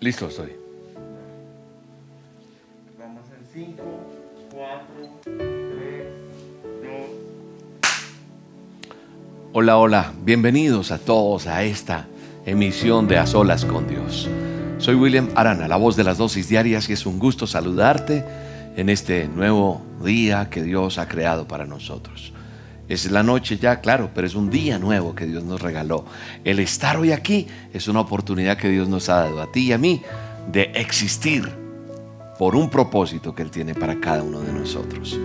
Listo, 0.00 0.28
estoy. 0.28 0.52
Vamos 2.96 3.24
en 3.36 3.44
5, 3.52 3.82
4, 4.52 4.86
3, 5.24 5.34
2. 6.82 6.92
Hola, 9.54 9.76
hola, 9.76 10.12
bienvenidos 10.22 10.92
a 10.92 10.98
todos 10.98 11.48
a 11.48 11.64
esta 11.64 12.06
emisión 12.46 13.08
de 13.08 13.18
A 13.18 13.26
Solas 13.26 13.64
con 13.64 13.88
Dios. 13.88 14.28
Soy 14.78 14.94
William 14.94 15.30
Arana, 15.34 15.66
la 15.66 15.76
voz 15.76 15.96
de 15.96 16.04
las 16.04 16.18
dosis 16.18 16.48
diarias 16.48 16.88
y 16.88 16.92
es 16.92 17.04
un 17.04 17.18
gusto 17.18 17.48
saludarte 17.48 18.24
en 18.76 18.90
este 18.90 19.26
nuevo 19.26 19.82
día 20.04 20.48
que 20.48 20.62
Dios 20.62 20.98
ha 20.98 21.08
creado 21.08 21.48
para 21.48 21.66
nosotros. 21.66 22.32
Es 22.88 23.10
la 23.10 23.22
noche 23.22 23.58
ya, 23.58 23.80
claro, 23.80 24.10
pero 24.14 24.26
es 24.26 24.34
un 24.34 24.48
día 24.48 24.78
nuevo 24.78 25.14
que 25.14 25.26
Dios 25.26 25.44
nos 25.44 25.60
regaló. 25.60 26.06
El 26.42 26.58
estar 26.58 26.96
hoy 26.96 27.12
aquí 27.12 27.46
es 27.72 27.86
una 27.86 28.00
oportunidad 28.00 28.56
que 28.56 28.70
Dios 28.70 28.88
nos 28.88 29.10
ha 29.10 29.16
dado 29.16 29.42
a 29.42 29.52
ti 29.52 29.66
y 29.66 29.72
a 29.72 29.78
mí 29.78 30.02
de 30.50 30.72
existir 30.74 31.52
por 32.38 32.56
un 32.56 32.70
propósito 32.70 33.34
que 33.34 33.42
Él 33.42 33.50
tiene 33.50 33.74
para 33.74 34.00
cada 34.00 34.22
uno 34.22 34.40
de 34.40 34.52
nosotros. 34.52 35.18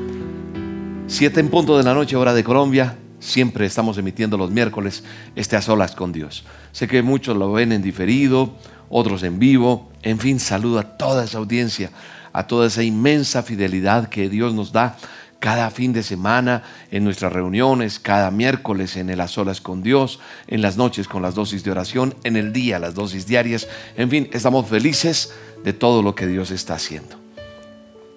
Siete 1.08 1.40
en 1.40 1.50
punto 1.50 1.78
de 1.78 1.84
la 1.84 1.94
noche, 1.94 2.18
hora 2.18 2.34
de 2.34 2.44
Colombia. 2.44 2.98
Siempre 3.20 3.66
estamos 3.66 3.98
emitiendo 3.98 4.38
los 4.38 4.52
miércoles 4.52 5.06
este 5.34 5.56
a 5.56 5.62
solas 5.62 5.96
con 5.96 6.12
Dios. 6.12 6.44
Sé 6.74 6.90
que 6.90 7.02
muchos 7.02 7.38
lo 7.38 7.54
ven 7.54 7.72
en 7.72 7.82
diferido, 7.82 8.56
otros 8.90 9.24
en 9.24 9.40
vivo. 9.40 9.90
En 10.02 10.20
fin, 10.20 10.42
saludo 10.42 10.80
a 10.80 10.98
toda 10.98 11.24
esa 11.24 11.38
audiencia, 11.38 11.92
a 12.34 12.46
toda 12.46 12.68
esa 12.68 12.84
inmensa 12.84 13.42
fidelidad 13.42 14.10
que 14.10 14.28
Dios 14.28 14.54
nos 14.54 14.74
da 14.74 14.98
cada 15.44 15.72
fin 15.72 15.92
de 15.92 16.04
semana 16.04 16.64
en 16.90 17.04
nuestras 17.04 17.34
reuniones, 17.34 18.00
cada 18.00 18.32
miércoles 18.32 18.96
en 18.96 19.10
el 19.10 19.20
A 19.20 19.28
Solas 19.28 19.60
con 19.60 19.84
Dios, 19.84 20.22
en 20.48 20.62
las 20.62 20.78
noches 20.78 21.10
con 21.10 21.22
las 21.22 21.36
dosis 21.36 21.66
de 21.66 21.72
oración, 21.72 22.16
en 22.24 22.38
el 22.38 22.54
día 22.54 22.80
las 22.80 22.96
dosis 22.96 23.28
diarias. 23.28 23.68
En 23.98 24.10
fin, 24.10 24.30
estamos 24.32 24.70
felices 24.70 25.34
de 25.66 25.74
todo 25.74 26.02
lo 26.02 26.16
que 26.16 26.28
Dios 26.28 26.50
está 26.50 26.76
haciendo. 26.76 27.18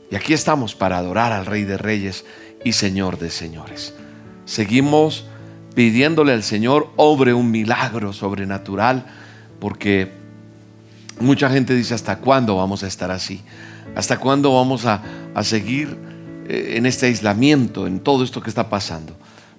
Y 0.08 0.14
aquí 0.14 0.34
estamos 0.34 0.76
para 0.76 0.98
adorar 0.98 1.32
al 1.32 1.46
Rey 1.46 1.64
de 1.64 1.76
Reyes 1.76 2.24
y 2.64 2.74
Señor 2.74 3.18
de 3.18 3.30
Señores. 3.30 3.92
Seguimos 4.44 5.24
pidiéndole 5.74 6.32
al 6.32 6.44
Señor 6.44 6.92
obre 6.94 7.34
un 7.34 7.50
milagro 7.50 8.12
sobrenatural 8.12 9.04
porque 9.58 10.12
mucha 11.18 11.50
gente 11.50 11.74
dice 11.74 11.92
hasta 11.92 12.18
cuándo 12.18 12.54
vamos 12.54 12.84
a 12.84 12.86
estar 12.86 13.10
así, 13.10 13.42
hasta 13.96 14.16
cuándo 14.16 14.54
vamos 14.54 14.86
a, 14.86 15.02
a 15.34 15.42
seguir 15.42 16.05
en 16.48 16.86
este 16.86 17.06
aislamiento, 17.06 17.86
en 17.86 18.00
todo 18.00 18.24
esto 18.24 18.42
que 18.42 18.50
está 18.50 18.68
pasando. 18.68 19.16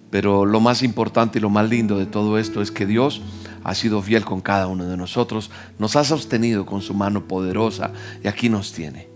Pero 0.10 0.46
lo 0.46 0.60
más 0.60 0.84
importante 0.84 1.40
y 1.40 1.42
lo 1.42 1.50
más 1.50 1.70
lindo 1.70 1.98
de 1.98 2.06
todo 2.06 2.38
esto 2.38 2.62
es 2.62 2.72
que 2.72 2.86
Dios 2.86 3.22
ha 3.64 3.76
sido 3.76 4.02
fiel 4.02 4.24
con 4.24 4.40
cada 4.40 4.68
uno 4.68 4.86
de 4.86 4.96
nosotros, 4.96 5.52
nos 5.80 5.96
ha 5.98 6.04
sostenido 6.06 6.66
con 6.66 6.82
su 6.82 6.94
mano 6.94 7.28
poderosa 7.28 7.92
y 8.24 8.28
aquí 8.28 8.48
nos 8.48 8.72
tiene. 8.72 9.10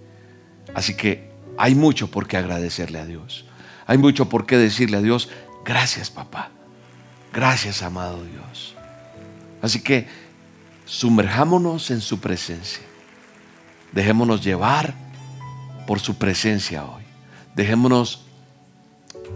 Así 0.74 0.96
que 0.96 1.32
hay 1.58 1.76
mucho 1.76 2.12
por 2.12 2.28
qué 2.28 2.38
agradecerle 2.38 3.00
a 3.00 3.06
Dios. 3.06 3.46
Hay 3.88 3.98
mucho 3.98 4.28
por 4.28 4.46
qué 4.46 4.58
decirle 4.58 4.98
a 4.98 5.02
Dios, 5.02 5.30
gracias 5.64 6.10
papá, 6.10 6.52
gracias 7.34 7.82
amado 7.84 8.24
Dios. 8.24 8.76
Así 9.62 9.82
que 9.82 10.08
sumerjámonos 10.86 11.92
en 11.92 12.02
su 12.02 12.20
presencia. 12.20 12.84
Dejémonos 13.94 14.44
llevar 14.44 14.94
por 15.88 16.00
su 16.00 16.16
presencia 16.16 16.86
hoy. 16.86 17.01
Dejémonos 17.56 18.22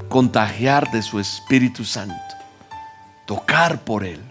contagiar 0.09 0.91
de 0.91 1.01
su 1.01 1.19
Espíritu 1.19 1.83
Santo, 1.85 2.15
tocar 3.25 3.81
por 3.81 4.03
Él. 4.03 4.21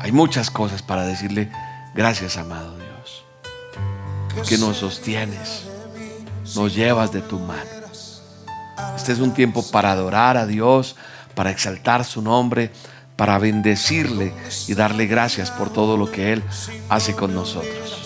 Hay 0.00 0.12
muchas 0.12 0.50
cosas 0.50 0.82
para 0.82 1.04
decirle 1.06 1.50
gracias, 1.94 2.36
amado 2.36 2.76
Dios, 2.76 3.24
que 4.48 4.58
nos 4.58 4.78
sostienes, 4.78 5.64
nos 6.54 6.74
llevas 6.74 7.12
de 7.12 7.20
tu 7.20 7.38
mano. 7.38 7.78
Este 8.96 9.12
es 9.12 9.18
un 9.18 9.32
tiempo 9.32 9.64
para 9.70 9.92
adorar 9.92 10.36
a 10.36 10.46
Dios, 10.46 10.96
para 11.34 11.50
exaltar 11.50 12.04
su 12.04 12.22
nombre, 12.22 12.70
para 13.16 13.38
bendecirle 13.38 14.32
y 14.68 14.74
darle 14.74 15.06
gracias 15.06 15.50
por 15.50 15.72
todo 15.72 15.96
lo 15.96 16.10
que 16.10 16.32
Él 16.32 16.42
hace 16.88 17.14
con 17.14 17.34
nosotros. 17.34 17.97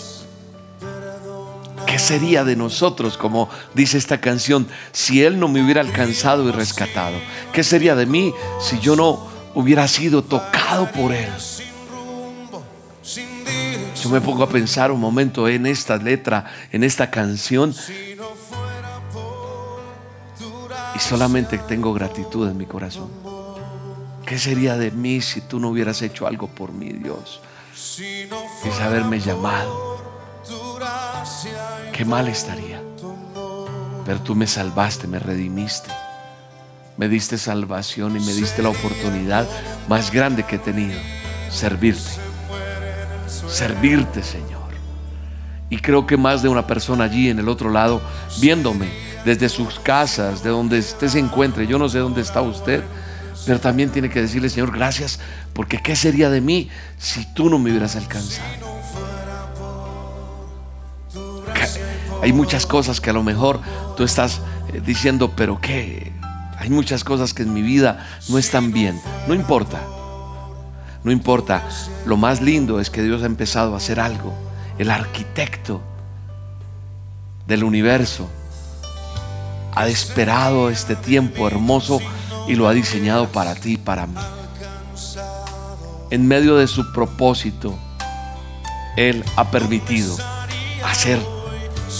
¿Qué 1.93 1.99
sería 1.99 2.43
de 2.43 2.55
nosotros, 2.55 3.19
como 3.19 3.49
dice 3.75 3.99
esta 3.99 4.19
canción, 4.19 4.67
si 4.91 5.23
Él 5.23 5.39
no 5.39 5.47
me 5.47 5.63
hubiera 5.63 5.81
alcanzado 5.81 6.49
y 6.49 6.51
rescatado? 6.51 7.15
¿Qué 7.51 7.63
sería 7.63 7.93
de 7.93 8.07
mí 8.07 8.33
si 8.59 8.79
yo 8.79 8.95
no 8.95 9.27
hubiera 9.53 9.87
sido 9.87 10.23
tocado 10.23 10.91
por 10.91 11.11
Él? 11.13 11.29
Yo 14.01 14.09
me 14.09 14.21
pongo 14.21 14.41
a 14.41 14.49
pensar 14.49 14.91
un 14.91 14.99
momento 14.99 15.47
en 15.47 15.67
esta 15.67 15.97
letra, 15.97 16.45
en 16.71 16.83
esta 16.83 17.11
canción, 17.11 17.75
y 20.95 20.99
solamente 20.99 21.59
tengo 21.59 21.93
gratitud 21.93 22.49
en 22.49 22.57
mi 22.57 22.65
corazón. 22.65 23.11
¿Qué 24.25 24.39
sería 24.39 24.77
de 24.77 24.89
mí 24.89 25.21
si 25.21 25.41
tú 25.41 25.59
no 25.59 25.69
hubieras 25.69 26.01
hecho 26.01 26.25
algo 26.25 26.47
por 26.47 26.71
mí, 26.71 26.91
Dios? 26.91 27.39
Y 27.99 28.81
haberme 28.81 29.19
llamado 29.19 29.93
qué 31.93 32.03
mal 32.03 32.27
estaría. 32.27 32.81
Pero 34.05 34.19
tú 34.21 34.35
me 34.35 34.47
salvaste, 34.47 35.07
me 35.07 35.19
redimiste. 35.19 35.89
Me 36.97 37.07
diste 37.07 37.37
salvación 37.37 38.17
y 38.17 38.19
me 38.19 38.33
diste 38.33 38.61
la 38.61 38.69
oportunidad 38.69 39.47
más 39.87 40.11
grande 40.11 40.43
que 40.43 40.57
he 40.57 40.59
tenido, 40.59 40.99
servirte. 41.49 42.11
Servirte, 43.47 44.21
Señor. 44.21 44.61
Y 45.69 45.77
creo 45.77 46.05
que 46.05 46.17
más 46.17 46.43
de 46.43 46.49
una 46.49 46.67
persona 46.67 47.05
allí 47.05 47.29
en 47.29 47.39
el 47.39 47.49
otro 47.49 47.69
lado, 47.69 48.01
viéndome 48.39 48.89
desde 49.25 49.49
sus 49.49 49.79
casas, 49.79 50.43
de 50.43 50.49
donde 50.49 50.79
usted 50.79 51.07
se 51.07 51.19
encuentre, 51.19 51.65
yo 51.65 51.79
no 51.79 51.89
sé 51.89 51.99
dónde 51.99 52.21
está 52.21 52.41
usted, 52.41 52.83
pero 53.45 53.59
también 53.59 53.89
tiene 53.89 54.09
que 54.09 54.21
decirle, 54.21 54.49
Señor, 54.49 54.71
gracias, 54.71 55.19
porque 55.53 55.79
¿qué 55.81 55.95
sería 55.95 56.29
de 56.29 56.41
mí 56.41 56.69
si 56.97 57.25
tú 57.33 57.49
no 57.49 57.57
me 57.57 57.71
hubieras 57.71 57.95
alcanzado? 57.95 58.72
Hay 62.23 62.31
muchas 62.31 62.65
cosas 62.65 63.01
que 63.01 63.09
a 63.09 63.13
lo 63.13 63.21
mejor 63.21 63.59
tú 63.97 64.05
estás 64.05 64.39
eh, 64.71 64.81
diciendo, 64.85 65.33
pero 65.35 65.59
¿qué? 65.59 66.13
Hay 66.57 66.69
muchas 66.69 67.03
cosas 67.03 67.33
que 67.33 67.43
en 67.43 67.53
mi 67.53 67.61
vida 67.61 68.07
no 68.29 68.37
están 68.37 68.71
bien. 68.71 68.97
No 69.27 69.33
importa. 69.33 69.81
No 71.03 71.11
importa. 71.11 71.67
Lo 72.05 72.15
más 72.15 72.39
lindo 72.39 72.79
es 72.79 72.89
que 72.89 73.03
Dios 73.03 73.23
ha 73.23 73.25
empezado 73.25 73.73
a 73.73 73.77
hacer 73.77 73.99
algo. 73.99 74.33
El 74.77 74.89
arquitecto 74.89 75.81
del 77.45 77.65
universo 77.65 78.29
ha 79.75 79.89
esperado 79.89 80.69
este 80.69 80.95
tiempo 80.95 81.45
hermoso 81.45 81.99
y 82.47 82.55
lo 82.55 82.69
ha 82.69 82.73
diseñado 82.73 83.27
para 83.33 83.53
ti 83.53 83.73
y 83.73 83.77
para 83.77 84.07
mí. 84.07 84.15
En 86.09 86.25
medio 86.25 86.55
de 86.55 86.67
su 86.67 86.89
propósito, 86.93 87.77
Él 88.95 89.25
ha 89.35 89.51
permitido 89.51 90.15
hacer 90.85 91.19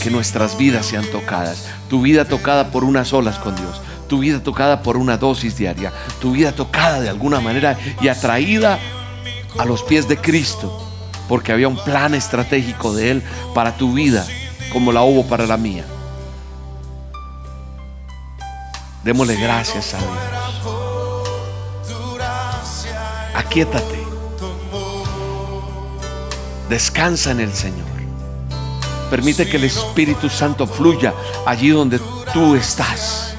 que 0.02 0.10
nuestras 0.10 0.58
vidas 0.58 0.86
sean 0.86 1.06
tocadas. 1.12 1.66
Tu 1.90 2.02
vida 2.02 2.26
tocada 2.26 2.72
por 2.72 2.84
unas 2.84 3.14
olas 3.14 3.38
con 3.40 3.56
Dios. 3.56 3.82
Tu 4.08 4.20
vida 4.20 4.42
tocada 4.42 4.82
por 4.82 4.98
una 4.98 5.18
dosis 5.18 5.58
diaria. 5.58 5.92
Tu 6.20 6.32
vida 6.32 6.52
tocada 6.54 7.00
de 7.00 7.10
alguna 7.10 7.40
manera 7.40 7.78
y 8.02 8.08
atraída 8.08 8.80
a 9.58 9.66
los 9.66 9.84
pies 9.84 10.08
de 10.08 10.18
Cristo. 10.18 10.80
Porque 11.28 11.52
había 11.52 11.68
un 11.68 11.78
plan 11.78 12.14
estratégico 12.14 12.94
de 12.94 13.12
Él 13.12 13.24
para 13.54 13.78
tu 13.78 13.94
vida, 13.94 14.26
como 14.72 14.92
la 14.92 15.04
hubo 15.04 15.26
para 15.26 15.46
la 15.46 15.58
mía. 15.58 15.86
Démosle 19.04 19.36
gracias 19.36 19.94
a 19.94 19.98
Dios. 19.98 20.12
Aquietate. 23.36 24.04
Descansa 26.70 27.32
en 27.32 27.40
el 27.42 27.54
Señor. 27.54 27.93
Permite 29.14 29.48
que 29.48 29.58
el 29.58 29.66
Espíritu 29.66 30.28
Santo 30.28 30.66
fluya 30.66 31.14
allí 31.46 31.70
donde 31.70 32.00
tú 32.34 32.56
estás. 32.56 33.36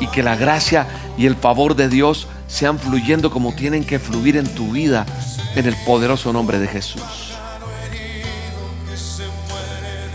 Y 0.00 0.06
que 0.06 0.22
la 0.22 0.36
gracia 0.36 0.86
y 1.18 1.26
el 1.26 1.36
favor 1.36 1.76
de 1.76 1.90
Dios 1.90 2.28
sean 2.48 2.78
fluyendo 2.78 3.30
como 3.30 3.54
tienen 3.54 3.84
que 3.84 3.98
fluir 3.98 4.38
en 4.38 4.46
tu 4.54 4.72
vida 4.72 5.04
en 5.54 5.66
el 5.66 5.76
poderoso 5.84 6.32
nombre 6.32 6.58
de 6.58 6.66
Jesús. 6.66 7.02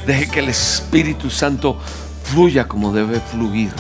Deje 0.07 0.27
que 0.31 0.39
el 0.39 0.49
Espíritu 0.49 1.29
Santo 1.29 1.77
fluya 2.23 2.67
como 2.67 2.91
debe 2.91 3.19
fluir. 3.19 3.71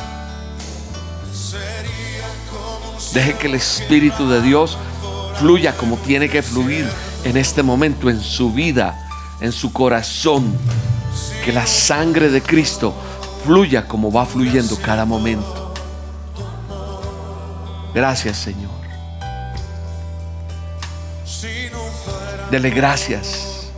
Deje 3.15 3.33
que 3.39 3.47
el 3.47 3.55
Espíritu 3.55 4.29
de 4.29 4.39
Dios 4.43 4.77
fluya 5.39 5.75
como 5.75 5.97
tiene 5.97 6.29
que 6.29 6.43
fluir 6.43 6.87
en 7.23 7.37
este 7.37 7.63
momento 7.63 8.07
en 8.11 8.21
su 8.21 8.53
vida 8.53 9.07
en 9.41 9.51
su 9.51 9.71
corazón. 9.71 10.53
Que 11.43 11.51
la 11.51 11.65
sangre 11.65 12.29
de 12.29 12.41
Cristo 12.41 12.93
fluya 13.43 13.87
como 13.87 14.11
va 14.11 14.25
fluyendo 14.25 14.77
cada 14.77 15.05
momento. 15.05 15.73
Gracias 17.93 18.37
Señor. 18.37 18.79
Dele 22.51 22.71
gracias. 22.71 23.69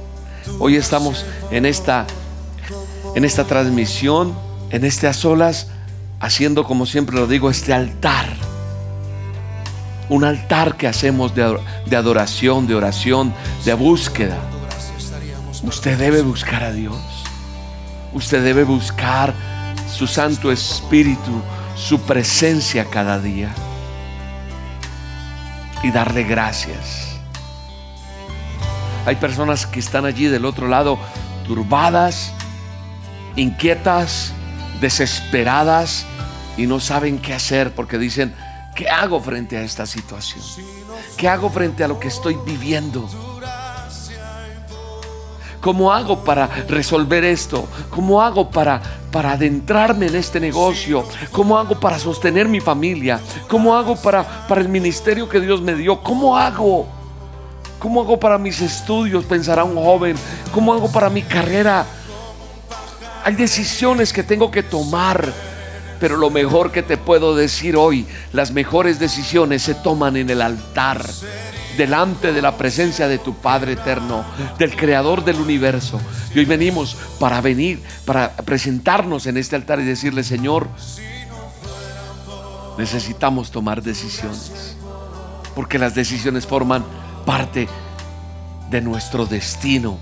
Hoy 0.59 0.75
estamos 0.75 1.25
en 1.49 1.65
esta, 1.65 2.05
en 3.15 3.25
esta 3.25 3.45
transmisión, 3.45 4.33
en 4.69 4.85
este 4.85 5.07
a 5.07 5.13
solas, 5.13 5.67
haciendo 6.19 6.63
como 6.63 6.85
siempre 6.85 7.15
lo 7.15 7.27
digo, 7.27 7.49
este 7.49 7.73
altar. 7.73 8.27
Un 10.07 10.23
altar 10.23 10.77
que 10.77 10.87
hacemos 10.87 11.35
de, 11.35 11.57
de 11.85 11.95
adoración, 11.95 12.67
de 12.67 12.75
oración, 12.75 13.33
de 13.65 13.73
búsqueda. 13.73 14.37
Usted 15.63 15.97
debe 15.97 16.21
buscar 16.21 16.63
a 16.63 16.71
Dios. 16.71 16.97
Usted 18.13 18.43
debe 18.43 18.63
buscar 18.63 19.33
su 19.87 20.07
Santo 20.07 20.51
Espíritu, 20.51 21.41
su 21.75 22.01
presencia 22.01 22.85
cada 22.85 23.19
día. 23.19 23.53
Y 25.83 25.91
darle 25.91 26.23
gracias. 26.23 27.19
Hay 29.05 29.15
personas 29.15 29.65
que 29.65 29.79
están 29.79 30.05
allí 30.05 30.25
del 30.25 30.45
otro 30.45 30.67
lado 30.67 30.97
turbadas, 31.45 32.33
inquietas, 33.35 34.33
desesperadas 34.79 36.05
y 36.57 36.65
no 36.65 36.79
saben 36.79 37.19
qué 37.19 37.33
hacer 37.33 37.73
porque 37.73 37.97
dicen, 37.97 38.35
¿qué 38.75 38.89
hago 38.89 39.19
frente 39.19 39.57
a 39.57 39.61
esta 39.61 39.85
situación? 39.85 40.43
¿Qué 41.17 41.27
hago 41.27 41.49
frente 41.49 41.83
a 41.83 41.87
lo 41.87 41.99
que 41.99 42.07
estoy 42.07 42.37
viviendo? 42.45 43.30
¿Cómo 45.61 45.93
hago 45.93 46.23
para 46.23 46.47
resolver 46.67 47.23
esto? 47.23 47.67
¿Cómo 47.91 48.21
hago 48.21 48.49
para, 48.49 48.81
para 49.11 49.33
adentrarme 49.33 50.07
en 50.07 50.15
este 50.15 50.39
negocio? 50.39 51.05
¿Cómo 51.31 51.57
hago 51.57 51.79
para 51.79 51.99
sostener 51.99 52.47
mi 52.47 52.59
familia? 52.59 53.19
¿Cómo 53.47 53.75
hago 53.75 53.95
para, 53.95 54.47
para 54.47 54.61
el 54.61 54.69
ministerio 54.69 55.29
que 55.29 55.39
Dios 55.39 55.61
me 55.61 55.75
dio? 55.75 56.01
¿Cómo 56.01 56.35
hago? 56.35 56.87
¿Cómo 57.77 58.01
hago 58.01 58.19
para 58.19 58.39
mis 58.39 58.59
estudios? 58.59 59.23
Pensará 59.25 59.63
un 59.63 59.75
joven. 59.75 60.15
¿Cómo 60.51 60.73
hago 60.73 60.91
para 60.91 61.09
mi 61.09 61.21
carrera? 61.21 61.85
Hay 63.23 63.35
decisiones 63.35 64.11
que 64.11 64.23
tengo 64.23 64.49
que 64.49 64.63
tomar. 64.63 65.31
Pero 66.01 66.17
lo 66.17 66.31
mejor 66.31 66.71
que 66.71 66.81
te 66.81 66.97
puedo 66.97 67.35
decir 67.35 67.77
hoy, 67.77 68.07
las 68.33 68.51
mejores 68.51 68.97
decisiones 68.97 69.61
se 69.61 69.75
toman 69.75 70.17
en 70.17 70.31
el 70.31 70.41
altar 70.41 71.05
delante 71.77 72.33
de 72.33 72.41
la 72.41 72.57
presencia 72.57 73.07
de 73.07 73.19
tu 73.19 73.35
Padre 73.35 73.73
eterno, 73.73 74.25
del 74.57 74.75
Creador 74.75 75.23
del 75.23 75.39
universo. 75.39 76.01
Y 76.33 76.39
hoy 76.39 76.45
venimos 76.45 76.97
para 77.19 77.39
venir, 77.39 77.83
para 78.03 78.35
presentarnos 78.35 79.27
en 79.27 79.37
este 79.37 79.55
altar 79.55 79.79
y 79.79 79.83
decirle, 79.83 80.23
Señor, 80.23 80.67
necesitamos 82.79 83.51
tomar 83.51 83.83
decisiones, 83.83 84.75
porque 85.53 85.77
las 85.77 85.93
decisiones 85.93 86.47
forman 86.47 86.83
parte 87.27 87.69
de 88.71 88.81
nuestro 88.81 89.27
destino. 89.27 89.99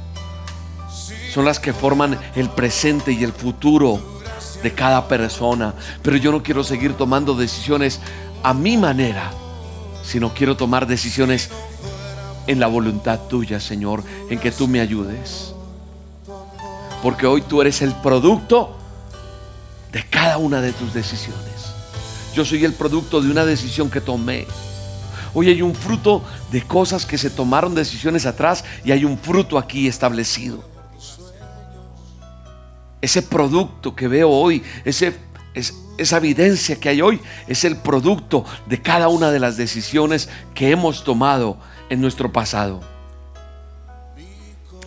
Son 1.34 1.44
las 1.44 1.60
que 1.60 1.74
forman 1.74 2.18
el 2.36 2.50
presente 2.50 3.12
y 3.12 3.26
el 3.26 3.34
futuro 3.34 4.19
de 4.64 4.74
cada 4.74 5.08
persona. 5.08 5.74
Pero 6.02 6.18
yo 6.18 6.32
no 6.32 6.44
quiero 6.44 6.64
seguir 6.64 6.94
tomando 6.94 7.36
decisiones 7.36 8.00
a 8.44 8.54
mi 8.54 8.78
manera 8.78 9.32
sino 10.10 10.34
quiero 10.34 10.58
tomar 10.58 10.88
decisiones 10.88 11.50
en 12.48 12.60
la 12.60 12.66
voluntad 12.66 13.20
tuya, 13.30 13.60
Señor, 13.60 14.04
en 14.30 14.40
que 14.40 14.52
tú 14.52 14.68
me 14.68 14.80
ayudes. 14.80 15.54
Porque 17.04 17.28
hoy 17.28 17.44
tú 17.44 17.62
eres 17.62 17.84
el 17.84 17.94
producto 17.94 18.76
de 19.92 20.04
cada 20.10 20.40
una 20.40 20.62
de 20.62 20.74
tus 20.74 20.96
decisiones. 20.96 21.76
Yo 22.34 22.44
soy 22.44 22.66
el 22.66 22.74
producto 22.74 23.22
de 23.22 23.30
una 23.30 23.46
decisión 23.46 23.92
que 23.92 24.02
tomé. 24.02 24.48
Hoy 25.36 25.50
hay 25.50 25.62
un 25.62 25.76
fruto 25.76 26.24
de 26.52 26.64
cosas 26.64 27.06
que 27.06 27.20
se 27.20 27.30
tomaron 27.30 27.76
decisiones 27.76 28.26
atrás 28.26 28.64
y 28.84 28.92
hay 28.92 29.06
un 29.06 29.16
fruto 29.16 29.60
aquí 29.60 29.88
establecido. 29.88 30.64
Ese 33.02 33.22
producto 33.22 33.96
que 33.96 34.08
veo 34.08 34.30
hoy, 34.30 34.62
esa 34.84 36.18
evidencia 36.18 36.80
que 36.80 36.90
hay 36.90 37.02
hoy 37.02 37.20
es 37.48 37.64
el 37.64 37.78
producto 37.78 38.46
de 38.66 38.82
cada 38.82 39.08
una 39.08 39.32
de 39.32 39.40
las 39.40 39.58
decisiones 39.58 40.30
que 40.54 40.72
hemos 40.72 41.04
tomado 41.04 41.58
en 41.90 42.02
nuestro 42.02 42.32
pasado. 42.32 42.82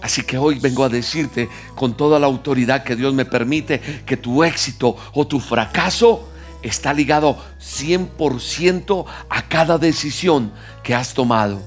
Así 0.02 0.22
que 0.22 0.36
hoy 0.36 0.58
vengo 0.58 0.84
a 0.84 0.88
decirte 0.88 1.48
con 1.76 1.96
toda 1.96 2.18
la 2.18 2.26
autoridad 2.26 2.82
que 2.82 2.96
Dios 2.96 3.14
me 3.14 3.24
permite 3.24 3.80
que 4.04 4.16
tu 4.16 4.42
éxito 4.42 4.96
o 5.12 5.26
tu 5.26 5.38
fracaso 5.38 6.28
está 6.60 6.92
ligado 6.92 7.38
100% 7.60 9.04
a 9.28 9.42
cada 9.48 9.78
decisión 9.78 10.52
que 10.82 10.94
has 10.94 11.14
tomado. 11.14 11.62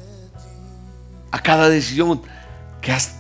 A 1.31 1.39
cada 1.42 1.69
decisión 1.69 2.21
que 2.81 2.92
has 2.92 3.15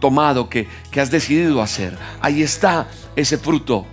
tomado, 0.00 0.48
que, 0.48 0.68
que 0.90 1.00
has 1.00 1.10
decidido 1.10 1.62
hacer. 1.62 1.96
Ahí 2.20 2.42
está 2.42 2.88
ese 3.16 3.38
fruto 3.38 3.86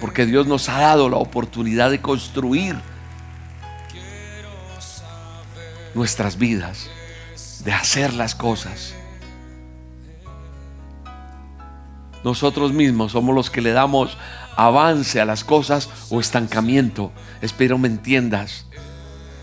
porque 0.00 0.26
Dios 0.26 0.46
nos 0.46 0.68
ha 0.68 0.80
dado 0.80 1.08
la 1.08 1.16
oportunidad 1.16 1.90
de 1.90 2.00
construir 2.00 2.76
nuestras 5.94 6.36
vidas, 6.36 6.90
de 7.64 7.72
hacer 7.72 8.12
las 8.12 8.34
cosas. 8.34 8.94
Nosotros 12.24 12.72
mismos 12.72 13.12
somos 13.12 13.34
los 13.34 13.50
que 13.50 13.62
le 13.62 13.72
damos 13.72 14.18
avance 14.56 15.20
a 15.20 15.24
las 15.24 15.44
cosas 15.44 15.88
o 16.10 16.20
estancamiento. 16.20 17.12
Espero 17.40 17.78
me 17.78 17.88
entiendas. 17.88 18.66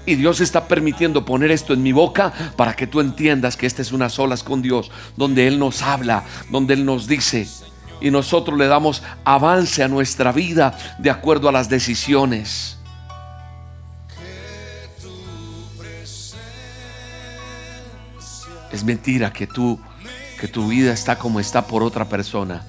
Y 0.05 0.15
Dios 0.15 0.41
está 0.41 0.67
permitiendo 0.67 1.25
poner 1.25 1.51
esto 1.51 1.73
en 1.73 1.81
mi 1.81 1.93
boca 1.93 2.33
para 2.57 2.75
que 2.75 2.87
tú 2.87 2.99
entiendas 2.99 3.55
que 3.55 3.65
esta 3.65 3.81
es 3.81 3.91
una 3.91 4.09
solas 4.09 4.43
con 4.43 4.61
Dios, 4.61 4.91
donde 5.15 5.47
Él 5.47 5.59
nos 5.59 5.81
habla, 5.81 6.25
donde 6.49 6.73
Él 6.73 6.85
nos 6.85 7.07
dice, 7.07 7.47
y 8.01 8.11
nosotros 8.11 8.57
le 8.57 8.67
damos 8.67 9.01
avance 9.23 9.81
a 9.81 9.87
nuestra 9.87 10.33
vida 10.33 10.77
de 10.99 11.09
acuerdo 11.09 11.47
a 11.47 11.53
las 11.53 11.69
decisiones. 11.69 12.77
Es 18.73 18.83
mentira 18.83 19.31
que 19.31 19.47
tú 19.47 19.79
que 20.43 20.49
tu 20.49 20.67
vida 20.67 20.91
está 20.91 21.17
como 21.17 21.39
está 21.39 21.67
por 21.67 21.83
otra 21.83 22.09
persona. 22.09 22.63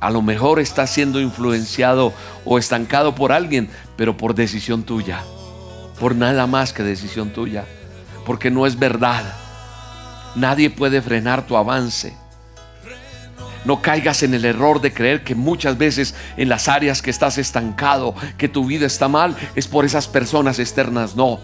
A 0.00 0.10
lo 0.10 0.22
mejor 0.22 0.58
está 0.58 0.84
siendo 0.88 1.20
influenciado 1.20 2.12
o 2.44 2.58
estancado 2.58 3.14
por 3.14 3.30
alguien, 3.30 3.70
pero 3.96 4.16
por 4.16 4.34
decisión 4.34 4.82
tuya. 4.82 5.22
Por 5.98 6.14
nada 6.14 6.46
más 6.46 6.72
que 6.72 6.82
decisión 6.82 7.30
tuya. 7.30 7.64
Porque 8.24 8.50
no 8.50 8.66
es 8.66 8.78
verdad. 8.78 9.24
Nadie 10.34 10.70
puede 10.70 11.00
frenar 11.00 11.46
tu 11.46 11.56
avance. 11.56 12.14
No 13.64 13.82
caigas 13.82 14.22
en 14.22 14.32
el 14.34 14.44
error 14.44 14.80
de 14.80 14.92
creer 14.92 15.24
que 15.24 15.34
muchas 15.34 15.76
veces 15.76 16.14
en 16.36 16.48
las 16.48 16.68
áreas 16.68 17.02
que 17.02 17.10
estás 17.10 17.36
estancado, 17.36 18.14
que 18.38 18.48
tu 18.48 18.64
vida 18.64 18.86
está 18.86 19.08
mal, 19.08 19.36
es 19.56 19.66
por 19.66 19.84
esas 19.84 20.06
personas 20.06 20.60
externas. 20.60 21.16
No. 21.16 21.40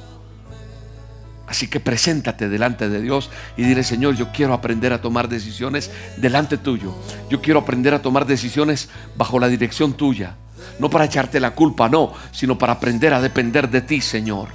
Así 1.48 1.66
que 1.66 1.80
preséntate 1.80 2.48
delante 2.48 2.88
de 2.88 3.02
Dios 3.02 3.28
y 3.56 3.64
dile, 3.64 3.82
Señor, 3.82 4.14
yo 4.16 4.30
quiero 4.32 4.54
aprender 4.54 4.92
a 4.92 5.00
tomar 5.00 5.28
decisiones 5.28 5.90
delante 6.16 6.56
tuyo. 6.56 6.94
Yo 7.28 7.42
quiero 7.42 7.60
aprender 7.60 7.92
a 7.92 8.00
tomar 8.02 8.24
decisiones 8.24 8.88
bajo 9.16 9.40
la 9.40 9.48
dirección 9.48 9.92
tuya. 9.92 10.36
No 10.78 10.90
para 10.90 11.04
echarte 11.04 11.40
la 11.40 11.52
culpa, 11.52 11.88
no, 11.88 12.12
sino 12.32 12.58
para 12.58 12.74
aprender 12.74 13.14
a 13.14 13.20
depender 13.20 13.68
de 13.68 13.80
ti, 13.82 14.00
Señor. 14.00 14.48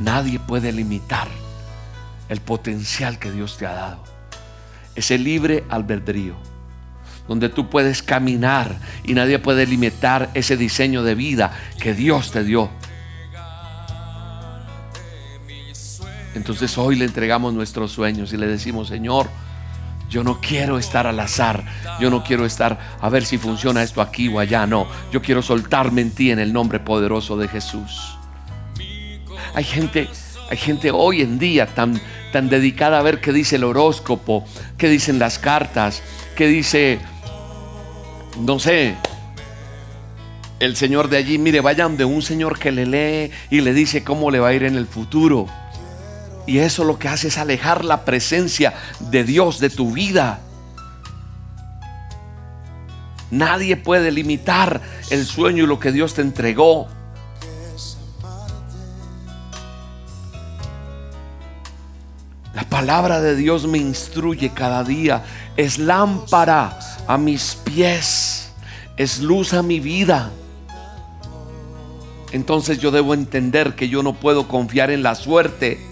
Nadie 0.00 0.38
puede 0.38 0.72
limitar 0.72 1.28
el 2.28 2.40
potencial 2.40 3.18
que 3.18 3.32
Dios 3.32 3.56
te 3.56 3.66
ha 3.66 3.72
dado. 3.72 4.04
Ese 4.94 5.18
libre 5.18 5.64
albedrío, 5.68 6.34
donde 7.26 7.48
tú 7.48 7.68
puedes 7.68 8.02
caminar 8.02 8.78
y 9.04 9.14
nadie 9.14 9.38
puede 9.38 9.66
limitar 9.66 10.30
ese 10.34 10.56
diseño 10.56 11.02
de 11.02 11.14
vida 11.14 11.52
que 11.80 11.94
Dios 11.94 12.30
te 12.30 12.44
dio. 12.44 12.70
Entonces 16.34 16.78
hoy 16.78 16.96
le 16.96 17.04
entregamos 17.04 17.52
nuestros 17.52 17.90
sueños 17.90 18.32
y 18.32 18.36
le 18.36 18.46
decimos, 18.46 18.88
Señor, 18.88 19.28
yo 20.08 20.24
no 20.24 20.40
quiero 20.40 20.78
estar 20.78 21.06
al 21.06 21.20
azar, 21.20 21.64
yo 22.00 22.10
no 22.10 22.24
quiero 22.24 22.46
estar 22.46 22.78
a 23.00 23.08
ver 23.08 23.24
si 23.24 23.38
funciona 23.38 23.82
esto 23.82 24.00
aquí 24.00 24.28
o 24.28 24.38
allá, 24.38 24.66
no, 24.66 24.86
yo 25.12 25.22
quiero 25.22 25.42
soltarme 25.42 26.00
en 26.00 26.10
ti 26.10 26.30
en 26.30 26.38
el 26.38 26.52
nombre 26.52 26.80
poderoso 26.80 27.36
de 27.36 27.48
Jesús. 27.48 28.16
Hay 29.54 29.64
gente, 29.64 30.08
hay 30.50 30.56
gente 30.56 30.90
hoy 30.90 31.22
en 31.22 31.38
día 31.38 31.66
tan 31.66 32.00
tan 32.32 32.48
dedicada 32.48 32.98
a 32.98 33.02
ver 33.02 33.20
qué 33.20 33.32
dice 33.32 33.56
el 33.56 33.64
horóscopo, 33.64 34.44
qué 34.76 34.88
dicen 34.88 35.18
las 35.18 35.38
cartas, 35.38 36.02
qué 36.36 36.46
dice, 36.46 36.98
no 38.38 38.58
sé, 38.58 38.94
el 40.60 40.76
señor 40.76 41.08
de 41.08 41.16
allí, 41.16 41.38
mire, 41.38 41.60
vayan 41.60 41.96
de 41.96 42.04
un 42.04 42.22
señor 42.22 42.58
que 42.58 42.72
le 42.72 42.86
lee 42.86 43.32
y 43.50 43.60
le 43.60 43.72
dice 43.72 44.04
cómo 44.04 44.30
le 44.30 44.40
va 44.40 44.48
a 44.48 44.54
ir 44.54 44.64
en 44.64 44.76
el 44.76 44.86
futuro. 44.86 45.46
Y 46.48 46.60
eso 46.60 46.82
lo 46.82 46.98
que 46.98 47.08
hace 47.08 47.28
es 47.28 47.36
alejar 47.36 47.84
la 47.84 48.06
presencia 48.06 48.72
de 49.00 49.22
Dios 49.22 49.60
de 49.60 49.68
tu 49.68 49.92
vida. 49.92 50.40
Nadie 53.30 53.76
puede 53.76 54.10
limitar 54.10 54.80
el 55.10 55.26
sueño 55.26 55.64
y 55.64 55.66
lo 55.66 55.78
que 55.78 55.92
Dios 55.92 56.14
te 56.14 56.22
entregó. 56.22 56.88
La 62.54 62.62
palabra 62.70 63.20
de 63.20 63.36
Dios 63.36 63.66
me 63.66 63.76
instruye 63.76 64.48
cada 64.54 64.84
día. 64.84 65.24
Es 65.58 65.78
lámpara 65.78 66.78
a 67.06 67.18
mis 67.18 67.56
pies. 67.56 68.52
Es 68.96 69.18
luz 69.18 69.52
a 69.52 69.62
mi 69.62 69.80
vida. 69.80 70.30
Entonces 72.32 72.78
yo 72.78 72.90
debo 72.90 73.12
entender 73.12 73.74
que 73.74 73.90
yo 73.90 74.02
no 74.02 74.14
puedo 74.14 74.48
confiar 74.48 74.90
en 74.90 75.02
la 75.02 75.14
suerte 75.14 75.87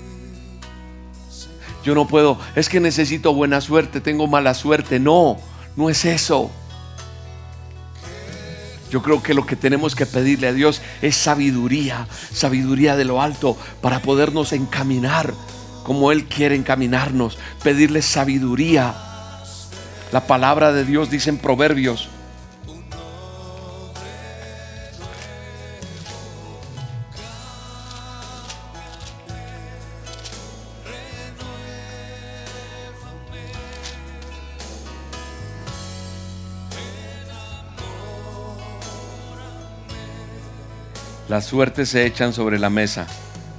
yo 1.86 1.94
no 1.94 2.08
puedo, 2.08 2.36
es 2.56 2.68
que 2.68 2.80
necesito 2.80 3.32
buena 3.32 3.60
suerte, 3.60 4.00
tengo 4.00 4.26
mala 4.26 4.54
suerte. 4.54 4.98
No, 4.98 5.36
no 5.76 5.88
es 5.88 6.04
eso. 6.04 6.50
Yo 8.90 9.02
creo 9.02 9.22
que 9.22 9.34
lo 9.34 9.46
que 9.46 9.54
tenemos 9.54 9.94
que 9.94 10.04
pedirle 10.04 10.48
a 10.48 10.52
Dios 10.52 10.82
es 11.00 11.14
sabiduría, 11.14 12.08
sabiduría 12.32 12.96
de 12.96 13.04
lo 13.04 13.22
alto 13.22 13.56
para 13.82 14.02
podernos 14.02 14.52
encaminar 14.52 15.32
como 15.84 16.10
Él 16.10 16.24
quiere 16.24 16.56
encaminarnos, 16.56 17.38
pedirle 17.62 18.02
sabiduría. 18.02 18.92
La 20.10 20.26
palabra 20.26 20.72
de 20.72 20.84
Dios 20.84 21.08
dice 21.08 21.30
en 21.30 21.38
Proverbios 21.38 22.08
Las 41.36 41.44
suertes 41.44 41.90
se 41.90 42.06
echan 42.06 42.32
sobre 42.32 42.58
la 42.58 42.70
mesa, 42.70 43.06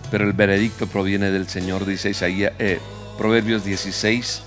pero 0.10 0.26
el 0.26 0.34
veredicto 0.34 0.88
proviene 0.88 1.30
del 1.30 1.48
Señor, 1.48 1.86
dice 1.86 2.10
Isaías, 2.10 2.54
eh, 2.58 2.80
Proverbios 3.20 3.64
16, 3.64 4.42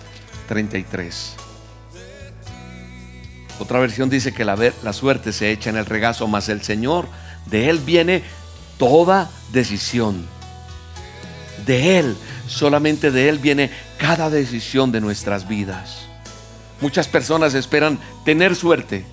33. 0.49 1.37
Otra 3.61 3.79
versión 3.79 4.11
dice 4.11 4.33
que 4.33 4.45
la, 4.45 4.57
la 4.83 4.93
suerte 4.93 5.33
se 5.33 5.53
echa 5.53 5.71
en 5.71 5.77
el 5.77 5.87
regazo, 5.87 6.27
mas 6.27 6.49
el 6.49 6.63
Señor, 6.63 7.07
de 7.47 7.71
Él 7.71 7.79
viene 7.79 8.25
toda 8.79 9.31
decisión. 9.53 10.27
De 11.67 12.01
Él, 12.01 12.17
solamente 12.49 13.13
de 13.13 13.29
Él 13.29 13.39
viene 13.39 13.71
cada 13.97 14.29
decisión 14.29 14.91
de 14.91 15.01
nuestras 15.01 15.47
vidas. 15.47 16.01
Muchas 16.81 17.07
personas 17.07 17.55
esperan 17.55 18.01
tener 18.25 18.57
suerte, 18.57 19.05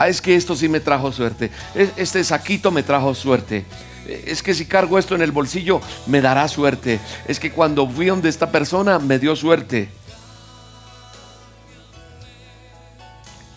Ah, 0.00 0.08
es 0.08 0.22
que 0.22 0.34
esto 0.34 0.56
sí 0.56 0.66
me 0.66 0.80
trajo 0.80 1.12
suerte. 1.12 1.50
Este 1.74 2.24
saquito 2.24 2.70
me 2.70 2.82
trajo 2.82 3.14
suerte. 3.14 3.66
Es 4.06 4.42
que 4.42 4.54
si 4.54 4.64
cargo 4.64 4.98
esto 4.98 5.14
en 5.14 5.20
el 5.20 5.30
bolsillo 5.30 5.82
me 6.06 6.22
dará 6.22 6.48
suerte. 6.48 6.98
Es 7.28 7.38
que 7.38 7.52
cuando 7.52 7.86
fui 7.86 8.06
donde 8.06 8.30
esta 8.30 8.50
persona 8.50 8.98
me 8.98 9.18
dio 9.18 9.36
suerte. 9.36 9.90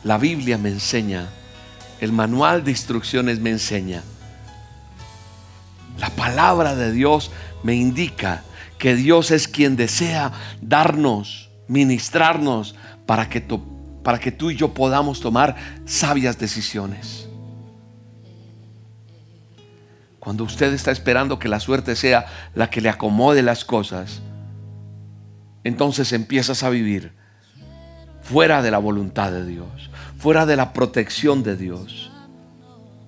La 0.03 0.17
Biblia 0.17 0.57
me 0.57 0.67
enseña, 0.67 1.29
el 2.01 2.11
manual 2.11 2.65
de 2.65 2.71
instrucciones 2.71 3.39
me 3.39 3.51
enseña. 3.51 4.03
La 5.97 6.09
palabra 6.09 6.75
de 6.75 6.91
Dios 6.91 7.31
me 7.63 7.73
indica 7.73 8.43
que 8.77 8.95
Dios 8.95 9.31
es 9.31 9.47
quien 9.47 9.77
desea 9.77 10.33
darnos, 10.59 11.49
ministrarnos 11.69 12.75
para 13.05 13.29
que 13.29 13.39
para 14.03 14.19
que 14.19 14.31
tú 14.31 14.51
y 14.51 14.55
yo 14.55 14.73
podamos 14.73 15.19
tomar 15.19 15.55
sabias 15.85 16.37
decisiones. 16.37 17.27
Cuando 20.19 20.43
usted 20.43 20.73
está 20.73 20.91
esperando 20.91 21.39
que 21.39 21.49
la 21.49 21.59
suerte 21.59 21.95
sea 21.95 22.25
la 22.53 22.69
que 22.69 22.81
le 22.81 22.89
acomode 22.89 23.41
las 23.41 23.65
cosas, 23.65 24.21
entonces 25.63 26.13
empiezas 26.13 26.63
a 26.63 26.69
vivir 26.69 27.13
fuera 28.21 28.61
de 28.61 28.71
la 28.71 28.77
voluntad 28.77 29.31
de 29.31 29.45
Dios, 29.45 29.89
fuera 30.17 30.45
de 30.45 30.55
la 30.55 30.73
protección 30.73 31.43
de 31.43 31.57
Dios. 31.57 32.11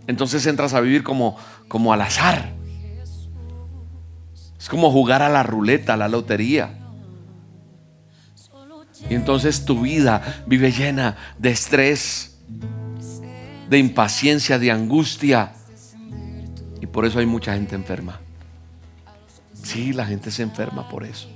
Entonces 0.07 0.45
entras 0.45 0.73
a 0.73 0.81
vivir 0.81 1.03
como, 1.03 1.37
como 1.67 1.93
al 1.93 2.01
azar. 2.01 2.51
Es 4.59 4.69
como 4.69 4.91
jugar 4.91 5.21
a 5.21 5.29
la 5.29 5.43
ruleta, 5.43 5.93
a 5.93 5.97
la 5.97 6.07
lotería. 6.07 6.84
Y 9.09 9.13
entonces 9.13 9.65
tu 9.65 9.81
vida 9.81 10.43
vive 10.47 10.71
llena 10.71 11.15
de 11.37 11.51
estrés, 11.51 12.37
de 13.69 13.77
impaciencia, 13.77 14.57
de 14.59 14.71
angustia. 14.71 15.53
Y 16.81 16.87
por 16.87 17.05
eso 17.05 17.19
hay 17.19 17.25
mucha 17.25 17.53
gente 17.53 17.75
enferma. 17.75 18.19
Sí, 19.53 19.93
la 19.93 20.05
gente 20.05 20.31
se 20.31 20.43
enferma 20.43 20.87
por 20.89 21.03
eso. 21.03 21.29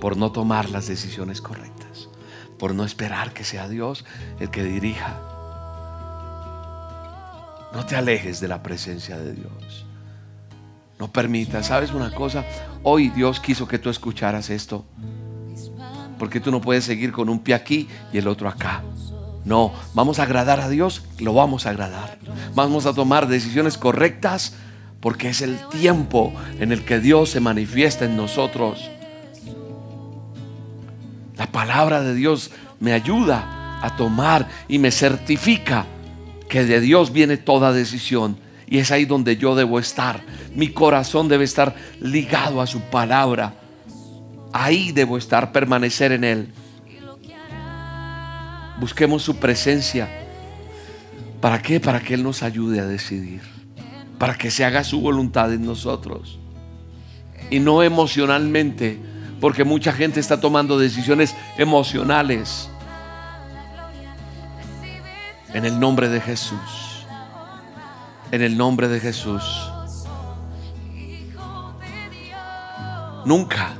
Por 0.00 0.16
no 0.16 0.32
tomar 0.32 0.70
las 0.70 0.86
decisiones 0.86 1.40
correctas. 1.40 2.08
Por 2.58 2.74
no 2.74 2.84
esperar 2.84 3.32
que 3.32 3.44
sea 3.44 3.68
Dios 3.68 4.04
el 4.40 4.50
que 4.50 4.62
dirija. 4.62 5.20
No 7.72 7.84
te 7.86 7.96
alejes 7.96 8.40
de 8.40 8.48
la 8.48 8.62
presencia 8.62 9.18
de 9.18 9.34
Dios. 9.34 9.87
No 10.98 11.12
permitas, 11.12 11.66
¿sabes 11.66 11.92
una 11.92 12.10
cosa? 12.10 12.44
Hoy 12.82 13.08
Dios 13.10 13.38
quiso 13.38 13.68
que 13.68 13.78
tú 13.78 13.88
escucharas 13.88 14.50
esto. 14.50 14.84
Porque 16.18 16.40
tú 16.40 16.50
no 16.50 16.60
puedes 16.60 16.84
seguir 16.84 17.12
con 17.12 17.28
un 17.28 17.38
pie 17.38 17.54
aquí 17.54 17.88
y 18.12 18.18
el 18.18 18.26
otro 18.26 18.48
acá. 18.48 18.82
No, 19.44 19.72
vamos 19.94 20.18
a 20.18 20.24
agradar 20.24 20.60
a 20.60 20.68
Dios, 20.68 21.04
lo 21.20 21.32
vamos 21.32 21.66
a 21.66 21.70
agradar. 21.70 22.18
Vamos 22.54 22.86
a 22.86 22.92
tomar 22.92 23.28
decisiones 23.28 23.78
correctas 23.78 24.54
porque 25.00 25.28
es 25.28 25.40
el 25.42 25.56
tiempo 25.68 26.32
en 26.58 26.72
el 26.72 26.84
que 26.84 26.98
Dios 26.98 27.30
se 27.30 27.40
manifiesta 27.40 28.04
en 28.04 28.16
nosotros. 28.16 28.90
La 31.36 31.46
palabra 31.46 32.02
de 32.02 32.14
Dios 32.14 32.50
me 32.80 32.92
ayuda 32.92 33.78
a 33.80 33.94
tomar 33.96 34.48
y 34.66 34.80
me 34.80 34.90
certifica 34.90 35.86
que 36.48 36.64
de 36.64 36.80
Dios 36.80 37.12
viene 37.12 37.36
toda 37.36 37.72
decisión 37.72 38.36
y 38.70 38.78
es 38.78 38.90
ahí 38.90 39.04
donde 39.04 39.36
yo 39.36 39.54
debo 39.54 39.78
estar. 39.78 40.20
Mi 40.54 40.68
corazón 40.68 41.28
debe 41.28 41.44
estar 41.44 41.74
ligado 42.00 42.60
a 42.60 42.66
su 42.66 42.80
palabra. 42.80 43.54
Ahí 44.52 44.92
debo 44.92 45.16
estar, 45.16 45.52
permanecer 45.52 46.12
en 46.12 46.24
Él. 46.24 46.52
Busquemos 48.78 49.22
su 49.22 49.36
presencia. 49.36 50.08
¿Para 51.40 51.62
qué? 51.62 51.80
Para 51.80 52.00
que 52.00 52.14
Él 52.14 52.22
nos 52.22 52.42
ayude 52.42 52.80
a 52.80 52.86
decidir. 52.86 53.40
Para 54.18 54.36
que 54.36 54.50
se 54.50 54.64
haga 54.64 54.84
su 54.84 55.00
voluntad 55.00 55.52
en 55.52 55.64
nosotros. 55.64 56.38
Y 57.50 57.60
no 57.60 57.82
emocionalmente, 57.82 58.98
porque 59.40 59.64
mucha 59.64 59.92
gente 59.92 60.20
está 60.20 60.40
tomando 60.40 60.78
decisiones 60.78 61.34
emocionales. 61.56 62.68
En 65.54 65.64
el 65.64 65.80
nombre 65.80 66.10
de 66.10 66.20
Jesús 66.20 66.87
en 68.32 68.42
el 68.42 68.56
nombre 68.56 68.88
de 68.88 69.00
Jesús. 69.00 69.42
Nunca, 73.24 73.74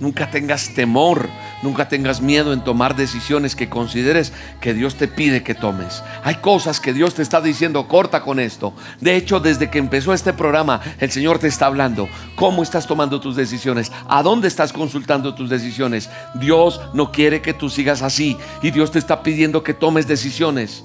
nunca 0.00 0.30
tengas 0.30 0.74
temor, 0.74 1.28
nunca 1.62 1.88
tengas 1.88 2.20
miedo 2.20 2.52
en 2.52 2.62
tomar 2.62 2.94
decisiones 2.96 3.56
que 3.56 3.70
consideres 3.70 4.32
que 4.60 4.74
Dios 4.74 4.96
te 4.96 5.08
pide 5.08 5.42
que 5.42 5.54
tomes. 5.54 6.02
Hay 6.24 6.36
cosas 6.36 6.80
que 6.80 6.92
Dios 6.92 7.14
te 7.14 7.22
está 7.22 7.40
diciendo, 7.40 7.88
corta 7.88 8.22
con 8.22 8.38
esto. 8.38 8.74
De 9.00 9.16
hecho, 9.16 9.40
desde 9.40 9.70
que 9.70 9.78
empezó 9.78 10.12
este 10.12 10.32
programa, 10.32 10.80
el 10.98 11.10
Señor 11.10 11.38
te 11.38 11.46
está 11.46 11.66
hablando. 11.66 12.08
¿Cómo 12.34 12.62
estás 12.62 12.86
tomando 12.86 13.20
tus 13.20 13.36
decisiones? 13.36 13.90
¿A 14.08 14.22
dónde 14.22 14.48
estás 14.48 14.72
consultando 14.72 15.34
tus 15.34 15.48
decisiones? 15.48 16.10
Dios 16.34 16.80
no 16.92 17.12
quiere 17.12 17.40
que 17.40 17.54
tú 17.54 17.70
sigas 17.70 18.02
así 18.02 18.36
y 18.62 18.72
Dios 18.72 18.90
te 18.90 18.98
está 18.98 19.22
pidiendo 19.22 19.62
que 19.62 19.74
tomes 19.74 20.06
decisiones 20.06 20.84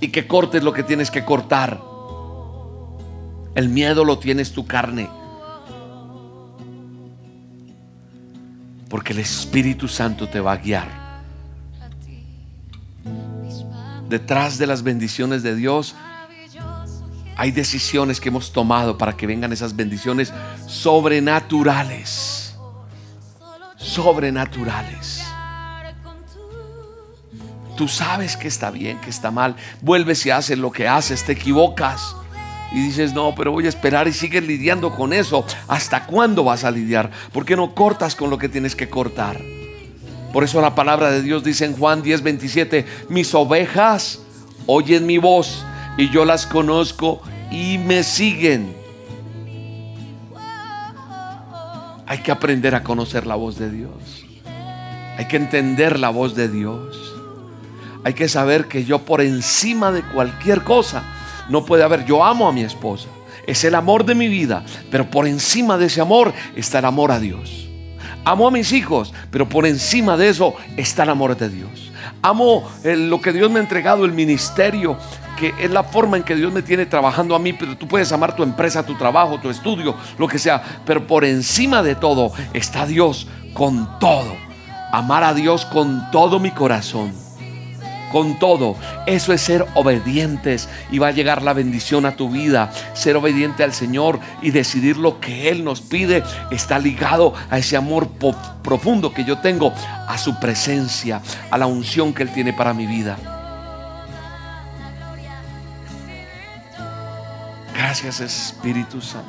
y 0.00 0.08
que 0.08 0.26
cortes 0.26 0.62
lo 0.62 0.72
que 0.72 0.82
tienes 0.82 1.10
que 1.10 1.24
cortar. 1.24 1.80
El 3.54 3.68
miedo 3.68 4.04
lo 4.04 4.18
tienes 4.18 4.52
tu 4.52 4.66
carne. 4.66 5.08
Porque 8.88 9.12
el 9.12 9.20
Espíritu 9.20 9.88
Santo 9.88 10.28
te 10.28 10.40
va 10.40 10.52
a 10.52 10.56
guiar. 10.56 10.88
Detrás 14.08 14.58
de 14.58 14.66
las 14.66 14.82
bendiciones 14.82 15.42
de 15.42 15.54
Dios 15.54 15.94
hay 17.36 17.52
decisiones 17.52 18.20
que 18.20 18.28
hemos 18.28 18.52
tomado 18.52 18.98
para 18.98 19.16
que 19.16 19.26
vengan 19.26 19.52
esas 19.52 19.74
bendiciones 19.74 20.32
sobrenaturales. 20.66 22.54
Sobrenaturales. 23.76 25.24
Tú 27.76 27.88
sabes 27.88 28.36
que 28.36 28.48
está 28.48 28.70
bien, 28.70 29.00
que 29.00 29.10
está 29.10 29.30
mal. 29.30 29.56
Vuelves 29.80 30.26
y 30.26 30.30
haces 30.30 30.58
lo 30.58 30.70
que 30.70 30.86
haces, 30.86 31.24
te 31.24 31.32
equivocas 31.32 32.14
y 32.72 32.80
dices, 32.82 33.12
no, 33.12 33.34
pero 33.34 33.52
voy 33.52 33.66
a 33.66 33.68
esperar 33.68 34.06
y 34.06 34.12
sigues 34.12 34.44
lidiando 34.44 34.94
con 34.94 35.12
eso. 35.12 35.44
¿Hasta 35.66 36.06
cuándo 36.06 36.44
vas 36.44 36.64
a 36.64 36.70
lidiar? 36.70 37.10
¿Por 37.32 37.44
qué 37.44 37.56
no 37.56 37.74
cortas 37.74 38.14
con 38.14 38.30
lo 38.30 38.38
que 38.38 38.48
tienes 38.48 38.76
que 38.76 38.88
cortar? 38.88 39.40
Por 40.32 40.44
eso 40.44 40.60
la 40.60 40.74
palabra 40.74 41.10
de 41.10 41.22
Dios 41.22 41.42
dice 41.42 41.64
en 41.64 41.76
Juan 41.76 42.02
10, 42.02 42.22
27, 42.22 42.86
mis 43.08 43.34
ovejas 43.34 44.20
oyen 44.66 45.04
mi 45.06 45.18
voz 45.18 45.64
y 45.98 46.08
yo 46.10 46.24
las 46.24 46.46
conozco 46.46 47.20
y 47.50 47.78
me 47.78 48.04
siguen. 48.04 48.72
Hay 52.06 52.18
que 52.18 52.30
aprender 52.30 52.74
a 52.74 52.84
conocer 52.84 53.26
la 53.26 53.34
voz 53.34 53.58
de 53.58 53.70
Dios. 53.70 54.24
Hay 55.16 55.26
que 55.26 55.36
entender 55.36 55.98
la 55.98 56.10
voz 56.10 56.36
de 56.36 56.48
Dios. 56.48 56.96
Hay 58.04 58.14
que 58.14 58.28
saber 58.28 58.66
que 58.66 58.84
yo 58.84 59.00
por 59.00 59.20
encima 59.20 59.92
de 59.92 60.02
cualquier 60.02 60.62
cosa 60.62 61.02
no 61.50 61.64
puede 61.64 61.82
haber. 61.82 62.04
Yo 62.06 62.24
amo 62.24 62.48
a 62.48 62.52
mi 62.52 62.62
esposa. 62.62 63.08
Es 63.46 63.64
el 63.64 63.74
amor 63.74 64.04
de 64.04 64.14
mi 64.14 64.28
vida. 64.28 64.64
Pero 64.90 65.10
por 65.10 65.26
encima 65.26 65.76
de 65.76 65.86
ese 65.86 66.00
amor 66.00 66.32
está 66.56 66.78
el 66.78 66.84
amor 66.84 67.12
a 67.12 67.20
Dios. 67.20 67.68
Amo 68.24 68.48
a 68.48 68.50
mis 68.50 68.72
hijos. 68.72 69.12
Pero 69.30 69.48
por 69.48 69.66
encima 69.66 70.16
de 70.16 70.28
eso 70.28 70.54
está 70.76 71.02
el 71.02 71.10
amor 71.10 71.36
de 71.36 71.48
Dios. 71.48 71.92
Amo 72.22 72.70
eh, 72.84 72.96
lo 72.96 73.20
que 73.20 73.32
Dios 73.32 73.50
me 73.50 73.58
ha 73.58 73.62
entregado, 73.62 74.04
el 74.04 74.12
ministerio, 74.12 74.96
que 75.38 75.54
es 75.58 75.70
la 75.70 75.82
forma 75.82 76.18
en 76.18 76.22
que 76.22 76.36
Dios 76.36 76.52
me 76.52 76.62
tiene 76.62 76.84
trabajando 76.84 77.34
a 77.34 77.38
mí, 77.38 77.54
pero 77.54 77.76
tú 77.76 77.88
puedes 77.88 78.12
amar 78.12 78.36
tu 78.36 78.42
empresa, 78.42 78.84
tu 78.84 78.94
trabajo, 78.94 79.40
tu 79.40 79.48
estudio, 79.48 79.94
lo 80.18 80.28
que 80.28 80.38
sea, 80.38 80.62
pero 80.84 81.06
por 81.06 81.24
encima 81.24 81.82
de 81.82 81.94
todo 81.94 82.32
está 82.52 82.84
Dios 82.84 83.26
con 83.54 83.98
todo. 83.98 84.36
Amar 84.92 85.24
a 85.24 85.32
Dios 85.32 85.64
con 85.64 86.10
todo 86.10 86.40
mi 86.40 86.50
corazón 86.50 87.29
con 88.10 88.38
todo. 88.38 88.76
Eso 89.06 89.32
es 89.32 89.40
ser 89.40 89.66
obedientes 89.74 90.68
y 90.90 90.98
va 90.98 91.08
a 91.08 91.12
llegar 91.12 91.42
la 91.42 91.52
bendición 91.52 92.04
a 92.06 92.16
tu 92.16 92.28
vida. 92.28 92.70
Ser 92.92 93.16
obediente 93.16 93.64
al 93.64 93.72
Señor 93.72 94.20
y 94.42 94.50
decidir 94.50 94.96
lo 94.96 95.20
que 95.20 95.48
Él 95.48 95.64
nos 95.64 95.80
pide 95.80 96.22
está 96.50 96.78
ligado 96.78 97.32
a 97.48 97.58
ese 97.58 97.76
amor 97.76 98.08
profundo 98.62 99.14
que 99.14 99.24
yo 99.24 99.38
tengo, 99.38 99.72
a 100.08 100.18
su 100.18 100.38
presencia, 100.38 101.22
a 101.50 101.58
la 101.58 101.66
unción 101.66 102.12
que 102.12 102.24
Él 102.24 102.32
tiene 102.32 102.52
para 102.52 102.74
mi 102.74 102.86
vida. 102.86 103.16
Gracias 107.74 108.20
Espíritu 108.20 109.00
Santo. 109.00 109.28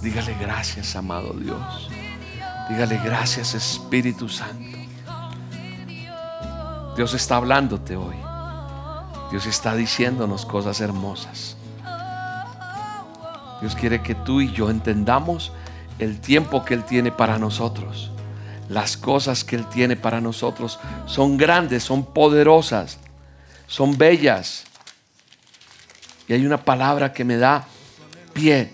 Dígale 0.00 0.34
gracias, 0.40 0.96
amado 0.96 1.34
Dios. 1.34 1.90
Dígale 2.68 2.98
gracias 3.04 3.54
Espíritu 3.54 4.28
Santo. 4.28 4.81
Dios 6.96 7.14
está 7.14 7.36
hablándote 7.36 7.96
hoy. 7.96 8.16
Dios 9.30 9.46
está 9.46 9.74
diciéndonos 9.74 10.44
cosas 10.44 10.80
hermosas. 10.80 11.56
Dios 13.60 13.74
quiere 13.76 14.02
que 14.02 14.14
tú 14.14 14.40
y 14.40 14.52
yo 14.52 14.68
entendamos 14.68 15.52
el 15.98 16.20
tiempo 16.20 16.64
que 16.64 16.74
Él 16.74 16.84
tiene 16.84 17.12
para 17.12 17.38
nosotros. 17.38 18.10
Las 18.68 18.96
cosas 18.96 19.44
que 19.44 19.56
Él 19.56 19.66
tiene 19.66 19.96
para 19.96 20.20
nosotros 20.20 20.78
son 21.06 21.36
grandes, 21.36 21.82
son 21.82 22.04
poderosas, 22.04 22.98
son 23.66 23.96
bellas. 23.96 24.64
Y 26.28 26.34
hay 26.34 26.44
una 26.44 26.58
palabra 26.58 27.12
que 27.12 27.24
me 27.24 27.36
da 27.36 27.66
pie 28.32 28.72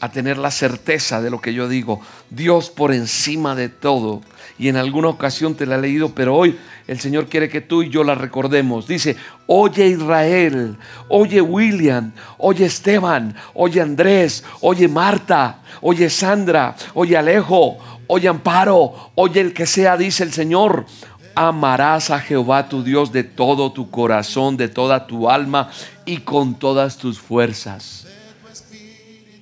a 0.00 0.10
tener 0.10 0.38
la 0.38 0.50
certeza 0.50 1.20
de 1.20 1.30
lo 1.30 1.40
que 1.40 1.54
yo 1.54 1.68
digo. 1.68 2.00
Dios 2.30 2.70
por 2.70 2.92
encima 2.92 3.54
de 3.54 3.68
todo. 3.68 4.20
Y 4.58 4.68
en 4.68 4.76
alguna 4.76 5.08
ocasión 5.08 5.54
te 5.54 5.66
la 5.66 5.76
he 5.76 5.80
leído, 5.80 6.14
pero 6.14 6.36
hoy 6.36 6.58
el 6.86 7.00
Señor 7.00 7.28
quiere 7.28 7.48
que 7.48 7.60
tú 7.60 7.82
y 7.82 7.88
yo 7.90 8.04
la 8.04 8.14
recordemos. 8.14 8.86
Dice, 8.86 9.16
oye 9.46 9.88
Israel, 9.88 10.76
oye 11.08 11.40
William, 11.40 12.12
oye 12.38 12.66
Esteban, 12.66 13.34
oye 13.54 13.80
Andrés, 13.80 14.44
oye 14.60 14.86
Marta, 14.86 15.62
oye 15.80 16.08
Sandra, 16.08 16.76
oye 16.94 17.16
Alejo, 17.16 17.78
oye 18.06 18.28
Amparo, 18.28 19.10
oye 19.16 19.40
el 19.40 19.52
que 19.52 19.66
sea, 19.66 19.96
dice 19.96 20.22
el 20.22 20.32
Señor. 20.32 20.86
Amarás 21.34 22.10
a 22.10 22.18
Jehová 22.18 22.68
tu 22.68 22.82
Dios 22.82 23.12
de 23.12 23.22
todo 23.24 23.70
tu 23.72 23.90
corazón, 23.90 24.56
de 24.56 24.68
toda 24.68 25.06
tu 25.06 25.28
alma 25.28 25.70
y 26.06 26.18
con 26.18 26.54
todas 26.54 26.96
tus 26.96 27.18
fuerzas. 27.18 28.06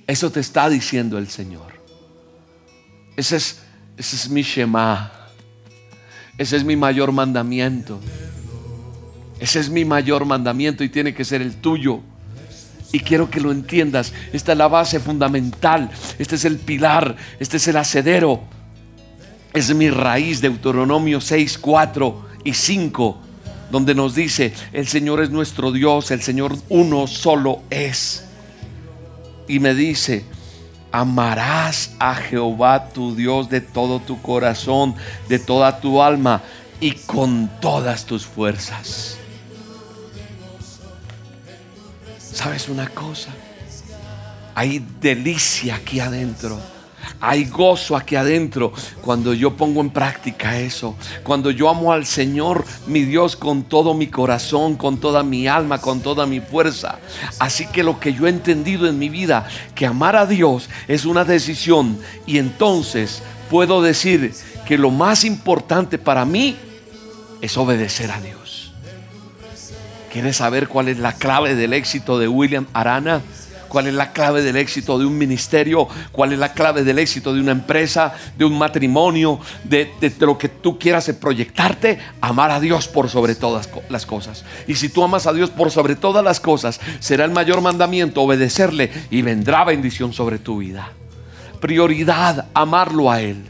Eso 0.07 0.29
te 0.29 0.39
está 0.39 0.67
diciendo 0.67 1.17
el 1.17 1.29
Señor. 1.29 1.73
Ese 3.15 3.37
es, 3.37 3.61
ese 3.97 4.15
es 4.15 4.29
mi 4.29 4.41
Shema. 4.41 5.14
Ese 6.37 6.57
es 6.57 6.63
mi 6.63 6.75
mayor 6.75 7.11
mandamiento. 7.11 7.99
Ese 9.39 9.59
es 9.59 9.69
mi 9.69 9.85
mayor 9.85 10.25
mandamiento 10.25 10.83
y 10.83 10.89
tiene 10.89 11.13
que 11.13 11.25
ser 11.25 11.41
el 11.41 11.55
tuyo. 11.55 12.01
Y 12.91 12.99
quiero 12.99 13.29
que 13.29 13.41
lo 13.41 13.51
entiendas. 13.51 14.13
Esta 14.31 14.53
es 14.53 14.57
la 14.57 14.67
base 14.67 14.99
fundamental. 14.99 15.89
Este 16.17 16.35
es 16.35 16.45
el 16.45 16.57
pilar. 16.57 17.15
Este 17.39 17.57
es 17.57 17.67
el 17.67 17.77
acedero. 17.77 18.41
Es 19.53 19.73
mi 19.73 19.89
raíz. 19.89 20.41
Deuteronomio 20.41 21.19
6, 21.19 21.57
4 21.57 22.25
y 22.43 22.53
5. 22.53 23.21
Donde 23.71 23.95
nos 23.95 24.15
dice, 24.15 24.53
el 24.71 24.87
Señor 24.87 25.21
es 25.21 25.29
nuestro 25.29 25.71
Dios. 25.71 26.11
El 26.11 26.21
Señor 26.21 26.55
uno 26.69 27.07
solo 27.07 27.63
es 27.69 28.25
y 29.47 29.59
me 29.59 29.73
dice, 29.73 30.23
amarás 30.99 31.91
a 31.99 32.15
Jehová 32.15 32.89
tu 32.89 33.15
Dios 33.15 33.49
de 33.49 33.59
todo 33.59 33.99
tu 33.99 34.21
corazón, 34.21 34.95
de 35.27 35.39
toda 35.39 35.81
tu 35.81 36.01
alma 36.01 36.41
y 36.79 36.91
con 36.91 37.49
todas 37.59 38.05
tus 38.05 38.25
fuerzas. 38.25 39.17
¿Sabes 42.17 42.69
una 42.69 42.87
cosa? 42.87 43.31
Hay 44.53 44.85
delicia 45.01 45.75
aquí 45.75 45.99
adentro 45.99 46.61
hay 47.19 47.45
gozo 47.45 47.95
aquí 47.95 48.15
adentro 48.15 48.73
cuando 49.01 49.33
yo 49.33 49.55
pongo 49.55 49.81
en 49.81 49.89
práctica 49.89 50.59
eso. 50.59 50.95
Cuando 51.23 51.51
yo 51.51 51.69
amo 51.69 51.91
al 51.91 52.05
Señor, 52.05 52.65
mi 52.87 53.01
Dios, 53.03 53.35
con 53.35 53.63
todo 53.63 53.93
mi 53.93 54.07
corazón, 54.07 54.75
con 54.75 54.99
toda 54.99 55.23
mi 55.23 55.47
alma, 55.47 55.79
con 55.79 56.01
toda 56.01 56.25
mi 56.25 56.39
fuerza. 56.39 56.99
Así 57.39 57.67
que 57.67 57.83
lo 57.83 57.99
que 57.99 58.13
yo 58.13 58.27
he 58.27 58.29
entendido 58.29 58.87
en 58.87 58.99
mi 58.99 59.09
vida, 59.09 59.47
que 59.73 59.85
amar 59.85 60.15
a 60.15 60.25
Dios 60.25 60.69
es 60.87 61.05
una 61.05 61.23
decisión. 61.23 61.97
Y 62.25 62.37
entonces 62.37 63.21
puedo 63.49 63.81
decir 63.81 64.33
que 64.65 64.77
lo 64.77 64.91
más 64.91 65.23
importante 65.23 65.97
para 65.97 66.25
mí 66.25 66.57
es 67.41 67.57
obedecer 67.57 68.11
a 68.11 68.19
Dios. 68.19 68.73
¿Quieres 70.11 70.37
saber 70.37 70.69
cuál 70.69 70.87
es 70.87 70.97
la 70.97 71.11
clave 71.11 71.55
del 71.55 71.73
éxito 71.73 72.17
de 72.17 72.29
William 72.29 72.67
Arana? 72.71 73.21
Cuál 73.75 73.87
es 73.87 73.93
la 73.93 74.13
clave 74.13 74.41
del 74.41 74.55
éxito 74.55 74.97
de 74.97 75.05
un 75.05 75.17
ministerio, 75.17 75.89
cuál 76.13 76.31
es 76.31 76.39
la 76.39 76.53
clave 76.53 76.85
del 76.85 76.97
éxito 76.97 77.33
de 77.33 77.41
una 77.41 77.51
empresa, 77.51 78.13
de 78.37 78.45
un 78.45 78.57
matrimonio, 78.57 79.37
de, 79.65 79.91
lo 80.21 80.37
que 80.37 80.47
tú 80.47 80.79
quieras 80.79 81.11
proyectarte, 81.19 81.99
amar 82.21 82.51
a 82.51 82.61
Dios 82.61 82.87
por 82.87 83.09
sobre 83.09 83.35
todas 83.35 83.67
las 83.89 84.05
cosas. 84.05 84.45
Y 84.65 84.75
si 84.75 84.87
tú 84.87 85.03
amas 85.03 85.27
a 85.27 85.33
Dios 85.33 85.49
por 85.49 85.71
sobre 85.71 85.97
todas 85.97 86.23
las 86.23 86.39
cosas, 86.39 86.79
será 87.01 87.25
el 87.25 87.31
mayor 87.31 87.59
mandamiento 87.59 88.21
obedecerle 88.21 88.89
y 89.09 89.23
vendrá 89.23 89.65
bendición 89.65 90.13
sobre 90.13 90.39
tu 90.39 90.59
vida. 90.59 90.93
Prioridad, 91.59 92.45
amarlo 92.53 93.11
a 93.11 93.19
Él. 93.19 93.43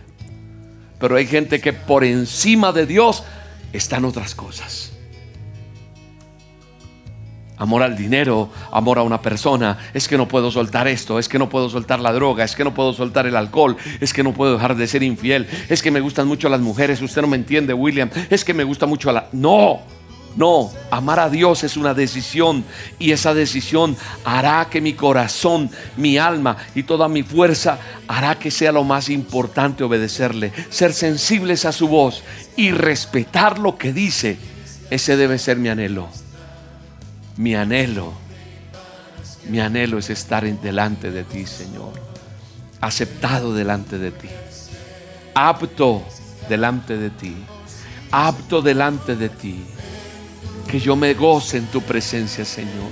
Pero 1.00 1.18
hay 1.18 1.28
gente 1.28 1.62
que 1.62 1.72
por 1.72 2.04
encima 2.04 2.72
de 2.72 2.88
Dios 2.88 3.24
están 3.74 4.06
otras 4.06 4.34
cosas 4.34 4.95
amor 7.58 7.84
al 7.84 7.96
dinero, 7.96 8.50
amor 8.72 9.00
a 9.00 9.04
una 9.04 9.22
persona, 9.22 9.78
es 9.94 10.08
que 10.08 10.18
no 10.18 10.28
puedo 10.28 10.52
soltar 10.52 10.88
esto, 10.88 11.20
es 11.20 11.30
que 11.30 11.40
no 11.40 11.50
puedo 11.50 11.70
soltar 11.70 12.00
la 12.00 12.14
droga, 12.14 12.44
es 12.44 12.56
que 12.56 12.64
no 12.64 12.74
puedo 12.74 12.94
soltar 12.94 13.28
el 13.28 13.36
alcohol, 13.36 13.78
es 14.00 14.14
que 14.14 14.24
no 14.24 14.34
puedo 14.34 14.54
dejar 14.54 14.76
de 14.76 14.88
ser 14.88 15.04
infiel, 15.04 15.48
es 15.70 15.82
que 15.82 15.92
me 15.92 16.00
gustan 16.00 16.28
mucho 16.28 16.50
las 16.50 16.62
mujeres, 16.62 17.02
usted 17.02 17.22
no 17.22 17.28
me 17.28 17.38
entiende, 17.38 17.74
William, 17.74 18.10
es 18.30 18.44
que 18.44 18.54
me 18.54 18.64
gusta 18.64 18.86
mucho 18.86 19.10
a 19.10 19.14
la... 19.14 19.30
No, 19.32 19.82
no, 20.36 20.70
amar 20.92 21.20
a 21.20 21.30
Dios 21.30 21.64
es 21.64 21.78
una 21.78 21.94
decisión 21.94 22.66
y 23.00 23.12
esa 23.12 23.34
decisión 23.34 23.96
hará 24.26 24.68
que 24.70 24.82
mi 24.82 24.94
corazón, 24.94 25.70
mi 25.96 26.18
alma 26.18 26.58
y 26.76 26.84
toda 26.84 27.08
mi 27.08 27.24
fuerza 27.24 27.80
hará 28.08 28.38
que 28.38 28.52
sea 28.52 28.74
lo 28.74 28.84
más 28.84 29.10
importante 29.10 29.86
obedecerle, 29.86 30.52
ser 30.70 30.92
sensibles 30.92 31.64
a 31.64 31.72
su 31.72 31.88
voz 31.88 32.22
y 32.58 32.72
respetar 32.72 33.60
lo 33.60 33.78
que 33.78 33.94
dice. 33.94 34.38
Ese 34.90 35.16
debe 35.18 35.40
ser 35.40 35.58
mi 35.58 35.70
anhelo. 35.70 36.10
Mi 37.38 37.54
anhelo, 37.54 38.14
mi 39.50 39.60
anhelo 39.60 39.98
es 39.98 40.10
estar 40.10 40.46
delante 40.62 41.12
de 41.12 41.24
ti, 41.26 41.46
Señor. 41.46 41.92
Aceptado 42.80 43.54
delante 43.54 43.98
de 43.98 44.12
ti. 44.12 44.30
Apto 45.34 46.04
delante 46.48 46.98
de 46.98 47.10
ti. 47.10 47.36
Apto 48.12 48.62
delante 48.62 49.18
de 49.18 49.28
ti. 49.28 49.66
Que 50.66 50.80
yo 50.80 50.96
me 50.96 51.14
goce 51.14 51.58
en 51.58 51.66
tu 51.68 51.82
presencia, 51.82 52.46
Señor. 52.46 52.92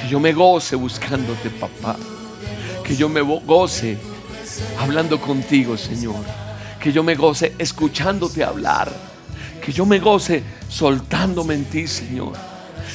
Que 0.00 0.08
yo 0.08 0.18
me 0.18 0.32
goce 0.32 0.74
buscándote, 0.74 1.48
papá. 1.50 1.96
Que 2.82 2.96
yo 2.96 3.08
me 3.08 3.20
goce 3.20 3.96
hablando 4.80 5.20
contigo, 5.20 5.76
Señor. 5.76 6.24
Que 6.80 6.92
yo 6.92 7.04
me 7.04 7.14
goce 7.14 7.54
escuchándote 7.56 8.42
hablar. 8.42 8.92
Que 9.64 9.72
yo 9.72 9.86
me 9.86 10.00
goce 10.00 10.42
soltándome 10.68 11.54
en 11.54 11.64
ti, 11.66 11.86
Señor 11.86 12.53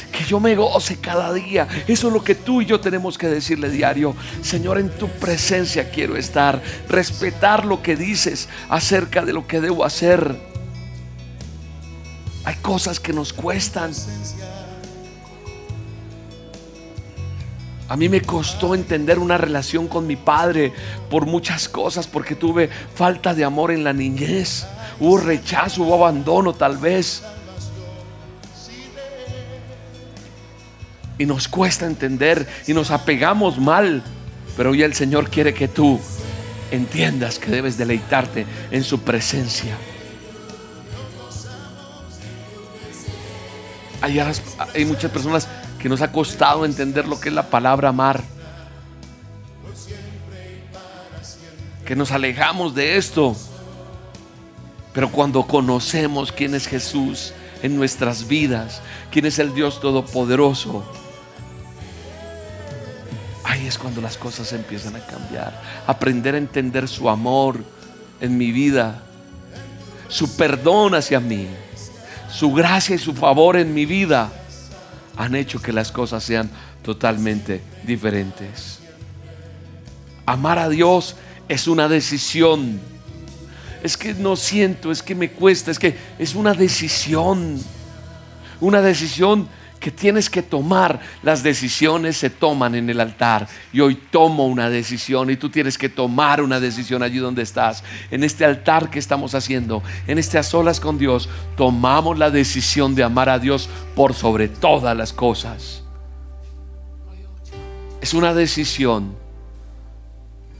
que 0.10 0.24
yo 0.24 0.39
me 0.39 0.56
goce 0.56 0.98
cada 0.98 1.34
día. 1.34 1.67
Eso 1.88 2.08
es 2.08 2.13
lo 2.13 2.24
que 2.24 2.36
tú 2.36 2.62
y 2.62 2.65
yo 2.65 2.80
tenemos 2.80 3.17
que 3.17 3.28
decirle 3.28 3.69
diario. 3.69 4.15
Señor, 4.41 4.78
en 4.78 4.89
tu 4.89 5.08
presencia 5.08 5.89
quiero 5.89 6.15
estar. 6.15 6.62
Respetar 6.88 7.65
lo 7.65 7.82
que 7.82 7.95
dices 7.95 8.50
acerca 8.69 9.24
de 9.24 9.34
lo 9.34 9.48
que 9.48 9.62
debo 9.62 9.86
hacer. 9.86 10.36
Hay 12.43 12.56
cosas 12.56 13.00
que 13.00 13.13
nos 13.13 13.34
cuestan. 13.34 13.91
A 17.89 17.98
mí 17.98 18.08
me 18.08 18.22
costó 18.22 18.76
entender 18.76 19.17
una 19.17 19.38
relación 19.38 19.88
con 19.88 20.06
mi 20.06 20.15
padre 20.15 20.72
por 21.10 21.26
muchas 21.26 21.67
cosas, 21.67 22.06
porque 22.06 22.36
tuve 22.36 22.69
falta 22.93 23.34
de 23.34 23.43
amor 23.43 23.72
en 23.72 23.84
la 23.84 23.93
niñez. 23.93 24.67
Hubo 25.00 25.17
rechazo, 25.17 25.84
hubo 25.84 25.95
abandono 25.95 26.54
tal 26.54 26.78
vez. 26.78 27.24
Y 31.20 31.28
nos 31.28 31.48
cuesta 31.48 31.86
entender 31.86 32.48
y 32.66 32.74
nos 32.74 32.90
apegamos 32.90 33.60
mal. 33.60 34.02
Pero 34.58 34.72
hoy 34.72 34.82
el 34.82 34.96
Señor 34.96 35.30
quiere 35.30 35.54
que 35.54 35.68
tú 35.68 36.00
entiendas 36.72 37.38
que 37.38 37.52
debes 37.52 37.78
deleitarte 37.78 38.46
en 38.72 38.84
su 38.84 39.02
presencia. 39.02 39.78
Hay, 44.02 44.86
muchas 44.86 45.12
personas 45.12 45.48
que 45.78 45.90
nos 45.90 46.02
ha 46.02 46.12
costado 46.12 46.66
entender 46.66 47.08
lo 47.08 47.20
que 47.20 47.30
es 47.30 47.36
la 47.36 47.50
palabra 47.50 47.90
amar. 47.90 48.24
Que 51.86 51.96
nos 51.96 52.12
alejamos 52.12 52.74
de 52.76 52.98
esto. 52.98 53.36
Pero 54.94 55.12
cuando 55.12 55.46
conocemos 55.46 56.32
quién 56.32 56.56
es 56.56 56.68
Jesús 56.68 57.34
en 57.62 57.76
nuestras 57.76 58.28
vidas, 58.28 58.82
quién 59.12 59.26
es 59.26 59.38
el 59.38 59.54
Dios 59.54 59.82
Todopoderoso, 59.82 60.84
es 63.70 63.78
cuando 63.78 64.02
las 64.02 64.18
cosas 64.18 64.52
empiezan 64.52 64.96
a 64.96 65.06
cambiar. 65.06 65.62
Aprender 65.88 66.36
a 66.36 66.40
entender 66.40 66.88
su 66.88 67.08
amor 67.08 67.64
en 68.20 68.38
mi 68.38 68.52
vida, 68.52 69.04
su 70.08 70.36
perdón 70.36 70.96
hacia 70.96 71.20
mí, 71.20 71.48
su 72.32 72.52
gracia 72.52 72.96
y 72.96 73.00
su 73.00 73.14
favor 73.14 73.58
en 73.58 73.74
mi 73.74 73.86
vida 73.86 74.32
han 75.16 75.36
hecho 75.36 75.62
que 75.62 75.72
las 75.72 75.92
cosas 75.92 76.24
sean 76.24 76.50
totalmente 76.82 77.62
diferentes. 77.84 78.80
Amar 80.26 80.58
a 80.58 80.70
Dios 80.70 81.16
es 81.48 81.68
una 81.68 81.88
decisión. 81.88 82.80
Es 83.84 83.98
que 83.98 84.14
no 84.16 84.36
siento, 84.36 84.92
es 84.92 85.04
que 85.04 85.16
me 85.16 85.32
cuesta, 85.32 85.70
es 85.70 85.80
que 85.80 85.96
es 86.18 86.34
una 86.36 86.54
decisión. 86.54 87.60
Una 88.60 88.82
decisión 88.82 89.48
que 89.80 89.92
tienes 89.92 90.30
que 90.30 90.42
tomar. 90.42 91.00
Las 91.24 91.42
decisiones 91.42 92.18
se 92.18 92.30
toman 92.30 92.76
en 92.76 92.89
el 92.89 93.00
altar. 93.00 93.48
Y 93.72 93.80
hoy 93.80 93.96
tomo 93.96 94.48
una 94.48 94.70
decisión 94.70 95.30
y 95.30 95.38
tú 95.38 95.50
tienes 95.50 95.78
que 95.78 95.89
tomar 95.89 96.42
una 96.42 96.60
decisión 96.60 97.02
allí 97.02 97.18
donde 97.18 97.42
estás. 97.42 97.84
En 98.12 98.24
este 98.24 98.46
altar 98.46 98.89
que 98.89 99.00
estamos 99.00 99.36
haciendo, 99.36 99.82
en 100.08 100.18
este 100.18 100.38
a 100.38 100.44
solas 100.44 100.80
con 100.80 100.98
Dios, 100.98 101.30
tomamos 101.56 102.18
la 102.18 102.30
decisión 102.30 102.96
de 102.96 103.04
amar 103.04 103.30
a 103.30 103.39
Dios 103.39 103.70
por 103.96 104.13
sobre 104.13 104.48
todas 104.48 104.96
las 104.96 105.13
cosas. 105.13 105.84
Es 108.02 108.13
una 108.13 108.34
decisión. 108.34 109.15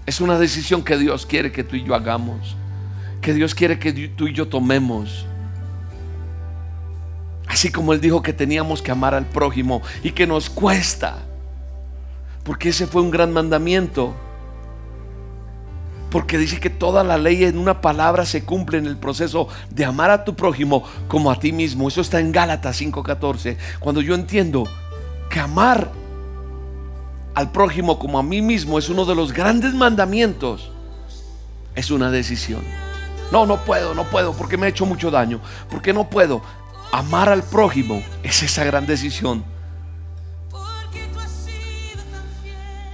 Es 0.06 0.22
una 0.22 0.40
decisión 0.40 0.84
que 0.84 0.98
Dios 0.98 1.26
quiere 1.26 1.52
que 1.52 1.64
tú 1.64 1.76
y 1.76 1.84
yo 1.84 1.94
hagamos. 1.94 2.56
Que 3.22 3.34
Dios 3.34 3.54
quiere 3.54 3.80
que 3.80 3.92
tú 3.92 4.28
y 4.28 4.34
yo 4.34 4.48
tomemos. 4.48 5.26
Así 7.50 7.72
como 7.72 7.94
Él 7.94 8.00
dijo 8.00 8.22
que 8.22 8.32
teníamos 8.32 8.84
que 8.84 8.92
amar 8.92 9.16
al 9.16 9.26
prójimo 9.26 9.82
y 10.04 10.12
que 10.12 10.28
nos 10.28 10.52
cuesta. 10.52 11.18
Porque 12.44 12.70
ese 12.70 12.86
fue 12.86 13.02
un 13.02 13.10
gran 13.10 13.34
mandamiento. 13.34 14.14
Porque 16.12 16.38
dice 16.38 16.60
que 16.60 16.70
toda 16.70 17.04
la 17.04 17.18
ley 17.18 17.44
en 17.44 17.58
una 17.58 17.82
palabra 17.82 18.26
se 18.26 18.46
cumple 18.46 18.78
en 18.78 18.86
el 18.86 18.98
proceso 18.98 19.48
de 19.72 19.84
amar 19.84 20.12
a 20.12 20.24
tu 20.24 20.36
prójimo 20.36 20.84
como 21.08 21.32
a 21.32 21.40
ti 21.40 21.52
mismo. 21.52 21.88
Eso 21.88 22.02
está 22.02 22.20
en 22.20 22.32
Gálatas 22.32 22.80
5:14. 22.80 23.58
Cuando 23.80 24.02
yo 24.02 24.14
entiendo 24.14 24.66
que 25.32 25.40
amar 25.40 25.92
al 27.34 27.52
prójimo 27.52 27.98
como 27.98 28.20
a 28.20 28.24
mí 28.24 28.44
mismo 28.44 28.78
es 28.78 28.90
uno 28.90 29.06
de 29.06 29.16
los 29.16 29.34
grandes 29.34 29.74
mandamientos, 29.74 30.72
es 31.74 31.90
una 31.90 32.12
decisión. 32.12 32.62
No, 33.32 33.46
no 33.46 33.64
puedo, 33.64 33.94
no 33.94 34.06
puedo, 34.06 34.34
porque 34.34 34.58
me 34.58 34.66
ha 34.66 34.70
hecho 34.70 34.86
mucho 34.86 35.12
daño. 35.12 35.40
Porque 35.70 35.94
no 35.94 36.10
puedo. 36.10 36.42
Amar 36.92 37.30
al 37.30 37.44
prójimo 37.44 38.04
es 38.24 38.42
esa 38.42 38.64
gran 38.64 38.88
decisión. 38.88 39.44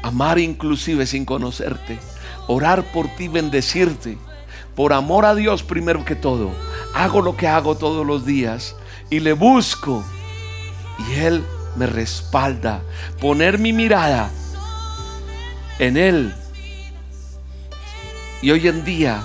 Amar 0.01 0.37
inclusive 0.37 1.05
sin 1.07 1.25
conocerte. 1.25 1.97
Orar 2.47 2.83
por 2.91 3.07
ti, 3.15 3.27
bendecirte. 3.27 4.17
Por 4.75 4.91
amor 4.91 5.25
a 5.25 5.33
Dios 5.33 5.63
primero 5.63 6.03
que 6.03 6.15
todo. 6.15 6.51
Hago 6.93 7.21
lo 7.21 7.37
que 7.37 7.47
hago 7.47 7.75
todos 7.75 8.05
los 8.05 8.25
días 8.25 8.75
y 9.09 9.21
le 9.21 9.33
busco. 9.33 10.03
Y 11.09 11.19
Él 11.19 11.43
me 11.77 11.87
respalda. 11.87 12.81
Poner 13.21 13.59
mi 13.59 13.71
mirada 13.71 14.29
en 15.79 15.95
Él. 15.95 16.35
Y 18.41 18.51
hoy 18.51 18.67
en 18.67 18.83
día 18.83 19.23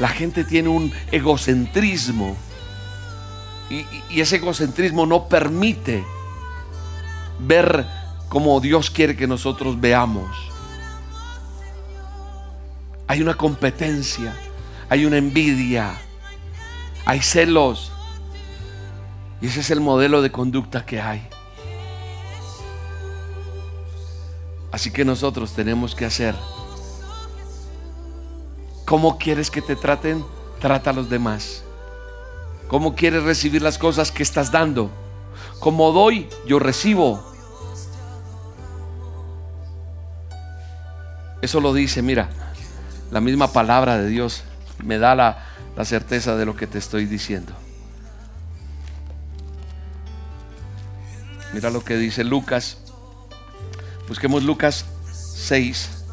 la 0.00 0.08
gente 0.08 0.42
tiene 0.44 0.68
un 0.68 0.92
egocentrismo 1.12 2.36
y, 3.70 4.20
ese 4.20 4.36
egocentrismo 4.36 5.06
no 5.06 5.28
permite 5.28 6.04
ver 7.40 7.86
como 8.28 8.60
Dios 8.60 8.90
quiere 8.90 9.16
que 9.16 9.26
nosotros 9.26 9.80
veamos. 9.80 10.30
Hay 13.06 13.20
una 13.20 13.34
competencia, 13.34 14.34
hay 14.88 15.04
una 15.06 15.18
envidia, 15.18 15.94
hay 17.04 17.20
celos. 17.20 17.92
Y 19.40 19.46
ese 19.46 19.60
es 19.60 19.70
el 19.70 19.80
modelo 19.80 20.22
de 20.22 20.30
conducta 20.30 20.84
que 20.86 21.00
hay. 21.00 21.26
Así 24.72 24.90
que 24.90 25.04
nosotros 25.04 25.52
tenemos 25.52 25.94
que 25.94 26.04
hacer. 26.04 26.34
¿Cómo 28.84 29.18
quieres 29.18 29.50
que 29.50 29.62
te 29.62 29.76
traten? 29.76 30.24
Trata 30.60 30.90
a 30.90 30.92
los 30.92 31.08
demás. 31.08 31.63
¿Cómo 32.68 32.94
quieres 32.94 33.22
recibir 33.22 33.62
las 33.62 33.78
cosas 33.78 34.10
que 34.10 34.22
estás 34.22 34.50
dando? 34.50 34.90
Como 35.60 35.92
doy, 35.92 36.28
yo 36.46 36.58
recibo. 36.58 37.22
Eso 41.42 41.60
lo 41.60 41.74
dice, 41.74 42.02
mira, 42.02 42.30
la 43.10 43.20
misma 43.20 43.52
palabra 43.52 43.98
de 43.98 44.08
Dios 44.08 44.44
me 44.82 44.98
da 44.98 45.14
la, 45.14 45.46
la 45.76 45.84
certeza 45.84 46.36
de 46.36 46.46
lo 46.46 46.56
que 46.56 46.66
te 46.66 46.78
estoy 46.78 47.06
diciendo. 47.06 47.52
Mira 51.52 51.70
lo 51.70 51.84
que 51.84 51.96
dice 51.96 52.24
Lucas. 52.24 52.78
Busquemos 54.08 54.42
Lucas 54.42 54.86
6, 55.12 56.03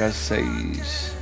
Lucas 0.00 0.16
6. 0.16 1.12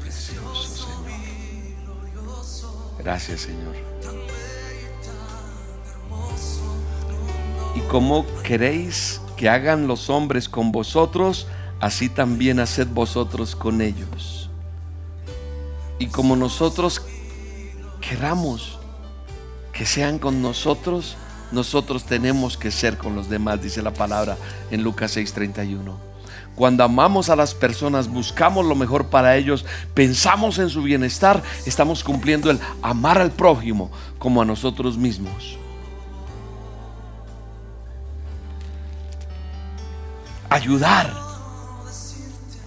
Precioso 0.00 0.88
Señor. 0.88 1.10
Gracias 2.98 3.42
Señor. 3.42 3.76
Y 7.76 7.80
como 7.82 8.26
queréis 8.42 9.20
que 9.36 9.48
hagan 9.48 9.86
los 9.86 10.10
hombres 10.10 10.48
con 10.48 10.72
vosotros, 10.72 11.46
así 11.78 12.08
también 12.08 12.58
haced 12.58 12.88
vosotros 12.88 13.54
con 13.54 13.80
ellos. 13.80 14.50
Y 16.00 16.08
como 16.08 16.34
nosotros 16.34 17.00
queramos 18.00 18.75
que 19.76 19.84
sean 19.84 20.18
con 20.18 20.40
nosotros, 20.40 21.16
nosotros 21.52 22.04
tenemos 22.04 22.56
que 22.56 22.70
ser 22.70 22.96
con 22.96 23.14
los 23.14 23.28
demás, 23.28 23.62
dice 23.62 23.82
la 23.82 23.92
palabra 23.92 24.38
en 24.70 24.82
Lucas 24.82 25.16
6:31. 25.16 25.94
Cuando 26.54 26.82
amamos 26.82 27.28
a 27.28 27.36
las 27.36 27.54
personas, 27.54 28.08
buscamos 28.08 28.64
lo 28.64 28.74
mejor 28.74 29.08
para 29.08 29.36
ellos, 29.36 29.66
pensamos 29.92 30.58
en 30.58 30.70
su 30.70 30.82
bienestar, 30.82 31.42
estamos 31.66 32.02
cumpliendo 32.02 32.50
el 32.50 32.58
amar 32.80 33.18
al 33.18 33.30
prójimo 33.30 33.90
como 34.18 34.40
a 34.40 34.46
nosotros 34.46 34.96
mismos. 34.96 35.58
Ayudar, 40.48 41.12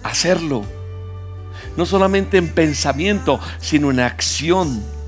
hacerlo, 0.04 0.62
no 1.76 1.86
solamente 1.86 2.38
en 2.38 2.54
pensamiento, 2.54 3.40
sino 3.58 3.90
en 3.90 3.98
acción 3.98 4.99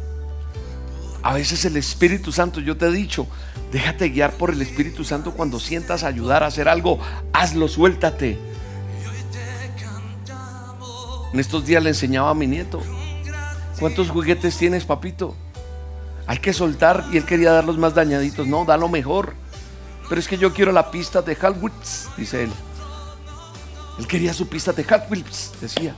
a 1.23 1.35
veces 1.35 1.65
el 1.65 1.77
Espíritu 1.77 2.33
Santo, 2.33 2.61
yo 2.61 2.77
te 2.77 2.87
he 2.87 2.91
dicho, 2.91 3.29
déjate 3.71 4.09
guiar 4.09 4.33
por 4.33 4.51
el 4.51 4.61
Espíritu 4.61 5.05
Santo 5.05 5.33
cuando 5.33 5.61
sientas 5.61 6.03
ayudar 6.03 6.43
a 6.43 6.47
hacer 6.47 6.69
algo, 6.69 6.99
hazlo, 7.33 7.69
suéltate. 7.69 8.39
En 11.33 11.41
estos 11.41 11.65
días 11.65 11.83
le 11.83 11.91
enseñaba 11.91 12.31
a 12.31 12.35
mi 12.35 12.47
nieto, 12.47 12.83
¿cuántos 13.79 14.11
juguetes 14.11 14.57
tienes, 14.59 14.85
papito? 14.85 15.37
Hay 16.27 16.39
que 16.39 16.53
soltar 16.53 17.05
y 17.13 17.17
él 17.17 17.25
quería 17.25 17.53
dar 17.53 17.65
los 17.65 17.79
más 17.79 17.95
dañaditos, 17.95 18.47
no, 18.47 18.65
da 18.65 18.77
lo 18.77 18.89
mejor. 18.89 19.35
Pero 20.09 20.21
es 20.21 20.29
que 20.29 20.37
yo 20.37 20.53
quiero 20.53 20.73
la 20.73 20.91
pista 20.91 21.23
de 21.23 21.35
Wheels, 21.35 22.09
dice 22.17 22.45
él. 22.45 22.51
Él 23.99 24.07
quería 24.07 24.35
su 24.35 24.49
pista 24.49 24.73
de 24.73 24.85
Wheels, 25.09 25.53
decía. 25.61 25.95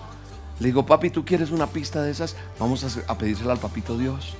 Le 0.61 0.67
digo, 0.67 0.87
papi, 0.87 1.11
¿tú 1.11 1.25
quieres 1.25 1.51
una 1.51 1.67
pista 1.67 2.03
de 2.03 2.13
esas? 2.13 2.37
Vamos 2.61 2.85
a 3.09 3.19
pedírsela 3.19 3.53
al 3.53 3.59
papito 3.59 3.99
Dios. 3.99 4.37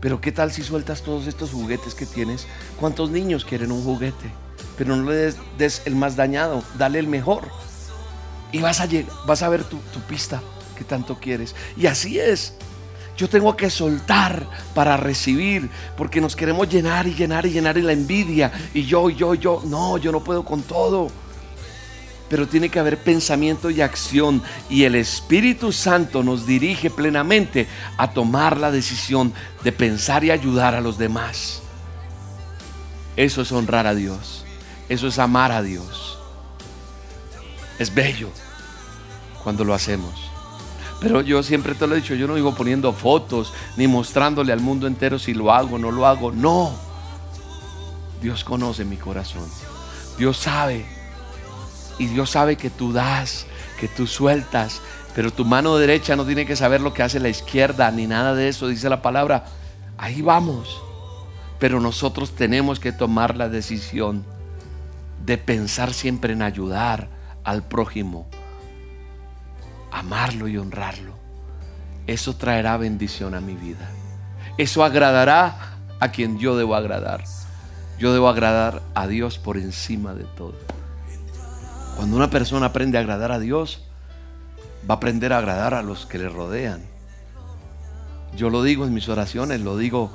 Pero 0.00 0.20
¿qué 0.20 0.32
tal 0.32 0.52
si 0.52 0.62
sueltas 0.62 1.02
todos 1.02 1.26
estos 1.26 1.50
juguetes 1.50 1.94
que 1.94 2.06
tienes? 2.06 2.46
¿Cuántos 2.78 3.10
niños 3.10 3.44
quieren 3.44 3.72
un 3.72 3.82
juguete? 3.82 4.30
Pero 4.76 4.94
no 4.96 5.10
le 5.10 5.34
des, 5.58 5.82
el 5.86 5.96
más 5.96 6.16
dañado, 6.16 6.62
dale 6.76 6.98
el 6.98 7.08
mejor. 7.08 7.48
Y 8.52 8.60
vas 8.60 8.80
a, 8.80 8.86
llegar, 8.86 9.12
vas 9.26 9.42
a 9.42 9.48
ver 9.48 9.64
tu, 9.64 9.78
tu 9.92 10.00
pista 10.00 10.40
que 10.76 10.84
tanto 10.84 11.18
quieres. 11.18 11.54
Y 11.76 11.86
así 11.86 12.18
es. 12.18 12.54
Yo 13.16 13.28
tengo 13.28 13.56
que 13.56 13.68
soltar 13.68 14.48
para 14.74 14.96
recibir, 14.96 15.68
porque 15.96 16.20
nos 16.20 16.36
queremos 16.36 16.68
llenar 16.68 17.08
y 17.08 17.14
llenar 17.14 17.46
y 17.46 17.50
llenar 17.50 17.76
y 17.76 17.82
la 17.82 17.92
envidia. 17.92 18.52
Y 18.72 18.84
yo, 18.84 19.10
yo, 19.10 19.34
yo, 19.34 19.62
no, 19.66 19.98
yo 19.98 20.12
no 20.12 20.22
puedo 20.22 20.44
con 20.44 20.62
todo 20.62 21.10
pero 22.28 22.46
tiene 22.46 22.68
que 22.68 22.78
haber 22.78 22.98
pensamiento 22.98 23.70
y 23.70 23.80
acción 23.80 24.42
y 24.68 24.84
el 24.84 24.94
Espíritu 24.94 25.72
Santo 25.72 26.22
nos 26.22 26.46
dirige 26.46 26.90
plenamente 26.90 27.66
a 27.96 28.10
tomar 28.10 28.58
la 28.58 28.70
decisión 28.70 29.32
de 29.64 29.72
pensar 29.72 30.24
y 30.24 30.30
ayudar 30.30 30.74
a 30.74 30.80
los 30.80 30.98
demás. 30.98 31.62
Eso 33.16 33.42
es 33.42 33.50
honrar 33.50 33.86
a 33.86 33.94
Dios, 33.94 34.44
eso 34.88 35.08
es 35.08 35.18
amar 35.18 35.52
a 35.52 35.62
Dios. 35.62 36.18
Es 37.78 37.94
bello 37.94 38.30
cuando 39.42 39.64
lo 39.64 39.72
hacemos. 39.72 40.12
Pero 41.00 41.20
yo 41.20 41.42
siempre 41.44 41.74
te 41.74 41.86
lo 41.86 41.94
he 41.94 42.00
dicho, 42.00 42.14
yo 42.14 42.26
no 42.26 42.34
digo 42.34 42.54
poniendo 42.54 42.92
fotos 42.92 43.52
ni 43.76 43.86
mostrándole 43.86 44.52
al 44.52 44.60
mundo 44.60 44.86
entero 44.86 45.18
si 45.18 45.32
lo 45.32 45.52
hago 45.52 45.76
o 45.76 45.78
no 45.78 45.92
lo 45.92 46.06
hago. 46.06 46.32
No. 46.32 46.72
Dios 48.20 48.42
conoce 48.42 48.84
mi 48.84 48.96
corazón. 48.96 49.48
Dios 50.18 50.36
sabe 50.36 50.97
y 51.98 52.06
Dios 52.06 52.30
sabe 52.30 52.56
que 52.56 52.70
tú 52.70 52.92
das, 52.92 53.46
que 53.78 53.88
tú 53.88 54.06
sueltas, 54.06 54.80
pero 55.14 55.32
tu 55.32 55.44
mano 55.44 55.76
derecha 55.76 56.14
no 56.16 56.24
tiene 56.24 56.46
que 56.46 56.56
saber 56.56 56.80
lo 56.80 56.94
que 56.94 57.02
hace 57.02 57.18
la 57.18 57.28
izquierda, 57.28 57.90
ni 57.90 58.06
nada 58.06 58.34
de 58.34 58.48
eso, 58.48 58.68
dice 58.68 58.88
la 58.88 59.02
palabra. 59.02 59.44
Ahí 59.96 60.22
vamos. 60.22 60.80
Pero 61.58 61.80
nosotros 61.80 62.36
tenemos 62.36 62.78
que 62.78 62.92
tomar 62.92 63.36
la 63.36 63.48
decisión 63.48 64.24
de 65.26 65.36
pensar 65.36 65.92
siempre 65.92 66.34
en 66.34 66.42
ayudar 66.42 67.08
al 67.42 67.64
prójimo, 67.64 68.28
amarlo 69.90 70.46
y 70.46 70.56
honrarlo. 70.56 71.14
Eso 72.06 72.36
traerá 72.36 72.76
bendición 72.76 73.34
a 73.34 73.40
mi 73.40 73.54
vida. 73.54 73.90
Eso 74.56 74.84
agradará 74.84 75.76
a 75.98 76.08
quien 76.12 76.38
yo 76.38 76.56
debo 76.56 76.76
agradar. 76.76 77.24
Yo 77.98 78.12
debo 78.12 78.28
agradar 78.28 78.82
a 78.94 79.08
Dios 79.08 79.38
por 79.38 79.56
encima 79.56 80.14
de 80.14 80.24
todo. 80.24 80.77
Cuando 81.98 82.14
una 82.14 82.30
persona 82.30 82.66
aprende 82.66 82.96
a 82.96 83.00
agradar 83.00 83.32
a 83.32 83.40
Dios, 83.40 83.80
va 84.88 84.94
a 84.94 84.96
aprender 84.98 85.32
a 85.32 85.38
agradar 85.38 85.74
a 85.74 85.82
los 85.82 86.06
que 86.06 86.16
le 86.16 86.28
rodean. 86.28 86.80
Yo 88.36 88.50
lo 88.50 88.62
digo 88.62 88.84
en 88.84 88.94
mis 88.94 89.08
oraciones, 89.08 89.62
lo 89.62 89.76
digo 89.76 90.12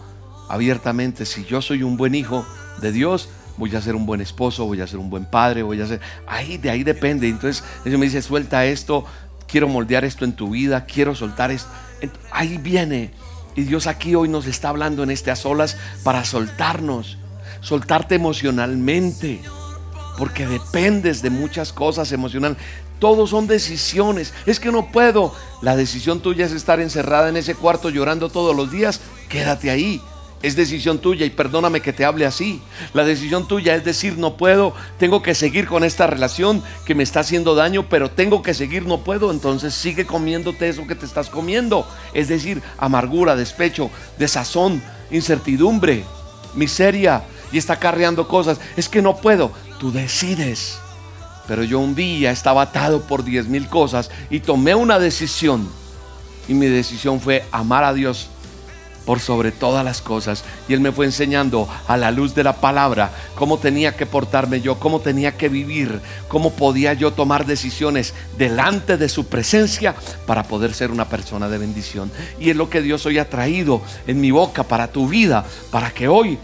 abiertamente, 0.48 1.26
si 1.26 1.44
yo 1.44 1.62
soy 1.62 1.84
un 1.84 1.98
buen 1.98 2.16
hijo 2.16 2.46
de 2.80 2.94
Dios, 2.94 3.28
voy 3.58 3.76
a 3.76 3.82
ser 3.82 3.96
un 3.98 4.06
buen 4.06 4.22
esposo, 4.22 4.66
voy 4.66 4.80
a 4.80 4.88
ser 4.88 4.98
un 4.98 5.10
buen 5.10 5.26
padre, 5.26 5.62
voy 5.62 5.82
a 5.82 5.86
ser... 5.86 6.00
Ahí, 6.26 6.58
de 6.58 6.70
ahí 6.70 6.86
depende. 6.86 7.28
Entonces, 7.28 7.66
Dios 7.84 8.00
me 8.00 8.06
dice, 8.06 8.22
suelta 8.22 8.64
esto, 8.64 9.04
quiero 9.46 9.68
moldear 9.68 10.06
esto 10.06 10.24
en 10.24 10.38
tu 10.38 10.52
vida, 10.52 10.86
quiero 10.86 11.16
soltar 11.16 11.52
esto. 11.52 11.70
Ahí 12.32 12.60
viene. 12.60 13.12
Y 13.58 13.64
Dios 13.64 13.88
aquí 13.88 14.16
hoy 14.16 14.30
nos 14.30 14.48
está 14.48 14.70
hablando 14.70 15.04
en 15.04 15.12
este 15.12 15.32
a 15.32 15.36
solas 15.36 15.76
para 16.06 16.24
soltarnos, 16.24 17.18
soltarte 17.60 18.16
emocionalmente 18.16 19.42
porque 20.18 20.48
dependes 20.48 21.22
de 21.22 21.30
muchas 21.30 21.74
cosas 21.74 22.12
emocionales. 22.12 22.58
Todos 23.00 23.32
son 23.32 23.48
decisiones. 23.48 24.34
Es 24.46 24.60
que 24.60 24.72
no 24.72 24.92
puedo. 24.92 25.34
La 25.62 25.76
decisión 25.76 26.22
tuya 26.22 26.46
es 26.46 26.52
estar 26.52 26.80
encerrada 26.80 27.30
en 27.30 27.38
ese 27.38 27.56
cuarto 27.56 27.90
llorando 27.90 28.30
todos 28.30 28.56
los 28.56 28.72
días. 28.72 29.02
Quédate 29.30 29.70
ahí. 29.70 30.02
Es 30.44 30.58
decisión 30.58 31.00
tuya 31.00 31.26
y 31.26 31.30
perdóname 31.30 31.82
que 31.82 31.94
te 31.94 32.04
hable 32.04 32.26
así. 32.26 32.62
La 32.94 33.06
decisión 33.06 33.48
tuya 33.48 33.76
es 33.76 33.86
decir, 33.86 34.18
no 34.18 34.36
puedo, 34.36 34.74
tengo 35.00 35.24
que 35.24 35.36
seguir 35.36 35.68
con 35.68 35.86
esta 35.86 36.06
relación 36.06 36.62
que 36.86 36.96
me 36.96 37.04
está 37.04 37.22
haciendo 37.22 37.56
daño, 37.56 37.88
pero 37.90 38.12
tengo 38.12 38.44
que 38.44 38.54
seguir, 38.54 38.86
no 38.86 39.00
puedo. 39.06 39.32
Entonces 39.32 39.74
sigue 39.74 40.06
comiéndote 40.06 40.68
eso 40.68 40.86
que 40.86 40.96
te 40.96 41.06
estás 41.06 41.30
comiendo. 41.30 41.88
Es 42.14 42.28
decir, 42.28 42.62
amargura, 42.78 43.38
despecho, 43.38 43.90
desazón, 44.20 44.84
incertidumbre, 45.12 46.04
miseria 46.56 47.24
y 47.54 47.58
está 47.58 47.80
carreando 47.80 48.28
cosas. 48.28 48.60
Es 48.76 48.90
que 48.90 49.02
no 49.02 49.16
puedo 49.16 49.52
tú 49.84 49.92
decides. 49.92 50.80
Pero 51.46 51.62
yo 51.66 51.78
un 51.78 51.94
día 51.94 52.32
estaba 52.32 52.62
atado 52.62 53.02
por 53.02 53.26
diez 53.26 53.50
mil 53.50 53.68
cosas 53.68 54.10
y 54.30 54.40
tomé 54.40 54.74
una 54.76 54.98
decisión. 54.98 55.68
Y 56.48 56.54
mi 56.54 56.68
decisión 56.68 57.20
fue 57.20 57.44
amar 57.52 57.84
a 57.84 57.94
Dios 57.94 58.30
por 59.06 59.20
sobre 59.20 59.52
todas 59.52 59.84
las 59.84 60.02
cosas. 60.02 60.46
Y 60.70 60.74
Él 60.74 60.80
me 60.80 60.94
fue 60.94 61.06
enseñando 61.06 61.68
a 61.86 61.98
la 61.98 62.12
luz 62.12 62.34
de 62.34 62.46
la 62.46 62.62
palabra 62.62 63.12
cómo 63.36 63.58
tenía 63.58 63.98
que 63.98 64.06
portarme 64.06 64.62
yo, 64.62 64.80
cómo 64.80 65.02
tenía 65.02 65.36
que 65.36 65.50
vivir, 65.50 66.00
cómo 66.30 66.54
podía 66.54 66.94
yo 66.94 67.12
tomar 67.12 67.46
decisiones 67.46 68.14
delante 68.38 68.96
de 68.96 69.10
su 69.10 69.26
presencia 69.26 69.96
para 70.26 70.44
poder 70.44 70.74
ser 70.74 70.92
una 70.92 71.10
persona 71.10 71.50
de 71.50 71.58
bendición. 71.58 72.10
Y 72.40 72.52
es 72.52 72.56
lo 72.56 72.70
que 72.70 72.82
Dios 72.82 73.06
hoy 73.06 73.18
ha 73.18 73.30
traído 73.30 73.82
en 74.08 74.22
mi 74.22 74.32
boca 74.32 74.64
para 74.64 74.88
tu 74.88 75.10
vida, 75.10 75.44
para 75.72 75.92
que 75.92 76.08
hoy 76.08 76.40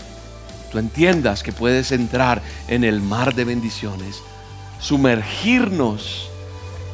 tú 0.72 0.78
entiendas 0.78 1.44
que 1.44 1.52
puedes 1.52 1.92
entrar 1.92 2.42
en 2.68 2.84
el 2.84 3.02
mar 3.02 3.36
de 3.36 3.46
bendiciones, 3.46 4.22
sumergirnos 4.80 6.30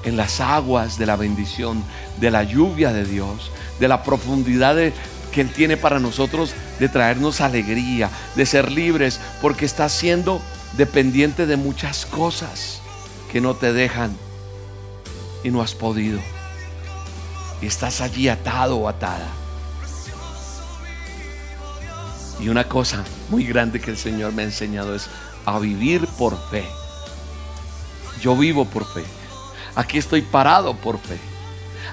en 0.04 0.18
las 0.18 0.40
aguas 0.40 0.98
de 0.98 1.06
la 1.06 1.16
bendición, 1.16 1.84
de 2.20 2.32
la 2.32 2.44
lluvia 2.44 2.94
de 2.94 3.06
Dios, 3.06 3.52
de 3.80 3.88
la 3.88 4.04
profundidad 4.04 4.76
que 5.32 5.42
Él 5.42 5.52
tiene 5.52 5.78
para 5.78 6.00
nosotros 6.00 6.54
de 6.80 6.90
traernos 6.90 7.42
alegría, 7.42 8.10
de 8.36 8.46
ser 8.46 8.72
libres, 8.72 9.20
porque 9.42 9.66
estás 9.66 9.92
siendo 9.92 10.42
dependiente 10.78 11.46
de 11.46 11.58
muchas 11.58 12.06
cosas 12.06 12.82
que 13.32 13.42
no 13.42 13.56
te 13.56 13.74
dejan 13.74 14.16
y 15.44 15.50
no 15.50 15.62
has 15.62 15.74
podido. 15.74 16.20
Y 17.62 17.68
estás 17.68 18.02
allí 18.02 18.30
atado 18.30 18.78
o 18.78 18.88
atada. 18.88 19.28
Y 22.40 22.50
una 22.50 22.66
cosa 22.66 23.04
muy 23.30 23.46
grande 23.46 23.80
que 23.80 23.92
el 23.92 23.98
Señor 23.98 24.34
me 24.34 24.42
ha 24.42 24.46
enseñado 24.46 24.96
es 24.96 25.10
a 25.46 25.60
vivir 25.60 26.08
por 26.18 26.38
fe. 26.50 26.66
Yo 28.22 28.36
vivo 28.36 28.66
por 28.66 28.86
fe. 28.86 29.04
Aquí 29.76 29.98
estoy 29.98 30.22
parado 30.22 30.76
por 30.76 31.00
fe. 31.00 31.18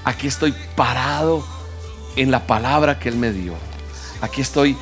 Aquí 0.04 0.26
estoy 0.26 0.54
parado 0.74 1.44
en 2.16 2.30
la 2.30 2.46
palabra 2.46 2.98
que 2.98 3.08
Él 3.08 3.16
me 3.16 3.32
dio. 3.32 3.54
Aquí 4.20 4.40
estoy 4.40 4.76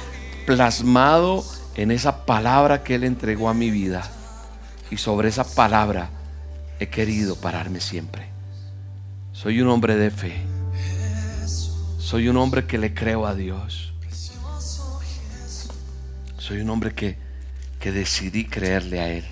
plasmado 0.47 1.45
en 1.75 1.91
esa 1.91 2.25
palabra 2.25 2.83
que 2.83 2.95
Él 2.95 3.05
entregó 3.05 3.49
a 3.49 3.55
mi 3.55 3.71
vida. 3.71 4.09
Y 4.91 4.97
sobre 4.97 5.29
esa 5.29 5.45
palabra 5.45 6.11
he 6.79 6.89
querido 6.89 7.37
pararme 7.37 7.81
siempre. 7.81 8.29
Soy 9.33 9.61
un 9.61 9.69
hombre 9.69 9.97
de 9.97 10.11
fe. 10.11 10.35
Soy 11.99 12.29
un 12.29 12.37
hombre 12.37 12.67
que 12.67 12.79
le 12.79 12.93
creo 12.93 13.27
a 13.27 13.35
Dios. 13.35 13.90
Soy 16.41 16.63
un 16.63 16.71
hombre 16.71 16.95
que, 16.95 17.19
que 17.79 17.93
decidí 17.93 18.47
creerle 18.47 19.01
a 19.01 19.09
Él. 19.11 19.25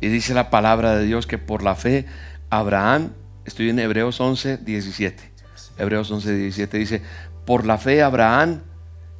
Y 0.00 0.06
dice 0.06 0.32
la 0.32 0.48
palabra 0.48 0.96
de 0.96 1.04
Dios 1.04 1.26
que 1.26 1.38
por 1.38 1.64
la 1.64 1.74
fe 1.74 2.06
Abraham, 2.50 3.10
estoy 3.44 3.70
en 3.70 3.80
Hebreos 3.80 4.20
11, 4.20 4.58
17. 4.58 5.32
Hebreos 5.78 6.08
11, 6.08 6.34
17 6.36 6.78
dice, 6.78 7.02
por 7.44 7.66
la 7.66 7.78
fe 7.78 8.00
Abraham, 8.00 8.60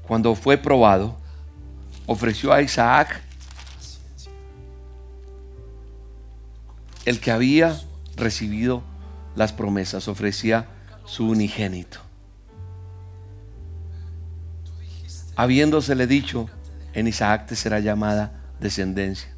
cuando 0.07 0.37
fue 0.37 0.57
probado, 0.57 1.17
ofreció 2.07 2.53
a 2.53 2.63
Isaac 2.63 3.21
el 7.05 7.19
que 7.19 7.33
había 7.33 7.77
recibido 8.15 8.85
las 9.35 9.53
promesas, 9.53 10.07
ofrecía 10.07 10.69
su 11.07 11.29
unigénito. 11.29 12.12
Habiéndosele 15.43 16.07
dicho, 16.07 16.49
en 16.93 17.09
Isaac 17.09 17.47
te 17.49 17.57
será 17.57 17.81
llamada 17.81 18.31
descendencia, 18.61 19.29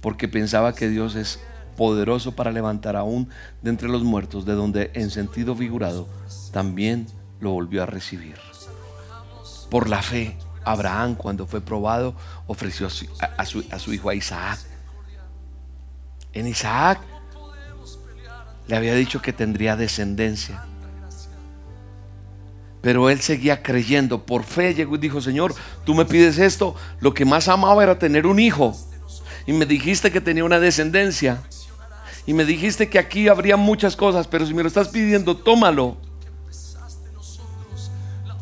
porque 0.00 0.26
pensaba 0.26 0.74
que 0.74 0.88
Dios 0.88 1.14
es 1.14 1.38
poderoso 1.76 2.34
para 2.34 2.50
levantar 2.50 2.96
aún 2.96 3.28
de 3.62 3.70
entre 3.70 3.88
los 3.88 4.02
muertos, 4.02 4.44
de 4.46 4.54
donde 4.54 4.90
en 4.94 5.10
sentido 5.10 5.54
figurado 5.54 6.08
también 6.52 7.06
lo 7.38 7.52
volvió 7.52 7.84
a 7.84 7.86
recibir. 7.86 8.34
Por 9.70 9.88
la 9.88 10.02
fe, 10.02 10.36
Abraham 10.64 11.14
cuando 11.14 11.46
fue 11.46 11.60
probado 11.60 12.16
ofreció 12.48 12.88
a 12.88 13.44
su, 13.46 13.64
a 13.70 13.78
su 13.78 13.92
hijo 13.92 14.08
a 14.08 14.16
Isaac. 14.16 14.58
En 16.32 16.48
Isaac 16.48 16.98
le 18.66 18.74
había 18.74 18.96
dicho 18.96 19.22
que 19.22 19.32
tendría 19.32 19.76
descendencia. 19.76 20.64
Pero 22.84 23.08
él 23.08 23.22
seguía 23.22 23.62
creyendo. 23.62 24.26
Por 24.26 24.44
fe 24.44 24.74
llegó 24.74 24.96
y 24.96 24.98
dijo, 24.98 25.22
Señor, 25.22 25.54
tú 25.84 25.94
me 25.94 26.04
pides 26.04 26.36
esto. 26.36 26.76
Lo 27.00 27.14
que 27.14 27.24
más 27.24 27.48
amaba 27.48 27.82
era 27.82 27.98
tener 27.98 28.26
un 28.26 28.38
hijo. 28.38 28.76
y 29.46 29.52
me 29.52 29.64
dijiste 29.64 30.12
que 30.12 30.20
tenía 30.20 30.44
una 30.44 30.60
descendencia. 30.60 31.42
Y 32.26 32.34
me 32.34 32.44
dijiste 32.44 32.90
que 32.90 32.98
aquí 32.98 33.28
habría 33.28 33.56
muchas 33.56 33.96
cosas, 33.96 34.26
pero 34.28 34.46
si 34.46 34.52
me 34.52 34.62
lo 34.62 34.68
estás 34.68 34.88
pidiendo, 34.88 35.34
tómalo. 35.34 35.96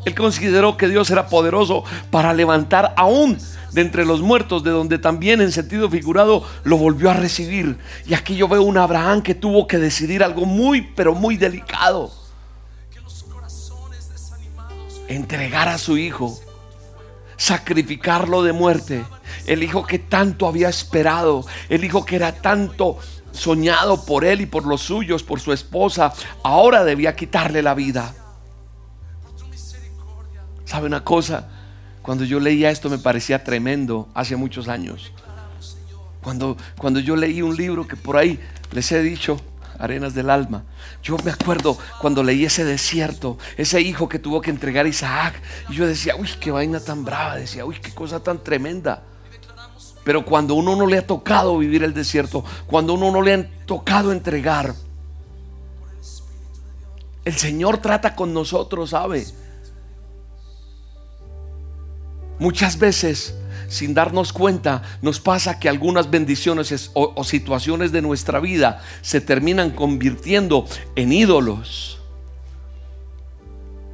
Él 0.04 0.14
consideró 0.16 0.76
que 0.76 0.88
Dios 0.88 1.08
era 1.10 1.28
poderoso 1.28 1.84
para 2.10 2.34
levantar 2.34 2.94
aún 2.96 3.38
de 3.72 3.80
entre 3.80 4.04
los 4.04 4.22
muertos, 4.22 4.64
de 4.64 4.70
donde 4.70 4.98
también 4.98 5.40
en 5.40 5.52
sentido 5.52 5.88
figurado 5.88 6.44
lo 6.64 6.78
volvió 6.78 7.10
a 7.10 7.14
recibir. 7.14 7.78
Y 8.06 8.14
aquí 8.14 8.34
yo 8.34 8.48
veo 8.48 8.62
un 8.62 8.76
Abraham 8.76 9.22
que 9.22 9.36
tuvo 9.36 9.68
que 9.68 9.78
decidir 9.78 10.24
algo 10.24 10.46
muy, 10.46 10.82
pero 10.96 11.14
muy 11.14 11.36
delicado. 11.36 12.21
Entregar 15.12 15.68
a 15.68 15.76
su 15.76 15.98
hijo, 15.98 16.40
sacrificarlo 17.36 18.42
de 18.42 18.54
muerte. 18.54 19.04
El 19.46 19.62
hijo 19.62 19.86
que 19.86 19.98
tanto 19.98 20.46
había 20.46 20.70
esperado, 20.70 21.44
el 21.68 21.84
hijo 21.84 22.06
que 22.06 22.16
era 22.16 22.32
tanto 22.32 22.98
soñado 23.30 24.06
por 24.06 24.24
él 24.24 24.40
y 24.40 24.46
por 24.46 24.64
los 24.64 24.80
suyos, 24.80 25.22
por 25.22 25.38
su 25.38 25.52
esposa, 25.52 26.14
ahora 26.42 26.82
debía 26.82 27.14
quitarle 27.14 27.62
la 27.62 27.74
vida. 27.74 28.14
¿Sabe 30.64 30.86
una 30.86 31.04
cosa? 31.04 31.46
Cuando 32.00 32.24
yo 32.24 32.40
leía 32.40 32.70
esto 32.70 32.88
me 32.88 32.96
parecía 32.98 33.44
tremendo 33.44 34.08
hace 34.14 34.34
muchos 34.36 34.66
años. 34.68 35.12
Cuando, 36.22 36.56
cuando 36.78 37.00
yo 37.00 37.16
leí 37.16 37.42
un 37.42 37.54
libro 37.54 37.86
que 37.86 37.96
por 37.96 38.16
ahí 38.16 38.40
les 38.70 38.90
he 38.92 39.02
dicho, 39.02 39.38
Arenas 39.78 40.14
del 40.14 40.30
Alma, 40.30 40.64
yo 41.02 41.16
me 41.24 41.30
acuerdo 41.30 41.76
cuando 42.00 42.22
leí 42.22 42.44
ese 42.44 42.64
desierto, 42.64 43.38
ese 43.56 43.80
hijo 43.80 44.08
que 44.08 44.18
tuvo 44.18 44.40
que 44.40 44.50
entregar 44.50 44.86
a 44.86 44.88
Isaac, 44.88 45.40
y 45.68 45.74
yo 45.74 45.86
decía, 45.86 46.16
uy, 46.16 46.28
qué 46.40 46.50
vaina 46.50 46.80
tan 46.80 47.04
brava, 47.04 47.36
decía, 47.36 47.64
uy, 47.64 47.76
qué 47.80 47.92
cosa 47.92 48.20
tan 48.20 48.42
tremenda. 48.42 49.02
Pero 50.04 50.24
cuando 50.24 50.54
uno 50.54 50.74
no 50.74 50.86
le 50.86 50.98
ha 50.98 51.06
tocado 51.06 51.58
vivir 51.58 51.84
el 51.84 51.94
desierto, 51.94 52.44
cuando 52.66 52.94
uno 52.94 53.10
no 53.10 53.22
le 53.22 53.34
ha 53.34 53.48
tocado 53.66 54.12
entregar, 54.12 54.74
el 57.24 57.34
Señor 57.34 57.78
trata 57.78 58.16
con 58.16 58.34
nosotros, 58.34 58.90
¿sabe? 58.90 59.24
Muchas 62.38 62.76
veces, 62.78 63.36
sin 63.72 63.94
darnos 63.94 64.32
cuenta, 64.32 64.82
nos 65.00 65.18
pasa 65.18 65.58
que 65.58 65.68
algunas 65.68 66.10
bendiciones 66.10 66.90
o, 66.94 67.24
situaciones 67.24 67.90
de 67.90 68.02
nuestra 68.02 68.38
vida 68.38 68.82
se 69.00 69.20
terminan 69.20 69.70
convirtiendo 69.70 70.66
en 70.94 71.12
ídolos. 71.12 71.98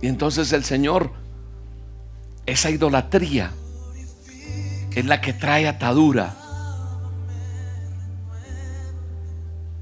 Y 0.03 0.09
entonces 0.09 0.53
el 0.53 0.65
Señor, 0.65 1.13
esa 2.45 2.71
idolatría, 2.71 3.53
es 4.95 5.07
la 5.07 5.21
que 5.21 5.33
trae 5.33 5.69
atadura. 5.69 6.37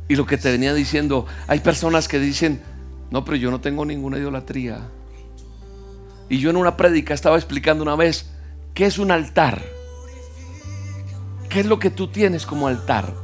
Y 0.09 0.15
lo 0.15 0.27
que 0.27 0.37
te 0.37 0.51
venía 0.51 0.75
diciendo, 0.75 1.27
hay 1.47 1.61
personas 1.61 2.07
que 2.07 2.21
dicen, 2.21 2.61
no, 3.11 3.25
pero 3.25 3.37
yo 3.37 3.51
no 3.51 3.61
tengo 3.61 3.85
ninguna 3.85 4.19
idolatría. 4.19 4.89
Y 6.29 6.39
yo 6.39 6.51
en 6.51 6.57
una 6.57 6.77
prédica 6.77 7.15
estaba 7.15 7.37
explicando 7.37 7.83
una 7.83 7.97
vez, 7.97 8.31
¿Qué 8.77 8.85
es 8.85 8.99
un 8.99 9.11
altar? 9.11 9.76
¿Qué 11.57 11.61
es 11.61 11.67
lo 11.67 11.79
que 11.79 11.89
tú 11.89 12.09
tienes 12.09 12.45
como 12.45 12.69
altar? 12.69 13.15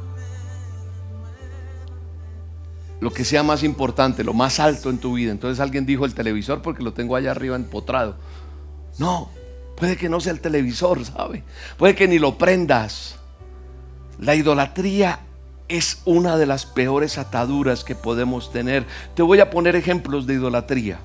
Lo 2.99 3.11
que 3.11 3.25
sea 3.25 3.43
más 3.43 3.61
importante, 3.61 4.23
lo 4.23 4.33
más 4.33 4.59
alto 4.59 4.89
en 4.89 4.97
tu 4.97 5.13
vida. 5.13 5.31
Entonces 5.31 5.59
alguien 5.59 5.85
dijo 5.85 6.03
el 6.03 6.15
televisor 6.15 6.63
porque 6.63 6.81
lo 6.81 6.93
tengo 6.93 7.15
allá 7.15 7.29
arriba 7.29 7.55
empotrado. 7.55 8.15
No, 8.97 9.29
puede 9.77 9.97
que 9.97 10.09
no 10.09 10.19
sea 10.19 10.33
el 10.33 10.39
televisor, 10.39 11.05
¿sabe? 11.05 11.43
Puede 11.77 11.93
que 11.93 12.07
ni 12.07 12.17
lo 12.17 12.39
prendas. 12.39 13.17
La 14.17 14.33
idolatría 14.33 15.19
es 15.67 16.01
una 16.05 16.35
de 16.35 16.47
las 16.47 16.65
peores 16.65 17.19
ataduras 17.19 17.83
que 17.83 17.93
podemos 17.93 18.51
tener. 18.51 18.87
Te 19.13 19.21
voy 19.21 19.41
a 19.41 19.51
poner 19.51 19.75
ejemplos 19.75 20.25
de 20.25 20.33
idolatría. 20.33 21.01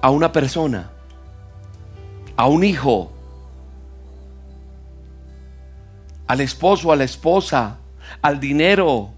A 0.00 0.08
una 0.08 0.32
persona 0.32 0.92
a 2.36 2.46
un 2.46 2.64
hijo, 2.64 3.12
al 6.30 6.40
esposo, 6.40 6.92
a 6.92 6.96
la 6.96 7.02
esposa, 7.02 7.78
al 8.22 8.38
dinero, 8.38 9.10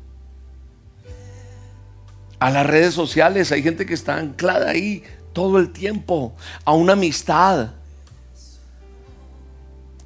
a 2.39 2.49
las 2.49 2.67
redes 2.67 2.95
sociales. 2.95 3.53
Hay 3.53 3.63
gente 3.63 3.85
que 3.85 3.93
está 3.93 4.17
anclada 4.17 4.71
ahí 4.71 5.05
todo 5.35 5.59
el 5.59 5.75
tiempo, 5.75 6.35
a 6.65 6.73
una 6.73 6.95
amistad, 6.95 7.73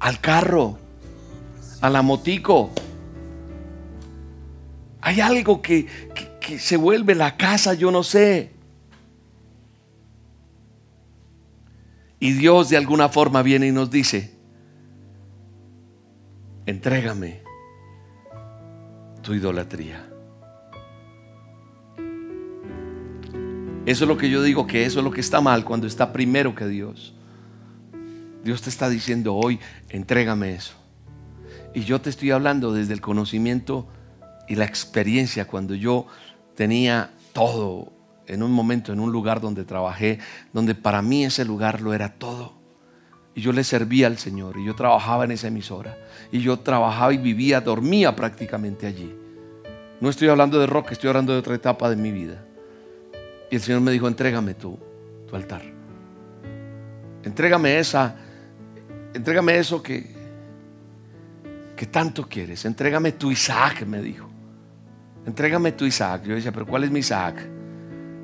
al 0.01 0.19
carro, 0.19 0.77
a 1.79 1.89
la 1.89 2.01
motico. 2.01 2.71
Hay 4.99 5.21
algo 5.21 5.61
que, 5.61 5.87
que 6.41 6.59
se 6.59 6.75
vuelve 6.75 7.15
la 7.15 7.37
casa, 7.37 7.73
yo 7.73 7.89
no 7.89 8.03
sé. 8.03 8.51
Y 12.19 12.33
Dios 12.33 12.67
de 12.67 12.75
alguna 12.75 13.07
forma 13.07 13.43
viene 13.43 13.67
y 13.67 13.71
nos 13.71 13.89
dice, 13.89 14.36
entrégame 16.67 17.41
tu 19.23 19.33
idolatría. 19.33 20.05
Eso 23.85 24.03
es 24.03 24.07
lo 24.07 24.17
que 24.17 24.29
yo 24.29 24.43
digo, 24.43 24.67
que 24.67 24.85
eso 24.85 24.99
es 24.99 25.05
lo 25.05 25.11
que 25.11 25.21
está 25.21 25.39
mal 25.39 25.63
cuando 25.63 25.87
está 25.87 26.11
primero 26.11 26.53
que 26.53 26.67
Dios. 26.67 27.13
Dios 28.43 28.61
te 28.61 28.69
está 28.69 28.89
diciendo 28.89 29.33
hoy, 29.35 29.59
entrégame 29.89 30.55
eso. 30.55 30.73
Y 31.73 31.81
yo 31.81 32.01
te 32.01 32.09
estoy 32.09 32.31
hablando 32.31 32.73
desde 32.73 32.93
el 32.93 32.99
conocimiento 32.99 33.87
y 34.49 34.55
la 34.55 34.65
experiencia 34.65 35.47
cuando 35.47 35.73
yo 35.73 36.05
tenía 36.55 37.11
todo 37.31 37.93
en 38.25 38.43
un 38.43 38.51
momento, 38.51 38.91
en 38.91 38.99
un 38.99 39.13
lugar 39.13 39.39
donde 39.39 39.63
trabajé, 39.63 40.19
donde 40.51 40.75
para 40.75 41.01
mí 41.01 41.23
ese 41.23 41.45
lugar 41.45 41.79
lo 41.79 41.93
era 41.93 42.09
todo. 42.15 42.56
Y 43.37 43.41
yo 43.41 43.51
le 43.51 43.63
servía 43.63 44.07
al 44.07 44.17
Señor 44.17 44.57
y 44.57 44.65
yo 44.65 44.73
trabajaba 44.73 45.23
en 45.23 45.29
esa 45.29 45.49
emisora. 45.49 45.95
Y 46.31 46.39
yo 46.39 46.57
trabajaba 46.57 47.13
y 47.13 47.19
vivía, 47.19 47.61
dormía 47.61 48.15
prácticamente 48.15 48.87
allí. 48.87 49.15
No 50.01 50.09
estoy 50.09 50.27
hablando 50.29 50.59
de 50.59 50.65
rock, 50.65 50.93
estoy 50.93 51.09
hablando 51.09 51.33
de 51.33 51.37
otra 51.37 51.53
etapa 51.53 51.87
de 51.87 51.97
mi 51.97 52.11
vida. 52.11 52.43
Y 53.51 53.55
el 53.57 53.61
Señor 53.61 53.81
me 53.81 53.91
dijo, 53.91 54.07
entrégame 54.07 54.55
tu, 54.55 54.79
tu 55.29 55.35
altar. 55.35 55.61
Entrégame 57.23 57.77
esa, 57.77 58.15
entrégame 59.13 59.59
eso 59.59 59.83
que, 59.83 60.15
que 61.75 61.85
tanto 61.85 62.27
quieres. 62.27 62.65
Entrégame 62.65 63.11
tu 63.11 63.29
Isaac, 63.29 63.85
me 63.85 64.01
dijo. 64.01 64.27
Entrégame 65.27 65.73
tu 65.73 65.85
Isaac. 65.85 66.23
Yo 66.23 66.33
decía, 66.33 66.51
pero 66.51 66.65
¿cuál 66.65 66.85
es 66.85 66.89
mi 66.89 67.01
Isaac? 67.01 67.35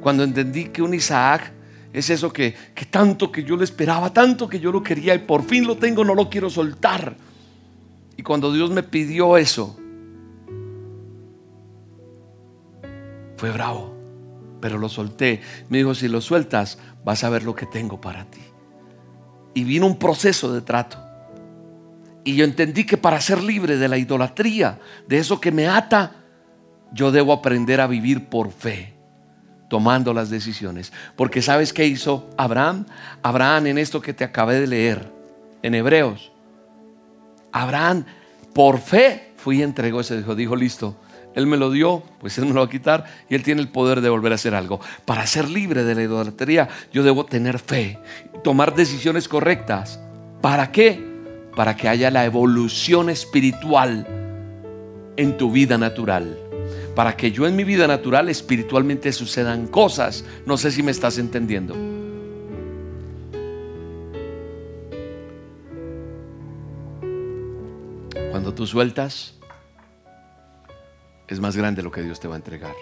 Cuando 0.01 0.23
entendí 0.23 0.69
que 0.69 0.81
un 0.81 0.95
Isaac 0.95 1.52
es 1.93 2.09
eso 2.09 2.33
que, 2.33 2.55
que 2.73 2.85
tanto 2.85 3.31
que 3.31 3.43
yo 3.43 3.55
le 3.55 3.63
esperaba, 3.63 4.11
tanto 4.11 4.49
que 4.49 4.59
yo 4.59 4.71
lo 4.71 4.81
quería 4.81 5.13
y 5.13 5.19
por 5.19 5.43
fin 5.43 5.67
lo 5.67 5.77
tengo, 5.77 6.03
no 6.03 6.15
lo 6.15 6.27
quiero 6.27 6.49
soltar. 6.49 7.15
Y 8.17 8.23
cuando 8.23 8.51
Dios 8.51 8.71
me 8.71 8.81
pidió 8.81 9.37
eso, 9.37 9.77
fue 13.37 13.51
bravo, 13.51 13.93
pero 14.59 14.79
lo 14.79 14.89
solté. 14.89 15.41
Me 15.69 15.77
dijo, 15.77 15.93
si 15.93 16.07
lo 16.07 16.19
sueltas, 16.19 16.79
vas 17.05 17.23
a 17.23 17.29
ver 17.29 17.43
lo 17.43 17.53
que 17.53 17.67
tengo 17.67 18.01
para 18.01 18.25
ti. 18.25 18.41
Y 19.53 19.63
vino 19.63 19.85
un 19.85 19.99
proceso 19.99 20.51
de 20.51 20.61
trato. 20.61 20.97
Y 22.23 22.35
yo 22.35 22.43
entendí 22.43 22.85
que 22.85 22.97
para 22.97 23.21
ser 23.21 23.43
libre 23.43 23.77
de 23.77 23.87
la 23.87 23.99
idolatría, 23.99 24.79
de 25.07 25.19
eso 25.19 25.39
que 25.39 25.51
me 25.51 25.67
ata, 25.67 26.23
yo 26.91 27.11
debo 27.11 27.33
aprender 27.33 27.81
a 27.81 27.87
vivir 27.87 28.29
por 28.29 28.51
fe 28.51 28.92
tomando 29.73 30.13
las 30.13 30.29
decisiones. 30.29 30.93
Porque 31.15 31.41
¿sabes 31.41 31.73
qué 31.73 31.87
hizo 31.87 32.29
Abraham? 32.37 32.85
Abraham 33.23 33.65
en 33.65 33.79
esto 33.79 34.01
que 34.01 34.13
te 34.13 34.23
acabé 34.23 34.59
de 34.59 34.67
leer, 34.67 35.11
en 35.63 35.73
Hebreos. 35.73 36.31
Abraham 37.51 38.05
por 38.53 38.77
fe 38.77 39.31
fui 39.35 39.57
y 39.57 39.63
entregó 39.63 40.01
ese 40.01 40.15
dijo, 40.15 40.35
dijo, 40.35 40.55
listo, 40.55 40.95
él 41.33 41.47
me 41.47 41.57
lo 41.57 41.71
dio, 41.71 42.03
pues 42.19 42.37
él 42.37 42.45
me 42.45 42.53
lo 42.53 42.59
va 42.59 42.67
a 42.67 42.69
quitar 42.69 43.05
y 43.27 43.33
él 43.33 43.41
tiene 43.41 43.61
el 43.61 43.67
poder 43.67 44.01
de 44.01 44.09
volver 44.09 44.33
a 44.33 44.35
hacer 44.35 44.53
algo. 44.53 44.79
Para 45.05 45.25
ser 45.25 45.49
libre 45.49 45.83
de 45.83 45.95
la 45.95 46.03
idolatría, 46.03 46.69
yo 46.91 47.01
debo 47.01 47.25
tener 47.25 47.57
fe, 47.57 47.97
tomar 48.43 48.75
decisiones 48.75 49.27
correctas. 49.27 49.99
¿Para 50.39 50.71
qué? 50.71 51.03
Para 51.55 51.75
que 51.75 51.89
haya 51.89 52.11
la 52.11 52.25
evolución 52.25 53.09
espiritual 53.09 54.05
en 55.17 55.35
tu 55.35 55.51
vida 55.51 55.79
natural 55.79 56.42
para 56.95 57.15
que 57.17 57.31
yo 57.31 57.47
en 57.47 57.55
mi 57.55 57.63
vida 57.63 57.87
natural 57.87 58.29
espiritualmente 58.29 59.11
sucedan 59.11 59.67
cosas. 59.67 60.25
No 60.45 60.57
sé 60.57 60.71
si 60.71 60.83
me 60.83 60.91
estás 60.91 61.17
entendiendo. 61.17 61.75
Cuando 68.31 68.53
tú 68.53 68.67
sueltas, 68.67 69.35
es 71.27 71.39
más 71.39 71.55
grande 71.55 71.81
lo 71.81 71.91
que 71.91 72.01
Dios 72.01 72.19
te 72.19 72.27
va 72.27 72.35
a 72.35 72.37
entregar. 72.37 72.75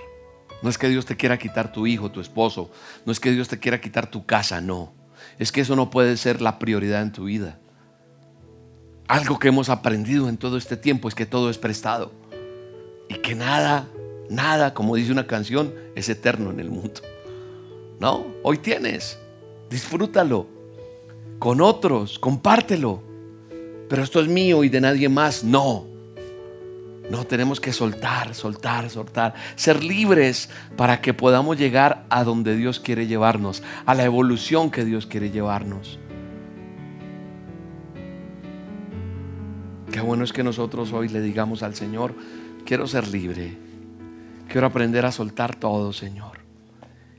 No 0.62 0.70
es 0.70 0.78
que 0.78 0.89
Dios 0.89 1.05
te 1.05 1.18
quiera 1.18 1.39
quitar 1.39 1.72
tu 1.72 1.88
hijo, 1.88 2.12
tu 2.12 2.22
esposo. 2.22 2.72
No 3.05 3.12
es 3.12 3.20
que 3.20 3.32
Dios 3.32 3.47
te 3.47 3.59
quiera 3.59 3.82
quitar 3.82 4.09
tu 4.09 4.26
casa, 4.26 4.62
no. 4.62 4.93
Es 5.39 5.51
que 5.51 5.62
eso 5.62 5.76
no 5.76 5.89
puede 5.89 6.18
ser 6.18 6.41
la 6.41 6.59
prioridad 6.59 7.01
en 7.01 7.12
tu 7.12 7.26
vida. 7.26 7.59
Algo 9.07 9.39
que 9.39 9.49
hemos 9.49 9.70
aprendido 9.70 10.30
en 10.30 10.38
todo 10.38 10.57
este 10.57 10.78
tiempo 10.78 11.07
es 11.07 11.16
que 11.16 11.26
todo 11.26 11.49
es 11.49 11.57
prestado 11.57 12.12
y 13.09 13.16
que 13.16 13.36
nada, 13.36 13.88
nada, 14.32 14.73
como 14.73 14.95
dice 14.95 15.11
una 15.11 15.27
canción, 15.27 15.73
es 15.95 16.09
eterno 16.09 16.49
en 16.49 16.59
el 16.59 16.71
mundo. 16.71 17.01
No, 17.99 18.25
hoy 18.41 18.57
tienes, 18.57 19.19
disfrútalo 19.69 20.47
con 21.38 21.61
otros, 21.61 22.17
compártelo. 22.19 23.01
Pero 23.89 24.03
esto 24.03 24.21
es 24.21 24.27
mío 24.27 24.63
y 24.63 24.69
de 24.69 24.79
nadie 24.79 25.09
más. 25.09 25.43
No. 25.43 25.86
No, 27.09 27.25
tenemos 27.25 27.59
que 27.59 27.73
soltar, 27.73 28.34
soltar, 28.34 28.89
soltar, 28.89 29.34
ser 29.55 29.84
libres 29.84 30.49
para 30.77 31.01
que 31.01 31.13
podamos 31.13 31.57
llegar 31.57 32.05
a 32.09 32.23
donde 32.23 32.55
Dios 32.55 32.79
quiere 32.79 33.05
llevarnos, 33.05 33.63
a 33.86 33.95
la 33.95 34.03
evolución 34.05 34.71
que 34.71 34.86
Dios 34.86 35.07
quiere 35.07 35.29
llevarnos. 35.29 35.99
Qué 39.91 39.99
bueno 39.99 40.23
es 40.23 40.32
que 40.32 40.43
nosotros 40.43 40.93
hoy 40.93 41.09
le 41.09 41.21
digamos 41.21 41.63
al 41.63 41.75
Señor, 41.75 42.15
quiero 42.65 42.88
ser 42.88 43.09
libre, 43.09 43.57
quiero 44.52 44.68
aprender 44.68 45.06
a 45.06 45.12
soltar 45.12 45.56
todo, 45.56 45.93
Señor. 45.93 46.39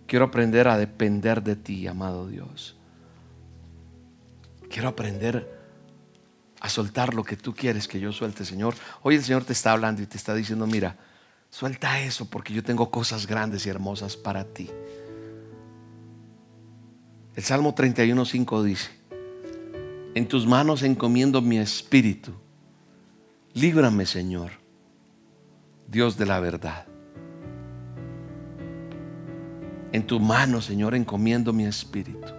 Quiero 0.06 0.26
aprender 0.26 0.68
a 0.68 0.76
depender 0.76 1.42
de 1.42 1.56
ti, 1.56 1.86
amado 1.86 2.28
Dios. 2.28 2.76
Quiero 4.68 4.88
aprender 4.88 5.50
a 6.60 6.68
soltar 6.68 7.14
lo 7.14 7.24
que 7.24 7.36
tú 7.36 7.54
quieres 7.54 7.88
que 7.88 7.98
yo 7.98 8.12
suelte, 8.12 8.44
Señor. 8.44 8.74
Hoy 9.02 9.14
el 9.16 9.24
Señor 9.24 9.44
te 9.44 9.54
está 9.54 9.72
hablando 9.72 10.02
y 10.02 10.06
te 10.06 10.18
está 10.18 10.34
diciendo, 10.34 10.66
mira, 10.66 10.98
suelta 11.48 12.00
eso 12.00 12.28
porque 12.28 12.52
yo 12.52 12.62
tengo 12.62 12.90
cosas 12.90 13.26
grandes 13.26 13.64
y 13.64 13.70
hermosas 13.70 14.16
para 14.16 14.44
ti. 14.44 14.70
El 17.34 17.42
Salmo 17.42 17.74
31.5 17.74 18.62
dice, 18.62 18.90
en 20.14 20.28
tus 20.28 20.46
manos 20.46 20.82
encomiendo 20.82 21.40
mi 21.40 21.58
espíritu. 21.58 22.34
Líbrame, 23.54 24.04
Señor, 24.04 24.52
Dios 25.88 26.18
de 26.18 26.26
la 26.26 26.38
verdad. 26.40 26.91
En 29.92 30.06
tu 30.06 30.18
mano, 30.18 30.60
Señor, 30.60 30.94
encomiendo 30.94 31.52
mi 31.52 31.64
espíritu. 31.66 32.32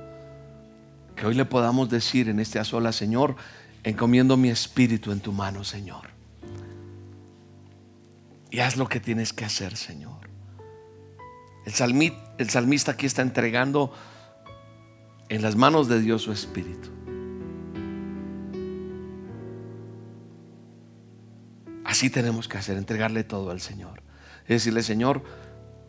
Que 1.16 1.28
hoy 1.28 1.36
le 1.36 1.46
podamos 1.46 1.90
decir 1.90 2.28
en 2.28 2.40
este 2.40 2.60
a 2.60 2.92
Señor, 2.92 3.36
encomiendo 3.84 4.36
mi 4.38 4.50
espíritu 4.50 5.12
en 5.12 5.20
tu 5.20 5.32
mano, 5.32 5.64
Señor. 5.64 6.10
Y 8.50 8.60
haz 8.60 8.76
lo 8.78 8.88
que 8.88 9.00
tienes 9.00 9.34
que 9.34 9.46
hacer, 9.46 9.78
Señor. 9.78 10.30
El, 11.66 12.14
el 12.40 12.50
salmista 12.50 12.92
aquí 12.92 13.06
está 13.06 13.22
entregando 13.22 13.94
en 15.30 15.42
las 15.42 15.56
manos 15.56 15.88
de 15.88 16.00
Dios 16.02 16.24
su 16.24 16.32
espíritu. 16.32 16.90
Así 21.86 22.10
tenemos 22.10 22.48
que 22.48 22.58
hacer, 22.58 22.78
entregarle 22.78 23.24
todo 23.24 23.52
al 23.52 23.62
Señor. 23.62 24.02
Es 24.44 24.50
decirle, 24.50 24.82
Señor, 24.82 25.24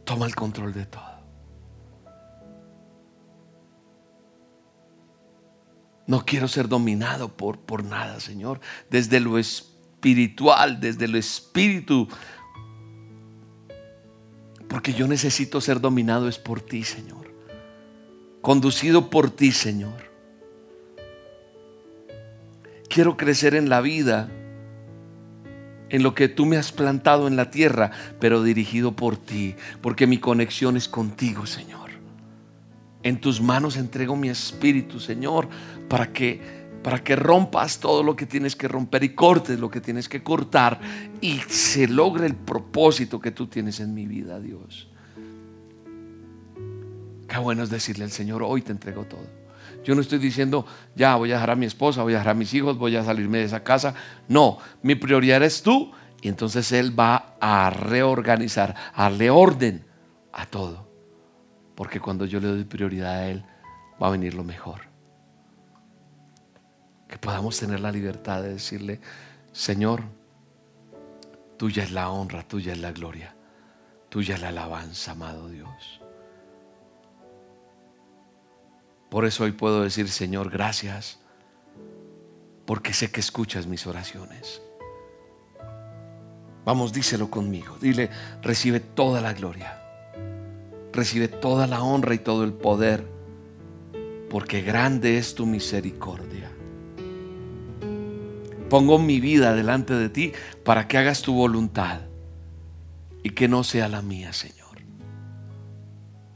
toma 0.05 0.27
el 0.27 0.35
control 0.35 0.75
de 0.75 0.87
todo. 0.87 1.14
No 6.07 6.25
quiero 6.25 6.49
ser 6.49 6.69
dominado 6.69 7.29
por, 7.29 7.59
por 7.59 7.85
nada, 7.85 8.21
Señor. 8.21 8.61
Desde 8.91 9.21
lo 9.21 9.39
espiritual, 9.39 10.81
desde 10.81 11.09
lo 11.09 11.19
espíritu. 11.19 12.09
Porque 14.69 14.93
yo 14.93 15.07
necesito 15.07 15.61
ser 15.61 15.81
dominado 15.81 16.29
es 16.29 16.39
por 16.39 16.61
ti, 16.61 16.85
Señor. 16.85 17.33
Conducido 18.43 19.09
por 19.09 19.31
ti, 19.31 19.53
Señor. 19.53 20.11
Quiero 22.89 23.17
crecer 23.17 23.55
en 23.55 23.69
la 23.69 23.81
vida, 23.81 24.29
en 25.89 26.03
lo 26.03 26.15
que 26.15 26.29
tú 26.29 26.45
me 26.45 26.57
has 26.59 26.71
plantado 26.71 27.27
en 27.27 27.37
la 27.37 27.51
tierra, 27.51 27.91
pero 28.21 28.43
dirigido 28.43 28.93
por 28.93 29.17
ti, 29.17 29.55
porque 29.81 30.07
mi 30.07 30.19
conexión 30.19 30.77
es 30.77 30.89
contigo, 30.89 31.47
Señor. 31.47 31.84
En 33.05 33.21
tus 33.21 33.41
manos 33.41 33.77
entrego 33.77 34.17
mi 34.17 34.29
espíritu, 34.29 34.99
Señor, 34.99 35.49
para 35.89 36.13
que 36.13 36.65
para 36.85 37.03
que 37.03 37.17
rompas 37.17 37.79
todo 37.79 38.03
lo 38.03 38.15
que 38.15 38.27
tienes 38.27 38.55
que 38.55 38.69
romper 38.69 39.05
y 39.05 39.15
cortes 39.15 39.59
lo 39.59 39.71
que 39.71 39.81
tienes 39.81 40.07
que 40.07 40.23
cortar 40.23 40.79
y 41.23 41.39
se 41.49 41.89
logre 41.89 42.27
el 42.27 42.35
propósito 42.35 43.19
que 43.19 43.31
tú 43.31 43.47
tienes 43.47 43.81
en 43.81 43.95
mi 43.95 44.05
vida, 44.05 44.39
Dios. 44.39 44.87
Qué 47.27 47.39
bueno 47.39 47.63
es 47.63 47.71
decirle 47.71 48.05
al 48.05 48.11
Señor, 48.11 48.43
hoy 48.43 48.61
te 48.61 48.73
entrego 48.73 49.05
todo. 49.05 49.27
Yo 49.83 49.95
no 49.95 50.03
estoy 50.03 50.19
diciendo, 50.19 50.67
ya 50.95 51.17
voy 51.17 51.31
a 51.31 51.37
dejar 51.37 51.53
a 51.53 51.57
mi 51.57 51.65
esposa, 51.65 52.03
voy 52.03 52.13
a 52.13 52.19
dejar 52.19 52.33
a 52.33 52.35
mis 52.35 52.53
hijos, 52.53 52.77
voy 52.77 52.97
a 52.97 53.05
salirme 53.05 53.39
de 53.39 53.45
esa 53.45 53.65
casa. 53.65 53.95
No, 54.29 54.59
mi 54.83 54.95
prioridad 54.95 55.39
eres 55.39 55.63
tú 55.63 55.91
y 56.21 56.29
entonces 56.29 56.71
Él 56.71 56.99
va 56.99 57.37
a 57.41 57.71
reorganizar, 57.71 58.75
a 58.93 59.05
darle 59.05 59.31
orden 59.31 59.87
a 60.33 60.45
todo. 60.45 60.84
Porque 61.75 62.01
cuando 62.01 62.25
yo 62.25 62.41
le 62.41 62.49
doy 62.49 62.65
prioridad 62.65 63.15
a 63.15 63.29
Él, 63.29 63.45
va 64.01 64.09
a 64.09 64.11
venir 64.11 64.35
lo 64.35 64.45
mejor. 64.45 64.83
Que 67.09 67.19
podamos 67.19 67.59
tener 67.59 67.81
la 67.81 67.93
libertad 67.93 68.43
de 68.43 68.55
decirle, 68.55 69.01
Señor, 69.53 70.03
tuya 71.57 71.83
es 71.83 71.93
la 71.93 72.11
honra, 72.11 72.43
tuya 72.43 72.73
es 72.73 72.79
la 72.79 72.93
gloria, 72.93 73.35
tuya 74.09 74.37
es 74.37 74.41
la 74.41 74.49
alabanza, 74.49 75.13
amado 75.13 75.49
Dios. 75.49 76.01
Por 79.11 79.25
eso 79.25 79.45
hoy 79.45 79.53
puedo 79.53 79.83
decir, 79.83 80.09
Señor, 80.09 80.51
gracias, 80.51 81.21
porque 82.67 82.93
sé 82.93 83.11
que 83.11 83.21
escuchas 83.21 83.67
mis 83.67 83.87
oraciones. 83.87 84.61
Vamos, 86.65 86.93
díselo 86.93 87.31
conmigo. 87.31 87.77
Dile, 87.79 88.11
recibe 88.41 88.81
toda 88.81 89.21
la 89.21 89.35
gloria 89.35 89.84
recibe 90.95 91.29
toda 91.29 91.67
la 91.67 91.83
honra 91.83 92.15
y 92.15 92.19
todo 92.19 92.45
el 92.45 92.53
poder, 92.53 93.07
porque 94.31 94.63
grande 94.63 95.19
es 95.19 95.35
tu 95.35 95.45
misericordia. 95.45 96.51
Pongo 98.71 98.99
mi 98.99 99.21
vida 99.21 99.55
delante 99.55 99.95
de 99.95 100.09
ti 100.09 100.33
para 100.65 100.89
que 100.89 100.97
hagas 100.97 101.21
tu 101.23 101.35
voluntad 101.35 102.01
y 103.23 103.31
que 103.31 103.49
no 103.49 103.65
sea 103.65 103.89
la 103.89 104.03
mía, 104.03 104.33
Señor. 104.33 104.65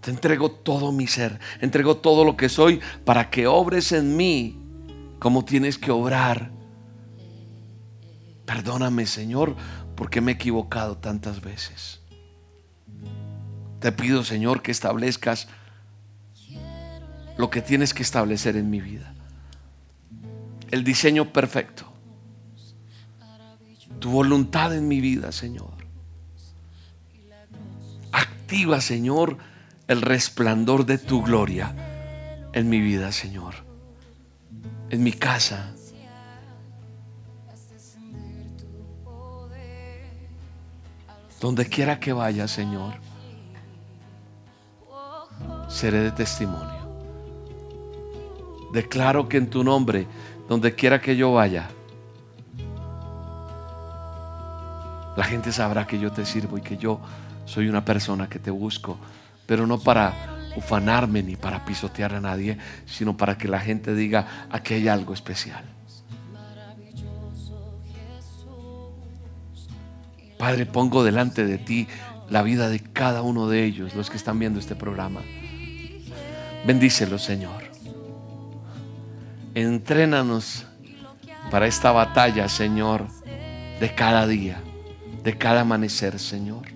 Te 0.00 0.10
entrego 0.10 0.50
todo 0.50 0.92
mi 0.92 1.06
ser, 1.06 1.38
entrego 1.60 1.96
todo 1.98 2.24
lo 2.24 2.36
que 2.36 2.48
soy 2.48 2.80
para 3.04 3.30
que 3.30 3.46
obres 3.46 3.92
en 3.92 4.16
mí 4.16 4.58
como 5.18 5.44
tienes 5.44 5.78
que 5.78 5.90
obrar. 5.90 6.50
Perdóname, 8.44 9.06
Señor, 9.06 9.56
porque 9.94 10.20
me 10.20 10.32
he 10.32 10.34
equivocado 10.34 10.96
tantas 10.96 11.40
veces. 11.40 12.00
Te 13.80 13.92
pido, 13.92 14.24
Señor, 14.24 14.62
que 14.62 14.72
establezcas 14.72 15.48
lo 17.36 17.50
que 17.50 17.62
tienes 17.62 17.94
que 17.94 18.02
establecer 18.02 18.56
en 18.56 18.68
mi 18.70 18.80
vida. 18.80 19.12
El 20.70 20.82
diseño 20.82 21.32
perfecto. 21.32 21.86
Tu 24.00 24.10
voluntad 24.10 24.74
en 24.74 24.88
mi 24.88 25.00
vida, 25.00 25.30
Señor. 25.30 25.72
Activa, 28.10 28.80
Señor, 28.80 29.38
el 29.86 30.02
resplandor 30.02 30.84
de 30.84 30.98
tu 30.98 31.22
gloria 31.22 31.74
en 32.52 32.68
mi 32.68 32.80
vida, 32.80 33.12
Señor. 33.12 33.54
En 34.90 35.02
mi 35.04 35.12
casa. 35.12 35.74
Donde 41.40 41.66
quiera 41.66 42.00
que 42.00 42.12
vaya, 42.12 42.48
Señor 42.48 43.07
seré 45.68 46.00
de 46.00 46.10
testimonio. 46.10 46.78
Declaro 48.72 49.28
que 49.28 49.36
en 49.36 49.48
tu 49.48 49.64
nombre, 49.64 50.06
donde 50.48 50.74
quiera 50.74 51.00
que 51.00 51.16
yo 51.16 51.32
vaya, 51.32 51.68
la 55.16 55.24
gente 55.24 55.52
sabrá 55.52 55.86
que 55.86 55.98
yo 55.98 56.12
te 56.12 56.24
sirvo 56.24 56.58
y 56.58 56.60
que 56.60 56.76
yo 56.76 57.00
soy 57.44 57.68
una 57.68 57.84
persona 57.84 58.28
que 58.28 58.38
te 58.38 58.50
busco, 58.50 58.98
pero 59.46 59.66
no 59.66 59.78
para 59.78 60.12
ufanarme 60.56 61.22
ni 61.22 61.36
para 61.36 61.64
pisotear 61.64 62.14
a 62.14 62.20
nadie, 62.20 62.58
sino 62.86 63.16
para 63.16 63.38
que 63.38 63.48
la 63.48 63.60
gente 63.60 63.94
diga, 63.94 64.46
aquí 64.50 64.74
hay 64.74 64.88
algo 64.88 65.14
especial. 65.14 65.64
Padre, 70.38 70.66
pongo 70.66 71.02
delante 71.02 71.44
de 71.44 71.58
ti 71.58 71.88
la 72.30 72.42
vida 72.42 72.68
de 72.68 72.80
cada 72.80 73.22
uno 73.22 73.48
de 73.48 73.64
ellos, 73.64 73.94
los 73.94 74.10
que 74.10 74.16
están 74.16 74.38
viendo 74.38 74.60
este 74.60 74.76
programa. 74.76 75.20
Bendícelo, 76.66 77.18
Señor. 77.18 77.64
Entrénanos 79.54 80.66
para 81.50 81.66
esta 81.66 81.92
batalla, 81.92 82.48
Señor, 82.48 83.06
de 83.80 83.94
cada 83.94 84.26
día, 84.26 84.60
de 85.24 85.36
cada 85.36 85.62
amanecer, 85.62 86.18
Señor. 86.18 86.66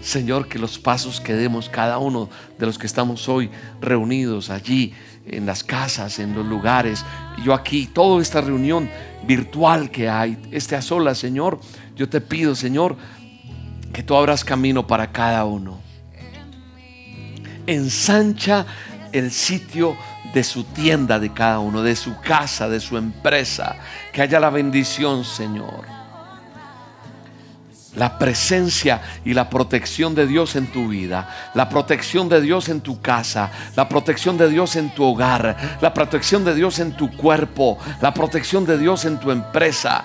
Señor, 0.00 0.48
que 0.48 0.58
los 0.58 0.78
pasos 0.78 1.20
que 1.20 1.34
demos 1.34 1.68
cada 1.68 1.98
uno 1.98 2.30
de 2.58 2.66
los 2.66 2.78
que 2.78 2.86
estamos 2.86 3.28
hoy 3.28 3.50
reunidos 3.80 4.48
allí, 4.48 4.94
en 5.26 5.44
las 5.44 5.62
casas, 5.62 6.18
en 6.18 6.34
los 6.34 6.46
lugares, 6.46 7.04
yo 7.44 7.52
aquí, 7.52 7.86
toda 7.86 8.22
esta 8.22 8.40
reunión 8.40 8.88
virtual 9.26 9.90
que 9.90 10.08
hay, 10.08 10.38
este 10.50 10.76
a 10.76 10.82
solas, 10.82 11.18
Señor, 11.18 11.60
yo 11.96 12.08
te 12.08 12.20
pido, 12.20 12.54
Señor, 12.54 12.96
que 13.92 14.02
tú 14.02 14.14
abras 14.14 14.44
camino 14.44 14.86
para 14.86 15.12
cada 15.12 15.44
uno. 15.44 15.87
Ensancha 17.68 18.66
el 19.12 19.30
sitio 19.30 19.96
de 20.34 20.42
su 20.42 20.64
tienda 20.64 21.18
de 21.18 21.32
cada 21.32 21.60
uno, 21.60 21.82
de 21.82 21.94
su 21.94 22.18
casa, 22.20 22.68
de 22.68 22.80
su 22.80 22.96
empresa. 22.96 23.76
Que 24.12 24.22
haya 24.22 24.40
la 24.40 24.50
bendición, 24.50 25.24
Señor 25.24 25.98
la 27.98 28.18
presencia 28.18 29.00
y 29.24 29.34
la 29.34 29.50
protección 29.50 30.14
de 30.14 30.26
Dios 30.26 30.56
en 30.56 30.68
tu 30.68 30.88
vida, 30.88 31.50
la 31.54 31.68
protección 31.68 32.28
de 32.28 32.40
Dios 32.40 32.68
en 32.68 32.80
tu 32.80 33.00
casa, 33.00 33.50
la 33.76 33.88
protección 33.88 34.38
de 34.38 34.48
Dios 34.48 34.76
en 34.76 34.94
tu 34.94 35.04
hogar, 35.04 35.78
la 35.80 35.92
protección 35.92 36.44
de 36.44 36.54
Dios 36.54 36.78
en 36.78 36.92
tu 36.92 37.10
cuerpo, 37.16 37.78
la 38.00 38.14
protección 38.14 38.64
de 38.64 38.78
Dios 38.78 39.04
en 39.04 39.18
tu 39.18 39.30
empresa. 39.30 40.04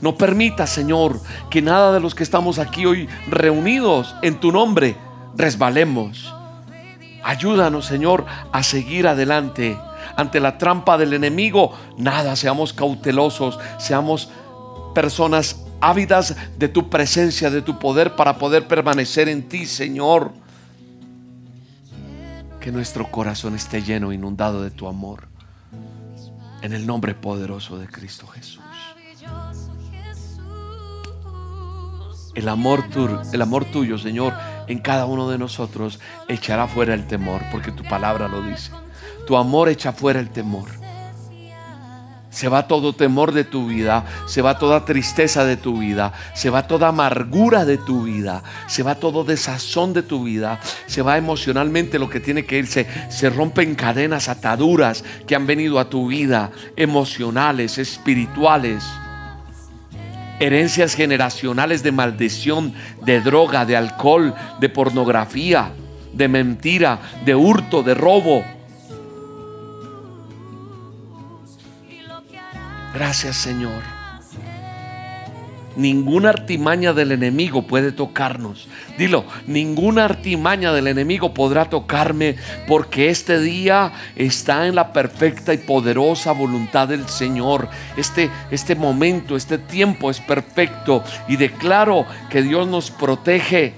No 0.00 0.16
permita, 0.16 0.66
Señor, 0.66 1.20
que 1.50 1.60
nada 1.60 1.92
de 1.92 2.00
los 2.00 2.14
que 2.14 2.22
estamos 2.22 2.60
aquí 2.60 2.86
hoy 2.86 3.08
reunidos 3.28 4.14
en 4.22 4.38
tu 4.38 4.52
nombre 4.52 4.96
resbalemos. 5.38 6.34
Ayúdanos, 7.22 7.86
Señor, 7.86 8.26
a 8.52 8.62
seguir 8.62 9.06
adelante 9.06 9.78
ante 10.16 10.40
la 10.40 10.58
trampa 10.58 10.98
del 10.98 11.14
enemigo. 11.14 11.72
Nada, 11.96 12.36
seamos 12.36 12.72
cautelosos, 12.72 13.58
seamos 13.78 14.30
personas 14.94 15.64
ávidas 15.80 16.36
de 16.58 16.68
tu 16.68 16.90
presencia, 16.90 17.50
de 17.50 17.62
tu 17.62 17.78
poder 17.78 18.16
para 18.16 18.36
poder 18.38 18.66
permanecer 18.66 19.28
en 19.28 19.48
ti, 19.48 19.66
Señor. 19.66 20.32
Que 22.60 22.72
nuestro 22.72 23.10
corazón 23.10 23.54
esté 23.54 23.82
lleno, 23.82 24.12
inundado 24.12 24.62
de 24.62 24.70
tu 24.70 24.88
amor. 24.88 25.28
En 26.62 26.72
el 26.72 26.86
nombre 26.86 27.14
poderoso 27.14 27.78
de 27.78 27.86
Cristo 27.86 28.26
Jesús. 28.26 28.62
El 32.34 32.48
amor, 32.48 32.84
el 33.32 33.42
amor 33.42 33.64
tuyo, 33.66 33.98
Señor, 33.98 34.32
en 34.68 34.78
cada 34.78 35.06
uno 35.06 35.28
de 35.28 35.38
nosotros 35.38 35.98
echará 36.28 36.68
fuera 36.68 36.94
el 36.94 37.06
temor, 37.06 37.42
porque 37.50 37.72
tu 37.72 37.82
palabra 37.84 38.28
lo 38.28 38.42
dice. 38.42 38.70
Tu 39.26 39.36
amor 39.36 39.68
echa 39.68 39.92
fuera 39.92 40.20
el 40.20 40.30
temor. 40.30 40.68
Se 42.30 42.48
va 42.48 42.68
todo 42.68 42.94
temor 42.94 43.32
de 43.32 43.44
tu 43.44 43.66
vida, 43.66 44.04
se 44.26 44.42
va 44.42 44.58
toda 44.58 44.84
tristeza 44.84 45.44
de 45.44 45.56
tu 45.56 45.78
vida, 45.78 46.12
se 46.34 46.50
va 46.50 46.68
toda 46.68 46.88
amargura 46.88 47.64
de 47.64 47.78
tu 47.78 48.04
vida, 48.04 48.44
se 48.68 48.82
va 48.82 48.94
todo 48.94 49.24
desazón 49.24 49.92
de 49.92 50.02
tu 50.02 50.24
vida, 50.24 50.60
se 50.86 51.02
va 51.02 51.16
emocionalmente 51.16 51.98
lo 51.98 52.10
que 52.10 52.20
tiene 52.20 52.44
que 52.44 52.58
irse, 52.58 52.86
se 53.08 53.30
rompen 53.30 53.74
cadenas, 53.74 54.28
ataduras 54.28 55.04
que 55.26 55.34
han 55.34 55.46
venido 55.46 55.80
a 55.80 55.88
tu 55.88 56.06
vida, 56.08 56.52
emocionales, 56.76 57.78
espirituales 57.78 58.84
herencias 60.40 60.94
generacionales 60.94 61.82
de 61.82 61.92
maldición, 61.92 62.72
de 63.04 63.20
droga, 63.20 63.64
de 63.64 63.76
alcohol, 63.76 64.34
de 64.60 64.68
pornografía, 64.68 65.72
de 66.12 66.28
mentira, 66.28 66.98
de 67.24 67.34
hurto, 67.34 67.82
de 67.82 67.94
robo, 67.94 68.44
Gracias 72.98 73.36
Señor. 73.36 73.97
Ninguna 75.78 76.30
artimaña 76.30 76.92
del 76.92 77.12
enemigo 77.12 77.62
puede 77.62 77.92
tocarnos. 77.92 78.66
Dilo, 78.98 79.24
ninguna 79.46 80.06
artimaña 80.06 80.72
del 80.72 80.88
enemigo 80.88 81.32
podrá 81.32 81.66
tocarme 81.66 82.34
porque 82.66 83.10
este 83.10 83.38
día 83.38 83.92
está 84.16 84.66
en 84.66 84.74
la 84.74 84.92
perfecta 84.92 85.54
y 85.54 85.58
poderosa 85.58 86.32
voluntad 86.32 86.88
del 86.88 87.08
Señor. 87.08 87.68
Este, 87.96 88.28
este 88.50 88.74
momento, 88.74 89.36
este 89.36 89.56
tiempo 89.56 90.10
es 90.10 90.18
perfecto 90.18 91.04
y 91.28 91.36
declaro 91.36 92.06
que 92.28 92.42
Dios 92.42 92.66
nos 92.66 92.90
protege 92.90 93.74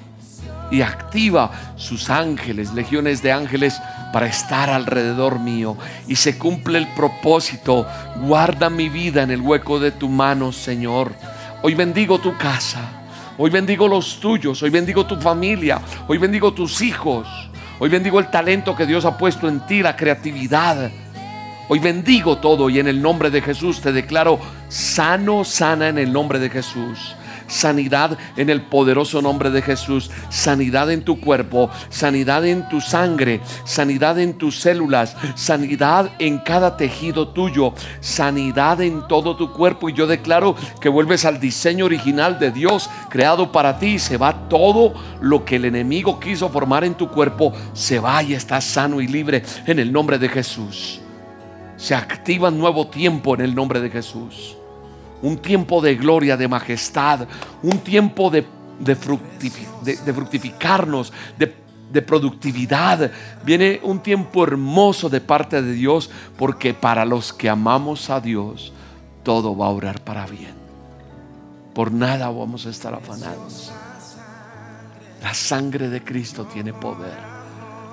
y 0.70 0.80
activa 0.80 1.50
sus 1.76 2.08
ángeles, 2.08 2.72
legiones 2.72 3.22
de 3.22 3.32
ángeles 3.32 3.78
para 4.10 4.26
estar 4.26 4.70
alrededor 4.70 5.38
mío 5.38 5.76
y 6.08 6.16
se 6.16 6.38
cumple 6.38 6.78
el 6.78 6.88
propósito. 6.94 7.86
Guarda 8.22 8.70
mi 8.70 8.88
vida 8.88 9.22
en 9.22 9.30
el 9.30 9.42
hueco 9.42 9.78
de 9.78 9.90
tu 9.90 10.08
mano, 10.08 10.50
Señor. 10.50 11.12
Hoy 11.62 11.74
bendigo 11.74 12.18
tu 12.18 12.36
casa, 12.38 12.80
hoy 13.36 13.50
bendigo 13.50 13.86
los 13.86 14.18
tuyos, 14.18 14.62
hoy 14.62 14.70
bendigo 14.70 15.04
tu 15.04 15.16
familia, 15.16 15.78
hoy 16.08 16.16
bendigo 16.16 16.54
tus 16.54 16.80
hijos, 16.80 17.28
hoy 17.78 17.90
bendigo 17.90 18.18
el 18.18 18.30
talento 18.30 18.74
que 18.74 18.86
Dios 18.86 19.04
ha 19.04 19.18
puesto 19.18 19.46
en 19.46 19.60
ti, 19.66 19.82
la 19.82 19.94
creatividad. 19.94 20.90
Hoy 21.68 21.78
bendigo 21.78 22.38
todo 22.38 22.70
y 22.70 22.80
en 22.80 22.88
el 22.88 23.00
nombre 23.00 23.30
de 23.30 23.42
Jesús 23.42 23.80
te 23.80 23.92
declaro 23.92 24.40
sano, 24.68 25.44
sana 25.44 25.88
en 25.88 25.98
el 25.98 26.12
nombre 26.12 26.38
de 26.38 26.48
Jesús 26.48 27.14
sanidad 27.50 28.16
en 28.36 28.48
el 28.48 28.62
poderoso 28.62 29.20
nombre 29.20 29.50
de 29.50 29.60
Jesús, 29.60 30.10
sanidad 30.30 30.90
en 30.90 31.04
tu 31.04 31.20
cuerpo, 31.20 31.70
sanidad 31.90 32.46
en 32.46 32.68
tu 32.68 32.80
sangre, 32.80 33.40
sanidad 33.64 34.18
en 34.18 34.34
tus 34.34 34.60
células, 34.60 35.16
sanidad 35.34 36.10
en 36.18 36.38
cada 36.38 36.76
tejido 36.76 37.28
tuyo, 37.28 37.74
sanidad 38.00 38.80
en 38.80 39.06
todo 39.08 39.36
tu 39.36 39.52
cuerpo. 39.52 39.88
Y 39.88 39.92
yo 39.92 40.06
declaro 40.06 40.54
que 40.80 40.88
vuelves 40.88 41.24
al 41.24 41.40
diseño 41.40 41.84
original 41.84 42.38
de 42.38 42.52
Dios 42.52 42.88
creado 43.10 43.52
para 43.52 43.78
ti. 43.78 43.98
Se 43.98 44.16
va 44.16 44.48
todo 44.48 44.94
lo 45.20 45.44
que 45.44 45.56
el 45.56 45.64
enemigo 45.64 46.20
quiso 46.20 46.48
formar 46.48 46.84
en 46.84 46.94
tu 46.94 47.08
cuerpo, 47.08 47.52
se 47.72 47.98
va 47.98 48.22
y 48.22 48.34
estás 48.34 48.64
sano 48.64 49.00
y 49.00 49.08
libre 49.08 49.42
en 49.66 49.78
el 49.78 49.92
nombre 49.92 50.18
de 50.18 50.28
Jesús. 50.28 51.00
Se 51.76 51.94
activa 51.94 52.50
nuevo 52.50 52.88
tiempo 52.88 53.34
en 53.34 53.40
el 53.40 53.54
nombre 53.54 53.80
de 53.80 53.90
Jesús 53.90 54.59
un 55.22 55.38
tiempo 55.38 55.80
de 55.80 55.94
gloria, 55.96 56.36
de 56.36 56.48
majestad, 56.48 57.26
un 57.62 57.78
tiempo 57.78 58.30
de, 58.30 58.44
fructificarnos, 58.96 61.12
de, 61.38 61.54
de 61.92 62.02
productividad. 62.02 63.10
Viene 63.44 63.80
un 63.82 64.00
tiempo 64.00 64.44
hermoso 64.44 65.08
de 65.08 65.20
parte 65.20 65.62
de 65.62 65.72
Dios, 65.72 66.10
porque 66.36 66.74
para 66.74 67.04
los 67.04 67.32
que 67.32 67.48
amamos 67.48 68.10
a 68.10 68.20
Dios, 68.20 68.72
todo 69.22 69.56
va 69.56 69.66
a 69.66 69.70
orar 69.70 70.02
para 70.02 70.26
bien. 70.26 70.54
Por 71.74 71.92
nada 71.92 72.28
vamos 72.28 72.66
a 72.66 72.70
estar 72.70 72.94
afanados. 72.94 73.70
La 75.22 75.34
sangre 75.34 75.88
de 75.88 76.02
Cristo 76.02 76.46
tiene 76.46 76.72
poder. 76.72 77.29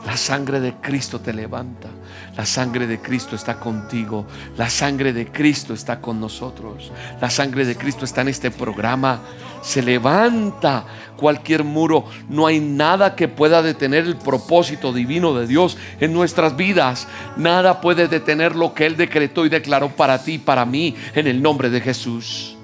La 0.07 0.15
sangre 0.15 0.61
de 0.61 0.75
Cristo 0.75 1.19
te 1.19 1.33
levanta. 1.33 1.89
La 2.37 2.45
sangre 2.45 2.87
de 2.87 3.01
Cristo 3.01 3.35
está 3.35 3.59
contigo. 3.59 4.25
La 4.55 4.69
sangre 4.69 5.11
de 5.11 5.27
Cristo 5.27 5.73
está 5.73 5.99
con 5.99 6.21
nosotros. 6.21 6.93
La 7.19 7.29
sangre 7.29 7.65
de 7.65 7.75
Cristo 7.75 8.05
está 8.05 8.21
en 8.21 8.29
este 8.29 8.49
programa. 8.49 9.19
Se 9.61 9.81
levanta 9.81 10.85
cualquier 11.17 11.65
muro. 11.65 12.05
No 12.29 12.47
hay 12.47 12.61
nada 12.61 13.15
que 13.15 13.27
pueda 13.27 13.61
detener 13.61 14.05
el 14.05 14.15
propósito 14.15 14.93
divino 14.93 15.33
de 15.33 15.45
Dios 15.45 15.75
en 15.99 16.13
nuestras 16.13 16.55
vidas. 16.55 17.05
Nada 17.35 17.81
puede 17.81 18.07
detener 18.07 18.55
lo 18.55 18.73
que 18.73 18.85
Él 18.85 18.95
decretó 18.95 19.45
y 19.45 19.49
declaró 19.49 19.89
para 19.89 20.23
ti 20.23 20.35
y 20.35 20.37
para 20.37 20.63
mí 20.65 20.95
en 21.15 21.27
el 21.27 21.41
nombre 21.41 21.69
de 21.69 21.81
Jesús. 21.81 22.55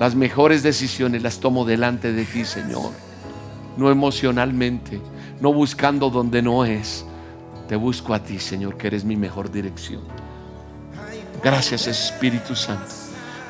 Las 0.00 0.14
mejores 0.14 0.62
decisiones 0.62 1.22
las 1.22 1.40
tomo 1.40 1.66
delante 1.66 2.10
de 2.10 2.24
ti, 2.24 2.46
Señor. 2.46 2.90
No 3.76 3.90
emocionalmente 3.90 4.98
no 5.44 5.52
buscando 5.52 6.08
donde 6.08 6.40
no 6.40 6.64
es. 6.64 7.04
Te 7.68 7.76
busco 7.76 8.14
a 8.14 8.18
ti, 8.18 8.38
Señor, 8.38 8.78
que 8.78 8.86
eres 8.86 9.04
mi 9.04 9.14
mejor 9.14 9.52
dirección. 9.52 10.00
Gracias, 11.42 11.86
Espíritu 11.86 12.56
Santo. 12.56 12.90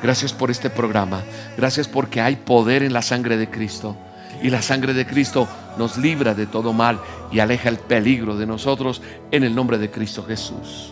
Gracias 0.03 0.33
por 0.33 0.51
este 0.51 0.69
programa. 0.69 1.23
Gracias 1.55 1.87
porque 1.87 2.19
hay 2.19 2.35
poder 2.35 2.83
en 2.83 2.91
la 2.91 3.01
sangre 3.01 3.37
de 3.37 3.49
Cristo. 3.49 3.95
Y 4.43 4.49
la 4.49 4.61
sangre 4.61 4.93
de 4.93 5.07
Cristo 5.07 5.47
nos 5.77 5.97
libra 5.97 6.33
de 6.33 6.47
todo 6.47 6.73
mal 6.73 6.99
y 7.31 7.39
aleja 7.39 7.69
el 7.69 7.77
peligro 7.77 8.35
de 8.35 8.45
nosotros 8.45 9.01
en 9.31 9.45
el 9.45 9.55
nombre 9.55 9.77
de 9.77 9.89
Cristo 9.89 10.25
Jesús. 10.27 10.91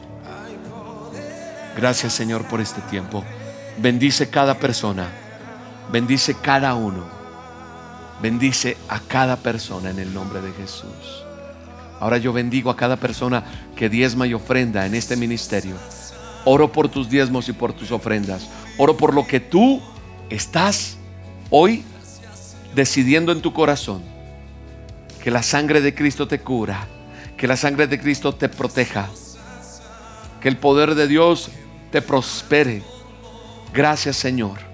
Gracias 1.76 2.14
Señor 2.14 2.48
por 2.48 2.62
este 2.62 2.80
tiempo. 2.84 3.26
Bendice 3.78 4.30
cada 4.30 4.54
persona. 4.54 5.10
Bendice 5.92 6.36
cada 6.42 6.76
uno. 6.76 7.23
Bendice 8.22 8.78
a 8.88 9.00
cada 9.00 9.38
persona 9.38 9.90
en 9.90 10.00
el 10.00 10.14
nombre 10.14 10.42
de 10.42 10.52
Jesús. 10.54 11.24
Ahora 12.00 12.18
yo 12.18 12.34
bendigo 12.34 12.70
a 12.70 12.76
cada 12.76 12.98
persona 12.98 13.44
que 13.76 13.90
diezma 13.90 14.28
y 14.28 14.34
ofrenda 14.34 14.86
en 14.86 14.96
este 14.96 15.16
ministerio. 15.16 15.76
Oro 16.46 16.72
por 16.72 16.90
tus 16.90 17.10
diezmos 17.10 17.48
y 17.48 17.54
por 17.54 17.74
tus 17.74 17.92
ofrendas. 17.92 18.50
Oro 18.78 18.98
por 18.98 19.14
lo 19.14 19.26
que 19.26 19.40
tú 19.40 19.82
estás 20.30 20.98
hoy 21.50 21.84
decidiendo 22.76 23.32
en 23.32 23.42
tu 23.42 23.54
corazón. 23.54 24.04
Que 25.24 25.32
la 25.32 25.44
sangre 25.44 25.80
de 25.80 25.96
Cristo 25.96 26.28
te 26.28 26.40
cura. 26.40 26.88
Que 27.38 27.48
la 27.48 27.56
sangre 27.56 27.88
de 27.88 28.00
Cristo 28.00 28.36
te 28.36 28.50
proteja. 28.50 29.10
Que 30.42 30.50
el 30.50 30.58
poder 30.58 30.96
de 30.96 31.08
Dios 31.08 31.50
te 31.92 32.02
prospere. 32.02 32.84
Gracias 33.74 34.18
Señor. 34.18 34.73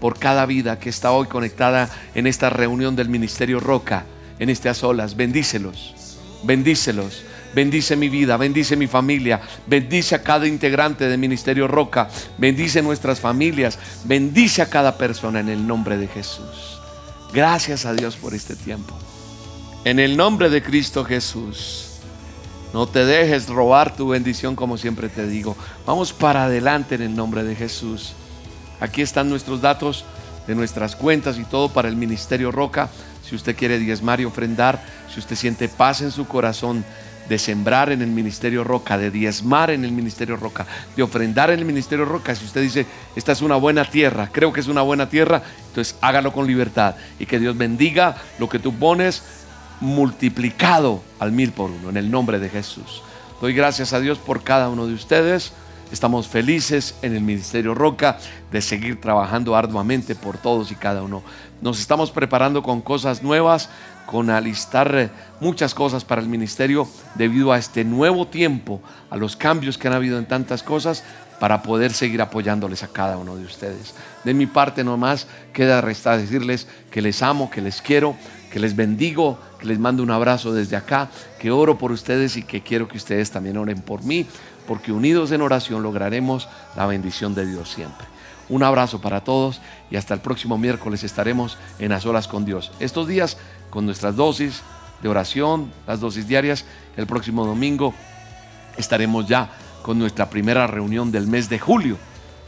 Por 0.00 0.18
cada 0.18 0.46
vida 0.46 0.78
que 0.78 0.88
está 0.88 1.12
hoy 1.12 1.26
conectada 1.26 1.90
en 2.14 2.26
esta 2.26 2.50
reunión 2.50 2.96
del 2.96 3.08
Ministerio 3.08 3.60
Roca, 3.60 4.06
en 4.38 4.50
estas 4.50 4.82
olas. 4.82 5.16
Bendícelos, 5.16 5.94
bendícelos. 6.42 7.24
Bendice 7.52 7.96
mi 7.96 8.08
vida, 8.08 8.36
bendice 8.36 8.76
mi 8.76 8.86
familia, 8.86 9.40
bendice 9.66 10.14
a 10.14 10.22
cada 10.22 10.46
integrante 10.46 11.08
del 11.08 11.18
Ministerio 11.18 11.66
Roca, 11.66 12.08
bendice 12.38 12.80
nuestras 12.80 13.18
familias, 13.18 13.76
bendice 14.04 14.62
a 14.62 14.70
cada 14.70 14.96
persona 14.96 15.40
en 15.40 15.48
el 15.48 15.66
nombre 15.66 15.96
de 15.96 16.06
Jesús. 16.06 16.80
Gracias 17.32 17.86
a 17.86 17.92
Dios 17.92 18.16
por 18.16 18.34
este 18.34 18.54
tiempo. 18.54 18.96
En 19.84 19.98
el 19.98 20.16
nombre 20.16 20.48
de 20.48 20.62
Cristo 20.62 21.04
Jesús. 21.04 21.86
No 22.72 22.86
te 22.86 23.04
dejes 23.04 23.48
robar 23.48 23.96
tu 23.96 24.08
bendición 24.08 24.54
como 24.54 24.78
siempre 24.78 25.08
te 25.08 25.26
digo. 25.26 25.56
Vamos 25.86 26.12
para 26.12 26.44
adelante 26.44 26.94
en 26.94 27.02
el 27.02 27.16
nombre 27.16 27.42
de 27.42 27.56
Jesús. 27.56 28.14
Aquí 28.80 29.02
están 29.02 29.28
nuestros 29.28 29.60
datos 29.60 30.04
de 30.46 30.54
nuestras 30.54 30.96
cuentas 30.96 31.38
y 31.38 31.44
todo 31.44 31.68
para 31.68 31.88
el 31.88 31.96
Ministerio 31.96 32.50
Roca. 32.50 32.88
Si 33.24 33.34
usted 33.34 33.54
quiere 33.54 33.78
diezmar 33.78 34.20
y 34.20 34.24
ofrendar, 34.24 34.82
si 35.12 35.20
usted 35.20 35.36
siente 35.36 35.68
paz 35.68 36.00
en 36.00 36.10
su 36.10 36.26
corazón 36.26 36.84
de 37.28 37.38
sembrar 37.38 37.92
en 37.92 38.02
el 38.02 38.08
Ministerio 38.08 38.64
Roca, 38.64 38.98
de 38.98 39.10
diezmar 39.10 39.70
en 39.70 39.84
el 39.84 39.92
Ministerio 39.92 40.36
Roca, 40.36 40.66
de 40.96 41.02
ofrendar 41.04 41.50
en 41.50 41.60
el 41.60 41.64
Ministerio 41.64 42.04
Roca, 42.04 42.34
si 42.34 42.44
usted 42.44 42.62
dice, 42.62 42.86
esta 43.14 43.30
es 43.30 43.40
una 43.40 43.54
buena 43.54 43.84
tierra, 43.84 44.28
creo 44.32 44.52
que 44.52 44.58
es 44.58 44.66
una 44.66 44.82
buena 44.82 45.08
tierra, 45.08 45.40
entonces 45.68 45.94
hágalo 46.00 46.32
con 46.32 46.48
libertad 46.48 46.96
y 47.20 47.26
que 47.26 47.38
Dios 47.38 47.56
bendiga 47.56 48.16
lo 48.40 48.48
que 48.48 48.58
tú 48.58 48.74
pones 48.74 49.22
multiplicado 49.80 51.02
al 51.20 51.30
mil 51.30 51.52
por 51.52 51.70
uno, 51.70 51.90
en 51.90 51.96
el 51.96 52.10
nombre 52.10 52.40
de 52.40 52.48
Jesús. 52.48 53.02
Doy 53.40 53.54
gracias 53.54 53.92
a 53.92 54.00
Dios 54.00 54.18
por 54.18 54.42
cada 54.42 54.68
uno 54.68 54.88
de 54.88 54.94
ustedes. 54.94 55.52
Estamos 55.92 56.28
felices 56.28 56.94
en 57.02 57.16
el 57.16 57.20
Ministerio 57.20 57.74
Roca 57.74 58.18
de 58.52 58.62
seguir 58.62 59.00
trabajando 59.00 59.56
arduamente 59.56 60.14
por 60.14 60.38
todos 60.38 60.70
y 60.70 60.76
cada 60.76 61.02
uno. 61.02 61.22
Nos 61.60 61.80
estamos 61.80 62.12
preparando 62.12 62.62
con 62.62 62.80
cosas 62.80 63.24
nuevas, 63.24 63.68
con 64.06 64.30
alistar 64.30 64.94
eh, 64.94 65.10
muchas 65.40 65.74
cosas 65.74 66.04
para 66.04 66.22
el 66.22 66.28
ministerio 66.28 66.86
debido 67.16 67.52
a 67.52 67.58
este 67.58 67.84
nuevo 67.84 68.28
tiempo, 68.28 68.80
a 69.10 69.16
los 69.16 69.34
cambios 69.34 69.78
que 69.78 69.88
han 69.88 69.94
habido 69.94 70.18
en 70.18 70.26
tantas 70.26 70.62
cosas, 70.62 71.02
para 71.40 71.62
poder 71.62 71.92
seguir 71.92 72.22
apoyándoles 72.22 72.84
a 72.84 72.88
cada 72.88 73.16
uno 73.16 73.34
de 73.34 73.44
ustedes. 73.44 73.94
De 74.24 74.34
mi 74.34 74.46
parte 74.46 74.84
nomás 74.84 75.26
queda 75.52 75.80
restar 75.80 76.20
decirles 76.20 76.68
que 76.90 77.02
les 77.02 77.22
amo, 77.22 77.50
que 77.50 77.62
les 77.62 77.82
quiero, 77.82 78.14
que 78.52 78.60
les 78.60 78.76
bendigo, 78.76 79.38
que 79.58 79.66
les 79.66 79.78
mando 79.78 80.02
un 80.02 80.10
abrazo 80.10 80.52
desde 80.52 80.76
acá, 80.76 81.08
que 81.38 81.50
oro 81.50 81.78
por 81.78 81.92
ustedes 81.92 82.36
y 82.36 82.42
que 82.42 82.60
quiero 82.60 82.88
que 82.88 82.98
ustedes 82.98 83.30
también 83.30 83.56
oren 83.56 83.80
por 83.80 84.04
mí, 84.04 84.26
porque 84.70 84.92
unidos 84.92 85.32
en 85.32 85.42
oración 85.42 85.82
lograremos 85.82 86.48
la 86.76 86.86
bendición 86.86 87.34
de 87.34 87.44
Dios 87.44 87.68
siempre. 87.70 88.06
Un 88.48 88.62
abrazo 88.62 89.00
para 89.00 89.24
todos 89.24 89.60
y 89.90 89.96
hasta 89.96 90.14
el 90.14 90.20
próximo 90.20 90.58
miércoles 90.58 91.02
estaremos 91.02 91.58
en 91.80 91.88
las 91.88 92.06
olas 92.06 92.28
con 92.28 92.44
Dios. 92.44 92.70
Estos 92.78 93.08
días 93.08 93.36
con 93.68 93.84
nuestras 93.84 94.14
dosis 94.14 94.62
de 95.02 95.08
oración, 95.08 95.72
las 95.88 95.98
dosis 95.98 96.28
diarias. 96.28 96.66
El 96.96 97.08
próximo 97.08 97.44
domingo 97.44 97.94
estaremos 98.76 99.26
ya 99.26 99.50
con 99.82 99.98
nuestra 99.98 100.30
primera 100.30 100.68
reunión 100.68 101.10
del 101.10 101.26
mes 101.26 101.48
de 101.48 101.58
julio. 101.58 101.96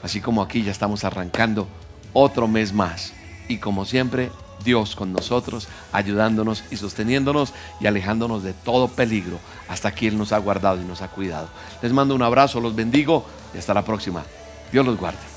Así 0.04 0.20
como 0.20 0.42
aquí 0.42 0.62
ya 0.62 0.70
estamos 0.70 1.02
arrancando 1.02 1.66
otro 2.12 2.46
mes 2.46 2.72
más. 2.72 3.14
Y 3.48 3.58
como 3.58 3.84
siempre, 3.84 4.30
Dios 4.64 4.96
con 4.96 5.12
nosotros, 5.12 5.68
ayudándonos 5.92 6.64
y 6.70 6.76
sosteniéndonos 6.76 7.52
y 7.80 7.86
alejándonos 7.86 8.42
de 8.42 8.52
todo 8.52 8.88
peligro. 8.88 9.38
Hasta 9.68 9.88
aquí 9.88 10.06
Él 10.06 10.18
nos 10.18 10.32
ha 10.32 10.38
guardado 10.38 10.80
y 10.80 10.84
nos 10.84 11.02
ha 11.02 11.08
cuidado. 11.08 11.48
Les 11.82 11.92
mando 11.92 12.14
un 12.14 12.22
abrazo, 12.22 12.60
los 12.60 12.74
bendigo 12.74 13.24
y 13.54 13.58
hasta 13.58 13.74
la 13.74 13.84
próxima. 13.84 14.22
Dios 14.72 14.86
los 14.86 14.98
guarde. 14.98 15.31